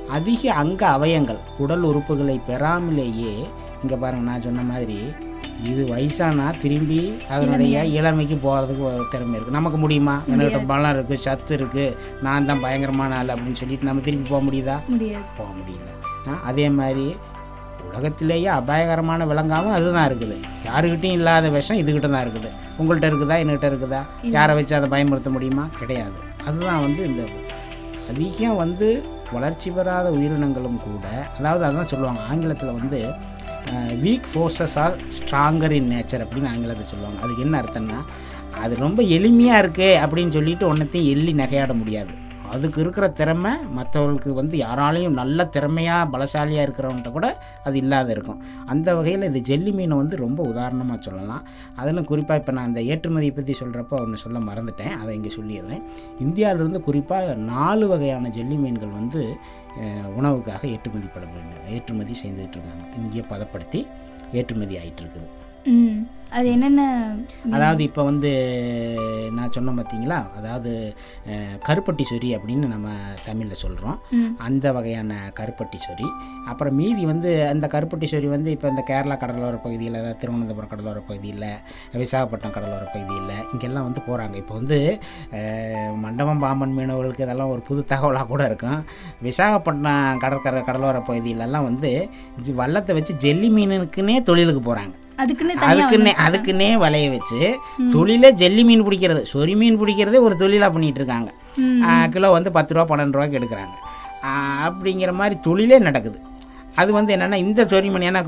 அதிக 0.08 0.52
அங்க 0.54 0.86
அவயங்கள் 0.88 1.40
உடல் 1.58 1.82
உறுப்புகளை 1.82 2.40
பெறாமலேயே 2.46 3.34
இங்கே 3.82 3.96
பாருங்க 3.96 4.24
நான் 4.24 4.40
சொன்ன 4.40 4.62
மாதிரி 4.62 4.98
இது 5.64 5.82
வயசானா 5.86 6.58
திரும்பி 6.58 6.98
அதனுடைய 7.28 7.84
இளமைக்கு 7.94 8.36
போகிறதுக்கு 8.36 8.84
திறமை 9.10 9.34
இருக்குது 9.36 9.50
நமக்கு 9.50 9.78
முடியுமா? 9.78 10.14
என்கிட்ட 10.28 10.60
பலம் 10.66 10.94
இருக்குது 10.96 11.16
சத்து 11.16 11.56
இருக்குது 11.56 11.86
நான் 12.22 12.44
தான் 12.44 12.60
பயங்கரமான 12.60 13.16
ஆள் 13.16 13.28
அப்படின்னு 13.28 13.52
சொல்லிட்டு 13.52 13.84
நம்ம 13.84 14.00
திருப்பி 14.00 14.30
போக 14.30 14.42
முடியுதா? 14.42 14.76
போக 15.36 15.50
முடியல. 15.50 15.88
அதே 16.44 16.68
மாதிரி 16.70 17.06
உலகத்திலேயே 17.90 18.48
அபாயகரமான 18.58 19.26
விலங்காவும் 19.30 19.76
அதுதான் 19.76 20.08
இருக்குது. 20.10 20.36
யாருக்கிட்டையும் 20.68 21.18
இல்லாத 21.20 21.48
விஷம் 21.56 21.80
இதுகிட்ட 21.82 22.08
தான் 22.14 22.24
இருக்குது. 22.26 22.50
உங்கள்கிட்ட 22.80 23.08
இருக்குதா? 23.10 23.36
என்கிட்ட 23.42 23.68
இருக்குதா? 23.72 24.00
யாரை 24.36 24.52
வச்சு 24.58 24.74
அதை 24.78 24.88
பயன்படுத்த 24.94 25.30
முடியுமா? 25.36 25.64
கிடையாது. 25.80 26.18
அதுதான் 26.48 26.82
வந்து 26.86 27.02
இந்த 27.10 27.24
அதிகம் 28.12 28.60
வந்து 28.64 28.88
வளர்ச்சி 29.34 29.68
பெறாத 29.74 30.06
உயிரினங்களும் 30.16 30.80
கூட 30.86 31.06
அதாவது 31.38 31.64
அதான் 31.66 31.90
சொல்லுவாங்க 31.92 32.22
ஆங்கிலத்தில் 32.30 32.78
வந்து 32.78 33.00
weak 34.04 34.30
forces 34.30 34.76
are 34.84 34.96
stronger 35.18 35.74
in 35.78 35.90
nature 35.92 36.24
அப்படின்னு 36.24 36.50
ஆங்கிலத்தில் 36.54 36.90
சொல்லுவாங்க. 36.92 37.18
அதுக்கு 37.24 37.44
என்ன 37.46 37.56
அர்த்தம்னா 37.62 37.98
அது 38.64 38.74
ரொம்ப 38.86 39.00
எளிமையாக 39.16 39.62
இருக்கே 39.64 39.90
அப்படின்னு 40.04 40.36
சொல்லிட்டு 40.38 40.64
ஒன்றத்தையும் 40.72 41.12
எள்ளி 41.14 41.32
நகையாட 41.42 41.72
முடியாது. 41.80 42.12
அதுக்கு 42.54 42.78
இருக்கிற 42.82 43.06
திறமை 43.18 43.52
மற்றவர்களுக்கு 43.78 44.30
வந்து 44.40 44.56
யாராலையும் 44.64 45.16
நல்ல 45.20 45.44
திறமையாக 45.56 46.08
பலசாலியாக 46.12 46.66
இருக்கிறவன்ட்ட 46.66 47.10
கூட 47.16 47.26
அது 47.66 47.76
இல்லாத 47.82 48.08
இருக்கும். 48.16 48.40
அந்த 48.72 48.94
வகையில் 48.98 49.26
இந்த 49.30 49.40
ஜெல்லி 49.48 49.72
மீனை 49.78 49.96
வந்து 50.02 50.16
ரொம்ப 50.24 50.40
உதாரணமாக 50.52 50.98
சொல்லலாம். 51.08 51.42
அதிலும் 51.80 52.08
குறிப்பாக 52.10 52.40
இப்போ 52.42 52.54
நான் 52.58 52.68
அந்த 52.70 52.82
ஏற்றுமதியை 52.92 53.34
பற்றி 53.38 53.56
சொல்கிறப்ப 53.62 54.00
ஒன்று 54.04 54.22
சொல்ல 54.24 54.38
மறந்துட்டேன். 54.50 54.94
அதை 55.00 55.10
இங்கே 55.18 55.32
சொல்லிடுறேன். 55.38 55.84
இந்தியாவிலிருந்து 56.26 56.82
குறிப்பாக 56.88 57.34
நாலு 57.52 57.86
வகையான 57.92 58.32
ஜெல்லி 58.38 58.58
மீன்கள் 58.64 58.96
வந்து 59.00 59.22
உணவுக்காக 60.20 60.62
ஏற்றுமதி 60.74 61.08
பட 61.16 61.26
ஏற்றுமதி 61.76 62.14
செய்துகிட்டு 62.22 62.56
இருக்காங்க. 62.58 62.84
இங்கே 63.02 63.24
பதப்படுத்தி 63.34 63.82
ஏற்றுமதி 64.40 64.74
ஆகிட்டு 64.80 65.02
இருக்குது. 65.04 65.28
அது 66.38 66.48
என்னென்ன 66.54 66.82
அதாவது 67.54 67.82
இப்போ 67.86 68.02
வந்து 68.08 68.30
நான் 69.36 69.52
சொன்னேன் 69.54 69.78
பார்த்தீங்களா 69.78 70.18
அதாவது 70.38 70.72
கருப்பட்டி 71.68 72.04
சொறி 72.10 72.28
அப்படின்னு 72.36 72.66
நம்ம 72.72 72.88
தமிழில் 73.24 73.60
சொல்கிறோம். 73.62 73.96
அந்த 74.46 74.66
வகையான 74.76 75.16
கருப்பட்டி 75.38 75.78
சொறி. 75.86 76.06
அப்புறம் 76.50 76.76
மீதி 76.80 77.02
வந்து 77.12 77.30
அந்த 77.52 77.66
கருப்பட்டி 77.74 78.06
சொறி 78.12 78.28
வந்து 78.34 78.52
இப்போ 78.56 78.68
இந்த 78.68 78.84
கேரளா 78.90 79.16
கடலோர 79.24 79.58
பகுதியில் 79.66 79.98
அதாவது 80.00 80.20
திருவனந்தபுரம் 80.22 80.72
கடலோர 80.74 81.00
பகுதியில் 81.10 81.48
விசாகப்பட்டினம் 82.04 82.56
கடலோர 82.58 82.86
பகுதியில் 82.94 83.34
இங்கெல்லாம் 83.52 83.88
வந்து 83.88 84.02
போகிறாங்க 84.08 84.36
இப்போ 84.42 84.54
வந்து 84.60 84.78
மண்டபம் 86.06 86.42
பாம்பன் 86.46 86.76
மீனவர்களுக்கு 86.78 87.26
இதெல்லாம் 87.26 87.52
ஒரு 87.56 87.62
புது 87.70 87.84
தகவலாக 87.94 88.28
கூட 88.32 88.42
இருக்கும். 88.52 88.80
விசாகப்பட்டினம் 89.28 90.22
கடற்கரை 90.24 90.64
கடலோர 90.70 90.98
பகுதியிலலாம் 91.10 91.68
வந்து 91.70 91.92
வள்ளத்தை 92.62 92.94
வச்சு 93.00 93.20
ஜெல்லி 93.26 93.50
மீனுக்குன்னே 93.58 94.18
தொழிலுக்கு 94.30 94.64
போகிறாங்க 94.70 94.96
அதுக்குன்னு 95.20 96.12
அதுக்குன்னே 96.26 96.70
வலைய 96.84 97.06
வச்சு 97.16 97.40
தொழிலே 97.94 98.30
ஜெல்லி 98.42 98.64
மீன் 98.70 98.84
பிடிக்கிறது. 98.86 99.22
சொறி 99.32 99.54
மீன் 99.60 99.78
பிடிக்கிறதே 99.82 100.18
ஒரு 100.26 100.34
தொழிலாக 100.42 100.70
பண்ணிட்டு 100.74 101.00
இருக்காங்க 101.02 101.30
கிலோ 102.14 102.30
வந்து 102.38 102.50
பத்து 102.58 102.74
ரூபா 102.74 102.86
பன்னெண்டு 102.90 103.16
ரூபாய்க்கு 103.16 103.40
எடுக்கிறாங்க. 103.40 103.76
அப்படிங்கிற 104.66 105.12
மாதிரி 105.20 105.36
தொழிலே 105.46 105.78
நடக்குது. 105.88 106.18
அது 106.80 106.90
வந்து 106.96 107.14
என்னென்னா 107.14 107.38
இந்த 107.44 107.60
சொறி 107.70 107.88
மணி 107.92 108.08
ஏன்னா 108.10 108.20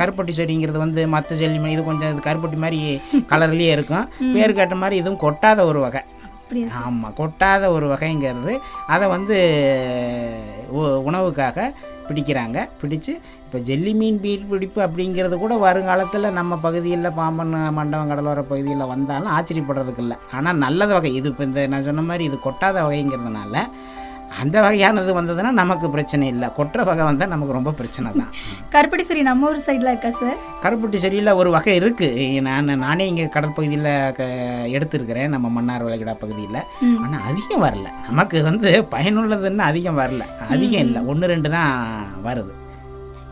கருப்பட்டி 0.00 0.32
சொறிங்கிறது 0.38 0.78
வந்து 0.84 1.00
மற்ற 1.14 1.36
ஜெல்லி 1.40 1.58
மணி 1.62 1.74
இது 1.76 1.84
கொஞ்சம் 1.88 2.22
கருப்பட்டி 2.26 2.58
மாதிரி 2.64 2.80
கலர்லேயே 3.32 3.74
இருக்கும். 3.76 4.06
பேர் 4.36 4.58
கேட்ட 4.60 4.76
மாதிரி 4.82 4.96
இதுவும் 5.02 5.20
கொட்டாத 5.24 5.66
ஒரு 5.70 5.80
வகை. 5.86 6.02
ஆமாம் 6.82 7.14
கொட்டாத 7.20 7.64
ஒரு 7.76 7.86
வகைங்கிறது. 7.94 8.54
அதை 8.94 9.06
வந்து 9.16 9.36
உணவுக்காக 11.08 11.66
பிடிக்கிறாங்க. 12.08 12.58
பிடிச்சு 12.82 13.12
இப்போ 13.48 13.58
ஜெல்லி 13.66 13.92
மீன் 13.98 14.18
மீன் 14.22 14.42
பிடிப்பு 14.48 14.80
அப்படிங்கிறது 14.86 15.36
கூட 15.42 15.54
வருங்காலத்தில் 15.62 16.34
நம்ம 16.38 16.56
பகுதியில் 16.64 17.14
பாம்பன் 17.18 17.54
மண்டபம் 17.76 18.10
கடலோர 18.10 18.40
பகுதியில் 18.50 18.90
வந்தாலும் 18.90 19.34
ஆச்சரியப்படுறதுக்கு 19.36 20.02
இல்லை 20.04 20.16
ஆனால் 20.38 20.60
நல்லது 20.64 20.92
வகை. 20.96 21.10
இது 21.18 21.30
இப்போ 21.30 21.44
இந்த 21.48 21.62
நான் 21.72 21.86
சொன்ன 21.86 22.04
மாதிரி 22.10 22.24
இது 22.30 22.38
கொட்டாத 22.46 22.82
வகைங்கிறதுனால 22.86 23.62
அந்த 24.40 24.56
வகையானது 24.66 25.14
வந்ததுன்னா 25.18 25.52
நமக்கு 25.60 25.86
பிரச்சனை 25.94 26.24
இல்லை. 26.34 26.50
கொட்டுற 26.58 26.84
வகை 26.90 27.04
வந்தால் 27.08 27.32
நமக்கு 27.34 27.56
ரொம்ப 27.58 27.72
பிரச்சனை 27.80 28.12
தான். 28.18 28.30
கருப்பட்டி 28.74 29.06
சரி 29.10 29.22
நம்ம 29.30 29.48
ஊர் 29.50 29.64
சைடில் 29.68 29.92
இருக்கா 29.92 30.12
சார் 30.20 30.38
கருப்பட்டி 30.64 31.00
செடியில் 31.06 31.36
ஒரு 31.40 31.50
வகை 31.56 31.78
இருக்குது 31.80 32.28
நான் 32.50 32.70
நானே 32.84 33.08
இங்கே 33.12 33.26
கடற்பகுதியில் 33.38 33.90
க 34.20 34.28
எடுத்திருக்கிறேன். 34.76 35.34
நம்ம 35.36 35.54
மன்னார் 35.56 35.88
வளைகுடா 35.88 36.16
பகுதியில். 36.26 36.62
ஆனால் 37.04 37.26
அதிகம் 37.30 37.66
வரல. 37.66 37.88
நமக்கு 38.10 38.44
வந்து 38.50 38.70
பயனுள்ளதுன்னு 38.94 39.68
அதிகம் 39.72 40.00
வரல. 40.04 40.24
அதிகம் 40.54 40.86
இல்லை. 40.88 41.02
ஒன்று 41.12 41.34
ரெண்டு 41.34 41.50
தான் 41.58 41.74
வருது. 42.28 42.54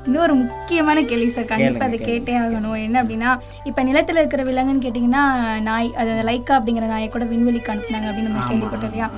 இன்னொரு 0.07 0.35
முக்கியமான 0.41 0.99
கேள்வி 1.11 1.31
சார் 1.37 1.49
கண்டிப்பாக 1.53 1.89
அதை 1.89 1.99
கேட்டே 2.09 2.35
ஆகணும். 2.43 2.77
என்ன 2.87 2.97
அப்படின்னா 3.03 3.31
இப்போ 3.69 3.81
நிலத்தில் 3.89 4.21
இருக்கிற 4.21 4.43
விலங்குன்னு 4.49 4.85
கேட்டிங்கன்னா 4.85 5.23
நாய் 5.69 5.89
அது 6.01 6.13
லைக்கா 6.29 6.55
அப்படிங்கிற 6.59 6.87
நாயை 6.93 7.09
கூட 7.09 7.25
விண்வெளிக்கு 7.33 7.73
அனுப்புனாங்க 7.73 8.09
அப்படின்னு 8.11 8.31
நம்ம 8.31 8.47
கேள்விப்பட்டோம் 8.51 8.93
இல்லையா? 8.93 9.09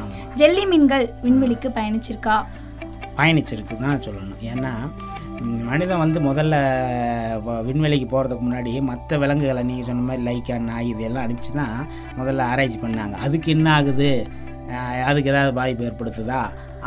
ஜெல்லி 0.40 0.64
மீன்கள் 0.72 1.06
விண்வெளிக்கு 1.26 1.70
பயணிச்சிருக்கா? 1.78 2.36
பயணிச்சிருக்கு 3.20 3.76
தான் 3.84 4.02
சொல்லணும். 4.06 4.42
ஏன்னா 4.52 4.72
மனிதன் 5.70 6.02
வந்து 6.02 6.18
முதல்ல 6.28 6.54
விண்வெளிக்கு 7.66 8.06
போகிறதுக்கு 8.12 8.44
முன்னாடி 8.46 8.70
மற்ற 8.90 9.18
விலங்குகளை 9.22 9.62
நீங்கள் 9.68 9.88
சொன்ன 9.88 10.06
மாதிரி 10.08 10.22
லைக்கா 10.28 10.56
நாய் 10.70 10.88
இதெல்லாம் 10.92 11.24
அனுப்பிச்சு 11.26 11.52
தான் 11.60 11.76
முதல்ல 12.20 12.48
ஆராய்ச்சி 12.52 12.78
பண்ணாங்க. 12.84 13.16
அதுக்கு 13.26 13.48
என்ன 13.56 13.68
ஆகுது? 13.76 14.10
அதுக்கு 15.10 15.30
ஏதாவது 15.32 15.52
பாதிப்பு 15.58 15.86
ஏற்படுத்துதா? 15.88 16.40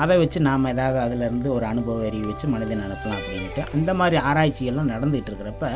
அதை 0.04 0.16
வச்சு 0.22 0.40
நாம் 0.48 0.72
ஏதாவது 0.74 1.00
அதிலேருந்து 1.06 1.50
ஒரு 1.58 1.66
அனுபவ 1.66 2.06
அறிவு 2.10 2.28
வச்சு 2.32 2.48
மனிதன் 2.54 2.86
அனுப்பலாம் 2.88 3.22
அப்படின்ட்டு 3.22 3.64
அந்த 3.76 3.94
மாதிரி 4.02 4.18
ஆராய்ச்சிகள்லாம் 4.30 4.92
நடந்துகிட்டு 4.94 5.32
இருக்கிறப்ப 5.32 5.70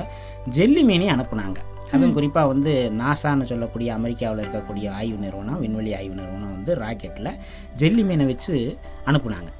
ஜெல்லி 0.57 0.83
மீனையும் 0.89 1.15
அனுப்புனாங்க. 1.15 1.59
அதுவும் 1.93 2.15
குறிப்பாக 2.17 2.47
வந்து 2.51 2.71
நாசான்னு 3.01 3.49
சொல்லக்கூடிய 3.49 3.89
அமெரிக்காவில் 3.97 4.41
இருக்கக்கூடிய 4.43 4.87
ஆய்வு 4.99 5.17
நிறுவனம் 5.25 5.59
விண்வெளி 5.63 5.91
ஆய்வு 5.99 6.15
நிறுவனம் 6.21 6.55
வந்து 6.57 6.73
ராக்கெட்டில் 6.83 7.31
ஜெல்லி 7.81 8.03
மீனை 8.09 8.25
வச்சு 8.31 8.55
அனுப்புனாங்க. 9.11 9.51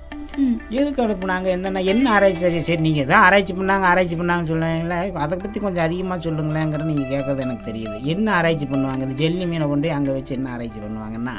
எதுக்கு 0.80 1.00
அனுப்புனாங்க? 1.04 1.48
என்னென்ன 1.56 1.82
என்ன 1.92 2.06
ஆராய்ச்சி? 2.14 2.60
சரி 2.70 2.82
நீங்கள் 2.88 3.08
தான் 3.12 3.24
ஆராய்ச்சி 3.26 3.54
பண்ணாங்க 3.60 3.86
ஆராய்ச்சி 3.92 4.16
பண்ணாங்கன்னு 4.22 4.52
சொல்லுவீங்களே? 4.52 4.98
அதை 5.26 5.36
பற்றி 5.44 5.60
கொஞ்சம் 5.66 5.86
அதிகமாக 5.88 6.20
சொல்லுங்களேங்கிற 6.26 6.84
நீங்கள் 6.92 7.12
கேட்கறது 7.14 7.46
எனக்கு 7.48 7.68
தெரியுது. 7.70 7.98
என்ன 8.14 8.34
ஆராய்ச்சி 8.40 8.68
பண்ணுவாங்க? 8.74 9.02
இந்த 9.08 9.18
ஜெல்லி 9.22 9.46
மீனை 9.52 9.68
கொண்டு 9.74 9.94
அங்கே 9.98 10.12
வச்சு 10.18 10.34
என்ன 10.38 10.50
ஆராய்ச்சி 10.56 10.82
பண்ணுவாங்கன்னா 10.86 11.36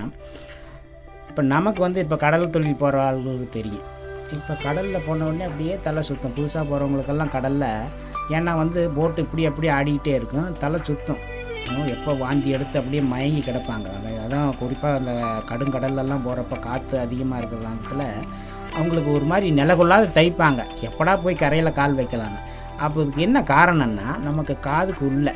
இப்போ 1.36 1.48
நமக்கு 1.48 1.80
வந்து 1.80 2.00
இப்போ 2.00 2.16
கடல் 2.16 2.50
தொழில் 2.50 2.76
போகிற 2.76 3.06
ஆளுங்களுக்கு 3.06 3.48
தெரியும். 3.50 3.82
இப்போ 4.32 4.54
கடலில் 4.54 5.02
போன 5.06 5.24
உடனே 5.24 5.44
அப்படியே 5.44 5.78
தலை 5.82 6.02
சுத்தம். 6.02 6.32
புதுசாக 6.36 6.66
போகிறவங்களுக்கெல்லாம் 6.66 7.28
கடலில் 7.28 7.88
ஏன்னா 8.28 8.56
வந்து 8.56 8.90
போட்டு 8.90 9.22
இப்படி 9.22 9.46
அப்படியே 9.46 9.72
ஆடிக்கிட்டே 9.72 10.06
இருக்கும். 10.06 10.56
தலை 10.58 10.80
சுத்தம். 10.82 11.16
எப்போ 11.86 12.14
வாந்தி 12.14 12.50
எடுத்து 12.50 12.78
அப்படியே 12.78 13.02
மயங்கி 13.02 13.50
கிடப்பாங்க. 13.50 13.86
அது- 13.86 14.24
அதான் 14.26 14.58
குறிப்பாக 14.58 14.96
அந்த 14.96 15.42
கடுங்கடல்லலாம் 15.48 16.20
போகிறப்ப 16.26 16.58
காற்று 16.58 16.98
அதிகமாக 16.98 17.42
இருக்கிற 17.42 17.70
நேரத்தில் 17.70 18.28
அவங்களுக்கு 18.74 19.12
ஒரு 19.12 19.24
மாதிரி 19.24 19.50
நிலகொள்ளாத 19.50 20.20
தைப்பாங்க. 20.20 20.64
எப்படா 20.80 21.22
போய் 21.22 21.34
கரையில் 21.34 21.72
கால் 21.72 21.96
வைக்கலான்னு 21.96 22.38
அப்போ 22.78 23.00
இதுக்கு 23.00 23.22
என்ன 23.22 23.40
காரணம்னா 23.40 24.18
நமக்கு 24.18 24.60
காதுக்கு 24.60 25.06
உள்ள. 25.06 25.34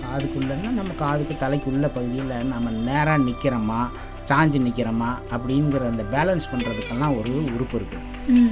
காதுக்குள்ளன்னா 0.00 0.68
நம்ம 0.68 0.92
காதுக்கு 0.98 1.34
தலைக்குள்ள 1.34 1.80
பகுதியில் 1.80 2.46
நம்ம 2.46 2.70
நேராக 2.70 3.18
நிற்கிறோமா 3.18 3.88
சாஞ்சு 4.28 4.58
நிற்கிறோமா 4.66 5.10
அப்படிங்கிற 5.34 5.82
அந்த 5.92 6.04
பேலன்ஸ் 6.14 6.48
பண்ணுறதுக்கெல்லாம் 6.52 7.14
ஒரு 7.20 7.32
உறுப்பு 7.54 7.76
இருக்குது. 7.78 8.06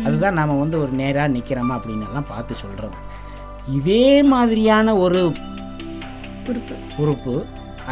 அதுதான் 0.07 0.39
நம்ம 0.41 0.59
வந்து 0.63 0.77
ஒரு 0.83 0.93
நேராக 1.03 1.35
நிற்கிறோமா 1.37 1.77
அப்படின்னு 1.79 2.09
எல்லாம் 2.09 2.31
பார்த்து 2.33 2.55
சொல்கிறது 2.65 2.99
இதே 3.79 4.07
மாதிரியான 4.35 4.97
ஒரு 5.05 5.21
உறுப்பு. 6.51 6.77
உறுப்பு 7.05 7.35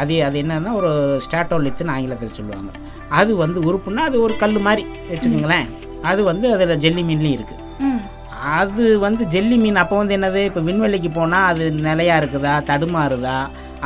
அது 0.01 0.15
அது 0.27 0.37
என்னன்னா 0.43 0.73
ஒரு 0.79 0.91
ஸ்டாட்டோலித்துன்னு 1.25 1.95
ஆங்கிலத்தில் 1.95 2.37
சொல்லுவாங்க. 2.39 2.71
அது 3.19 3.31
வந்து 3.43 3.59
உறுப்புன்னா 3.69 4.03
அது 4.09 4.17
ஒரு 4.25 4.33
கல் 4.43 4.59
மாதிரி 4.67 4.83
வச்சுக்கோங்களேன். 5.11 5.69
அது 6.09 6.21
வந்து 6.31 6.47
அதில் 6.55 6.81
ஜெல்லி 6.85 7.03
மீன்லேயும் 7.09 7.37
இருக்குது 7.37 7.65
அது 8.57 8.83
வந்து 8.99 9.23
ஜெல்லி 9.33 9.55
மீன் 9.61 9.79
அப்போ 9.81 9.95
வந்து 9.97 10.15
என்னது? 10.17 10.41
இப்போ 10.49 10.61
விண்வெளிக்கு 10.67 11.09
போனால் 11.13 11.47
அது 11.51 11.63
நிலையா 11.87 12.17
இருக்குதா? 12.19 12.53
தடுமாறுதா? 12.69 13.37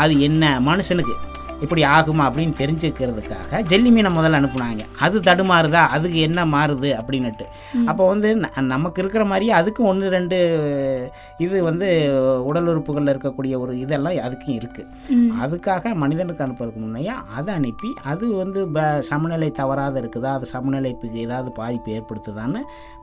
அது 0.02 0.14
என்ன? 0.28 0.44
மனுஷனுக்கு. 0.68 1.16
இப்படி 1.64 1.84
ஆகுமா 1.84 2.22
அப்படின்னு 2.22 2.53
தெரிஞ்சுக்கிறதுக்காக 2.53 3.61
ஜெல்லி 3.61 3.91
மீனை 3.91 4.11
முதல்ல 4.11 4.38
அனுப்புனாங்க. 4.39 4.86
அது 4.99 5.20
தடுமாறுதா? 5.20 5.88
அதுக்கு 5.88 6.20
என்ன 6.20 6.45
மாறுது 6.45 7.01
அப்படின்னுட்டு. 7.01 7.41
அப்போ 7.86 8.07
வந்து 8.07 8.36
ந- 8.36 8.61
நமக்கு 8.61 9.01
இருக்கிற 9.01 9.26
மாதிரியே 9.26 9.53
அதுக்கும் 9.53 9.78
ஒன்று 9.78 10.09
ரெண்டு 10.09 10.38
இது 11.38 11.64
வந்து 11.64 11.88
உடல் 12.45 12.66
உறுப்புகளில் 12.66 13.18
இருக்கக்கூடிய 13.18 13.59
ஒரு 13.59 13.80
இதெல்லாம் 13.80 14.14
அதுக்கும் 14.14 14.61
இருக்குது 14.61 14.88
அதுக்காக 15.41 15.93
மனிதனுக்கு 15.93 16.43
அனுப்புறதுக்கு 16.43 16.76
முன்னையே 16.76 17.11
அதை 17.36 17.53
அனுப்பி 17.53 17.93
அது 18.03 18.34
வந்து 18.34 18.68
ப- 18.68 19.01
சமநிலை 19.01 19.51
தவறாத 19.51 20.01
இருக்குதா? 20.01 20.26
அது 20.26 20.47
சமநிலைப்புக்கு 20.53 21.14
ஏதாவது 21.14 21.51
பாதிப்பு 21.51 21.91
ஏற்படுத்துதான்னு 21.91 22.59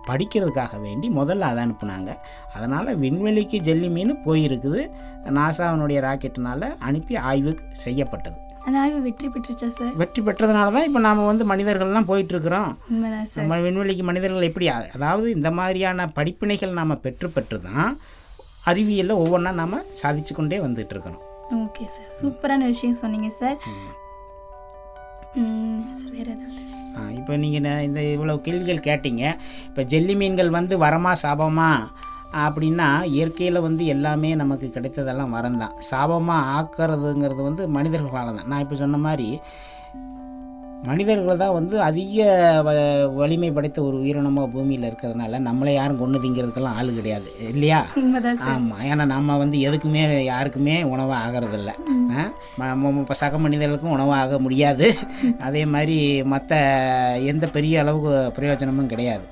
படிக்கிறதுக்காக 0.09 0.81
வேண்டி 0.81 1.09
முதல்ல 1.09 1.39
அதை 1.39 1.65
அனுப்புனாங்க. 1.65 2.17
அதனால் 2.55 3.01
விண்வெளிக்கு 3.01 3.59
ஜெல்லி 3.59 3.89
மீன் 3.89 4.19
போயிருக்குது. 4.25 4.91
நாசாவினுடைய 5.25 6.01
ராக்கெட்டினால் 6.01 6.75
அனுப்பி 6.79 7.17
ஆய்வு 7.17 7.59
செய்யப்பட்டது. 7.73 8.37
அந்த 8.67 8.77
ஆய்வு 8.83 8.99
வெற்றி 9.07 9.29
பெற்றுச்சா 9.35 9.69
சார்? 9.77 9.93
வெற்றி 10.01 10.21
பெற்றதுனால 10.27 10.73
தான் 10.77 10.87
இப்போ 10.89 11.01
நாம் 11.07 11.29
வந்து 11.31 11.45
மனிதர்கள்லாம் 11.53 12.09
போயிட்டுருக்குறோம். 12.11 12.71
நம்ம 13.41 13.59
விண்வெளிக்கு 13.67 14.05
மனிதர்கள் 14.11 14.49
எப்படி 14.49 14.67
அதாவது 14.97 15.29
இந்த 15.37 15.51
மாதிரியான 15.59 16.07
படிப்பினைகள் 16.19 16.77
நாம் 16.79 17.03
பெற்று 17.07 17.29
பெற்று 17.37 17.59
தான் 17.69 17.91
அறிவியலில் 18.71 19.21
ஒவ்வொன்றா 19.23 19.53
நாம் 19.61 19.77
சாதிச்சு 20.01 20.35
கொண்டே 20.39 20.59
வந்துட்டு 20.67 20.95
இருக்கிறோம் 20.97 21.25
ஓகே 21.63 21.85
சார். 21.95 22.11
சூப்பரான 22.19 22.67
விஷயம் 22.73 23.01
சொன்னீங்க 23.03 23.31
சார். 23.41 23.59
சார் 25.99 26.13
வேறு 26.17 26.31
ஏதாவது 26.35 26.69
இப்போ 27.19 27.33
நீங்கள் 27.43 27.83
இந்த 27.89 28.01
இவ்வளோ 28.15 28.35
கேள்விகள் 28.47 28.87
கேட்டீங்க. 28.87 29.25
இப்போ 29.69 29.83
ஜெல்லி 29.93 30.15
மீன்கள் 30.21 30.57
வந்து 30.59 30.75
வரமா 30.85 31.13
சாபமா? 31.23 31.69
அப்படின்னா 32.45 32.89
இயற்கையில் 33.17 33.65
வந்து 33.67 33.85
எல்லாமே 33.95 34.31
நமக்கு 34.43 34.67
கிடைத்ததெல்லாம் 34.77 35.35
வரம் 35.37 35.61
தான் 35.63 35.77
சாபமாக 35.91 36.53
ஆக்கிறதுங்கிறது 36.59 37.43
வந்து 37.49 37.65
மனிதர்களால் 37.79 38.39
தான் 38.39 38.49
நான் 38.53 38.65
இப்போ 38.65 38.79
சொன்ன 38.85 39.01
மாதிரி 39.09 39.29
மனிதர்கள் 40.89 41.41
தான் 41.43 41.55
வந்து 41.57 41.77
அதிக 41.87 42.21
வ 42.67 42.71
வலிமை 43.19 43.49
படைத்த 43.57 43.79
ஒரு 43.87 43.97
உயிரினமாக 44.03 44.49
பூமியில் 44.53 44.87
இருக்கிறதுனால 44.89 45.41
நம்மளை 45.49 45.73
யாரும் 45.75 46.01
கொண்டு 46.03 46.23
திங்கிறதுக்கெல்லாம் 46.23 46.79
ஆள் 46.81 46.97
கிடையாது. 46.99 47.29
இல்லையா? 47.51 47.81
ஆமாம் 48.53 48.81
ஏன்னா 48.91 49.05
நம்ம 49.15 49.37
வந்து 49.43 49.59
எதுக்குமே 49.69 50.05
யாருக்குமே 50.31 50.77
உணவாக 50.93 51.21
ஆகிறதில்ல. 51.27 51.73
இப்போ 53.03 53.17
சக 53.23 53.39
மனிதர்களுக்கும் 53.47 53.97
உணவாக 53.99 54.39
முடியாது. 54.47 54.89
அதே 55.49 55.65
மாதிரி 55.75 55.99
மற்ற 56.35 56.55
எந்த 57.33 57.47
பெரிய 57.59 57.85
அளவுக்கு 57.85 58.15
பிரயோஜனமும் 58.39 58.93
கிடையாது. 58.95 59.27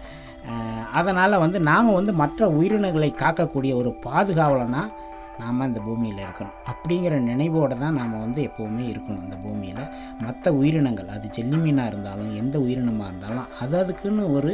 அதனால் 0.99 1.43
வந்து 1.45 1.59
நாம் 1.73 1.97
வந்து 1.99 2.15
மற்ற 2.23 2.49
உயிரினங்களை 2.61 3.11
காக்கக்கூடிய 3.25 3.75
ஒரு 3.83 3.93
பாதுகாவலனாக 4.07 5.07
நாம் 5.41 5.67
இந்த 5.67 5.81
பூமியில் 5.87 6.23
இருக்கணும். 6.25 6.55
அப்படிங்கிற 6.71 7.15
நினைவோடு 7.29 7.75
தான் 7.83 7.99
நாம் 7.99 8.15
வந்து 8.23 8.41
எப்போவுமே 8.49 8.85
இருக்கணும் 8.93 9.21
இந்த 9.27 9.37
பூமியில். 9.43 9.85
மற்ற 10.25 10.53
உயிரினங்கள் 10.61 11.13
அது 11.17 11.27
ஜெல்லி 11.37 11.59
மீனாக 11.65 11.91
இருந்தாலும் 11.91 12.33
எந்த 12.41 12.57
உயிரினமாக 12.65 13.11
இருந்தாலும் 13.11 13.47
அது 13.65 13.77
அதுக்குன்னு 13.83 14.25
ஒரு 14.37 14.53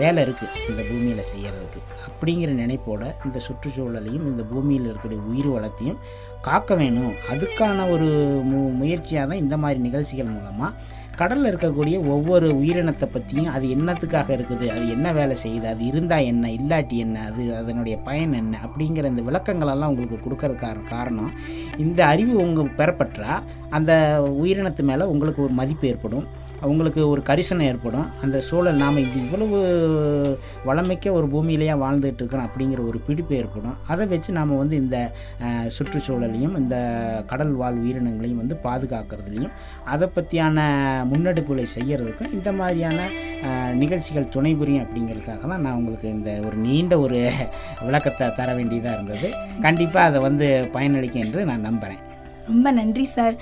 வேலை 0.00 0.22
இருக்குது 0.26 0.62
இந்த 0.70 0.82
பூமியில் 0.90 1.28
செய்கிறதுக்கு 1.32 1.82
அப்படிங்கிற 2.08 2.52
நினைப்போட 2.62 3.02
இந்த 3.26 3.40
சுற்றுச்சூழலையும் 3.48 4.26
இந்த 4.30 4.44
பூமியில் 4.52 4.88
இருக்கக்கூடிய 4.88 5.20
உயிர் 5.32 5.50
வளத்தையும் 5.56 6.00
காக்க 6.48 6.74
வேணும். 6.80 7.14
அதுக்கான 7.32 7.88
ஒரு 7.94 8.08
மு 8.50 8.60
முயற்சியாக 8.80 9.28
தான் 9.30 9.42
இந்த 9.44 9.56
மாதிரி 9.64 9.80
நிகழ்ச்சிகள் 9.88 10.34
மூலமாக 10.36 10.72
கடலில் 11.20 11.50
இருக்கக்கூடிய 11.54 11.96
ஒவ்வொரு 12.08 12.48
உயிரினத்தை 12.54 13.06
பற்றியும் 13.12 13.52
அது 13.56 13.66
என்னத்துக்காக 13.68 14.28
இருக்குது? 14.36 14.66
அது 14.74 14.84
என்ன 14.88 15.12
வேலை 15.12 15.36
செய்யுது? 15.44 15.66
அது 15.72 15.84
இருந்தால் 15.84 16.28
என்ன? 16.30 16.48
இல்லாட்டி 16.48 16.96
என்ன? 17.04 17.24
அது 17.30 17.56
அதனுடைய 17.56 17.98
பயன் 17.98 18.32
என்ன? 18.32 18.58
அப்படிங்கிற 18.66 19.04
இந்த 19.12 19.22
விளக்கங்களெல்லாம் 19.28 19.90
உங்களுக்கு 19.92 20.18
கொடுக்கறதுக்கான 20.26 20.84
காரணம். 20.84 21.30
இந்த 21.78 22.06
அறிவு 22.06 22.34
உங்கள் 22.36 22.76
பெறப்பட்டால் 22.76 23.42
அந்த 23.70 23.92
உயிரினத்து 24.44 24.82
மேலே 24.82 25.04
உங்களுக்கு 25.04 25.42
ஒரு 25.42 25.52
மதிப்பு 25.52 25.88
ஏற்படும். 25.88 26.26
அவங்களுக்கு 26.62 27.00
ஒரு 27.12 27.20
கரிசனம் 27.28 27.68
ஏற்படும். 27.70 28.06
அந்த 28.24 28.36
சூழல் 28.48 28.80
நாம் 28.82 28.98
இவ்வளவு 29.22 29.58
வளமிக்க 30.68 31.12
ஒரு 31.18 31.26
பூமியிலேயே 31.34 31.76
வாழ்ந்துட்டு 31.82 32.20
இருக்கிறோம் 32.22 32.48
அப்படிங்கிற 32.48 32.80
ஒரு 32.90 32.98
பிடிப்பு 33.06 33.34
ஏற்படும். 33.40 33.76
அதை 33.92 34.06
வச்சு 34.12 34.30
நாம் 34.38 34.52
வந்து 34.62 34.76
இந்த 34.82 34.98
சுற்றுச்சூழலையும் 35.76 36.56
இந்த 36.62 36.76
கடல் 37.32 37.54
வாழ் 37.62 37.80
உயிரினங்களையும் 37.84 38.42
வந்து 38.42 38.58
பாதுகாக்கிறதுலையும் 38.66 39.54
அதை 39.94 40.08
பற்றியான 40.16 40.58
முன்னெடுப்புகளை 41.12 41.66
செய்கிறதுக்கும் 41.76 42.34
இந்த 42.38 42.50
மாதிரியான 42.60 43.08
நிகழ்ச்சிகள் 43.82 44.32
துணை 44.36 44.52
புரியும் 44.60 44.84
அப்படிங்கிறதுக்காக 44.84 45.48
தான் 45.52 45.64
நான் 45.66 45.78
உங்களுக்கு 45.80 46.08
இந்த 46.16 46.30
ஒரு 46.46 46.56
நீண்ட 46.66 46.94
ஒரு 47.06 47.18
விளக்கத்தை 47.86 48.28
தர 48.40 48.48
வேண்டியதாக 48.60 48.96
இருந்தது. 48.98 49.30
கண்டிப்பாக 49.66 50.08
அதை 50.10 50.20
வந்து 50.28 50.48
பயனளிக்கும் 50.76 51.24
என்று 51.26 51.42
நான் 51.52 51.68
நம்புகிறேன் 51.70 52.04
ரொம்ப 52.50 52.70
நன்றி 52.78 53.06
சார். 53.16 53.36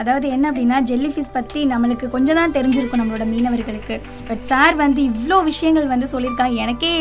அதாவது 0.00 0.26
என்ன 0.34 0.44
அப்படின்னா 0.50 0.76
ஜெல்லி 0.90 1.10
ஃபிஷ் 1.14 1.34
பற்றி 1.36 1.60
நம்மளுக்கு 1.72 2.06
கொஞ்சம் 2.14 2.38
தான் 2.40 2.54
தெரிஞ்சிருக்கும் 2.56 3.02
நம்மளோட 3.02 3.26
மீனவர்களுக்கு. 3.32 3.96
பட் 4.28 4.44
சார் 4.50 4.76
வந்து 4.84 5.00
இவ்வளோ 5.10 5.38
விஷயங்கள் 5.50 5.92
வந்து 5.94 6.08
சொல்லியிருக்காங்க. 6.14 6.56
எனக்கே 6.66 6.92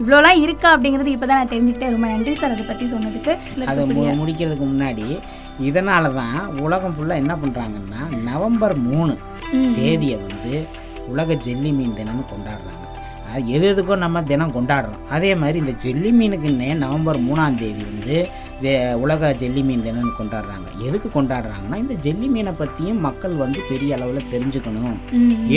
இவ்வளோலாம் 0.00 0.40
இருக்கா 0.46 0.70
அப்படிங்கிறது 0.76 1.12
இப்போ 1.16 1.28
தான் 1.30 1.40
நான் 1.42 1.52
தெரிஞ்சுக்கிட்டேன். 1.54 1.94
ரொம்ப 1.96 2.08
நன்றி 2.14 2.34
சார் 2.40 2.54
அதை 2.56 2.66
பற்றி 2.72 2.88
சொன்னதுக்கு. 2.94 3.34
அதை 3.72 3.84
முடிக்கிறதுக்கு 4.22 4.66
முன்னாடி 4.72 5.08
இதனால 5.68 6.10
தான் 6.20 6.40
உலகம் 6.64 6.92
ஃபுல்லாக 6.96 7.22
என்ன 7.22 7.34
பண்ணுறாங்கன்னா 7.44 8.02
நவம்பர் 8.26 8.76
மூணு. 8.90 9.14
தேதியை 9.78 10.18
வந்து 10.28 10.54
உலக 11.12 11.34
ஜெல்லி 11.46 11.70
மீன் 11.78 11.96
தினம்னு 11.98 12.24
கொண்டாடுறாங்க. 12.32 12.84
அது 13.32 13.42
எது 13.56 13.66
எதுக்கோ 13.70 13.94
நம்ம 14.02 14.20
தினம் 14.28 14.52
கொண்டாடுறோம். 14.56 15.02
அதே 15.14 15.30
மாதிரி 15.40 15.58
இந்த 15.62 15.74
ஜெல்லி 15.84 16.10
மீனுக்குன்னே 16.18 16.68
நவம்பர் 16.84 17.18
மூணாம் 17.28 17.58
தேதி 17.62 17.82
வந்து 17.90 18.16
ஜெ 18.62 18.72
உலக 19.02 19.32
ஜெல்லி 19.40 19.62
மீன் 19.68 19.84
தினம்னு 19.86 20.14
கொண்டாடுறாங்க. 20.20 20.68
எதுக்கு 20.86 21.08
கொண்டாடுறாங்கன்னா 21.16 21.78
இந்த 21.82 21.94
ஜெல்லி 22.06 22.28
மீனை 22.34 22.52
பற்றியும் 22.62 23.04
மக்கள் 23.08 23.34
வந்து 23.44 23.60
பெரிய 23.70 23.96
அளவில் 23.98 24.30
தெரிஞ்சுக்கணும். 24.34 24.96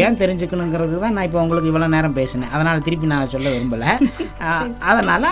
ஏன் 0.03 0.19
தெரிஞ்சுக்கணுங்கிறது 0.23 0.99
தான் 1.05 1.15
நான் 1.17 1.27
இப்போ 1.29 1.41
உங்களுக்கு 1.45 1.71
இவ்வளோ 1.71 1.89
நேரம் 1.97 2.19
பேசினேன். 2.19 2.53
அதனால் 2.57 2.85
திருப்பி 2.87 3.13
நான் 3.13 3.33
சொல்ல 3.35 3.55
விரும்பலை. 3.55 3.91
அதனால் 4.91 5.27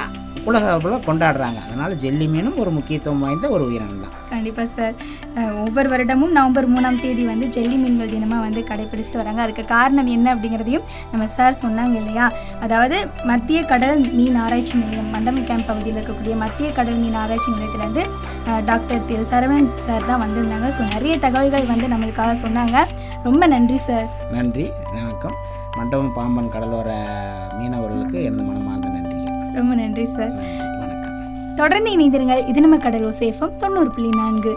உலக 0.49 0.65
அளவில் 0.73 1.05
கொண்டாடுறாங்க. 1.07 1.59
அதனால் 1.65 1.93
ஜெல்லி 2.03 2.27
மீனும் 2.33 2.59
ஒரு 2.63 2.71
முக்கியத்துவம் 2.75 3.23
வாய்ந்த 3.25 3.45
ஒரு 3.55 3.63
உயிரினம் 3.69 4.03
தான். 4.03 4.15
கண்டிப்பாக 4.31 4.67
சார். 4.75 4.95
ஒவ்வொரு 5.63 5.87
வருடமும் 5.93 6.33
நவம்பர் 6.37 6.67
மூணாம் 6.73 6.99
தேதி 7.03 7.23
வந்து 7.29 7.45
ஜெல்லி 7.55 7.77
மீன்கள் 7.83 8.11
தினமாக 8.13 8.41
வந்து 8.45 8.61
கடைபிடிச்சிட்டு 8.69 9.21
வராங்க. 9.21 9.41
அதுக்கு 9.45 9.63
காரணம் 9.73 10.09
என்ன 10.15 10.27
அப்படிங்கிறதையும் 10.35 10.85
நம்ம 11.11 11.27
சார் 11.37 11.59
சொன்னாங்க 11.63 11.95
இல்லையா? 12.01 12.25
அதாவது 12.65 12.97
மத்திய 13.31 13.61
கடல் 13.71 14.03
மீன் 14.17 14.37
ஆராய்ச்சி 14.43 14.75
நிலையம் 14.83 15.09
மண்டபம் 15.15 15.47
கேம்ப் 15.49 15.67
பகுதியில் 15.71 15.97
இருக்கக்கூடிய 15.99 16.35
மத்திய 16.43 16.69
கடல் 16.79 17.01
மீன் 17.03 17.19
ஆராய்ச்சி 17.23 17.49
நிலையத்திலேருந்து 17.59 18.03
டாக்டர் 18.71 19.05
திரு 19.09 19.23
சரவணன் 19.31 19.69
சார் 19.85 20.07
தான் 20.09 20.21
வந்திருந்தாங்க. 20.25 20.67
ஸோ 20.77 20.81
நிறைய 20.95 21.13
தகவல்கள் 21.25 21.71
வந்து 21.73 21.87
நம்மளுக்காக 21.93 22.35
சொன்னாங்க. 22.45 22.77
ரொம்ப 23.27 23.43
நன்றி 23.53 23.77
சார். 23.87 24.07
நன்றி 24.35 24.65
வணக்கம். 24.95 25.37
மண்டபம் 25.77 26.13
பாம்பன் 26.17 26.51
கடலோர 26.55 26.89
மீனவர்களுக்கு 27.59 28.17
எனது 28.27 28.43
மனமார்ந்த 28.49 28.87
நன்றிகள். 28.95 29.35
ரொம்ப 29.59 29.73
நன்றி 29.81 30.05
சார். 30.15 30.33
நன்றி 30.79 30.97
தொடர்ந்து 31.61 31.89
இணைந்திருங்கள். 31.95 32.41
இது 32.51 32.59
நம்ம 32.65 32.77
கடலோ 32.83 33.09
சேஃபம் 33.21 33.55
தொண்ணூறு 33.61 33.89
புள்ளி 33.95 34.11
நான்கு. 34.21 34.53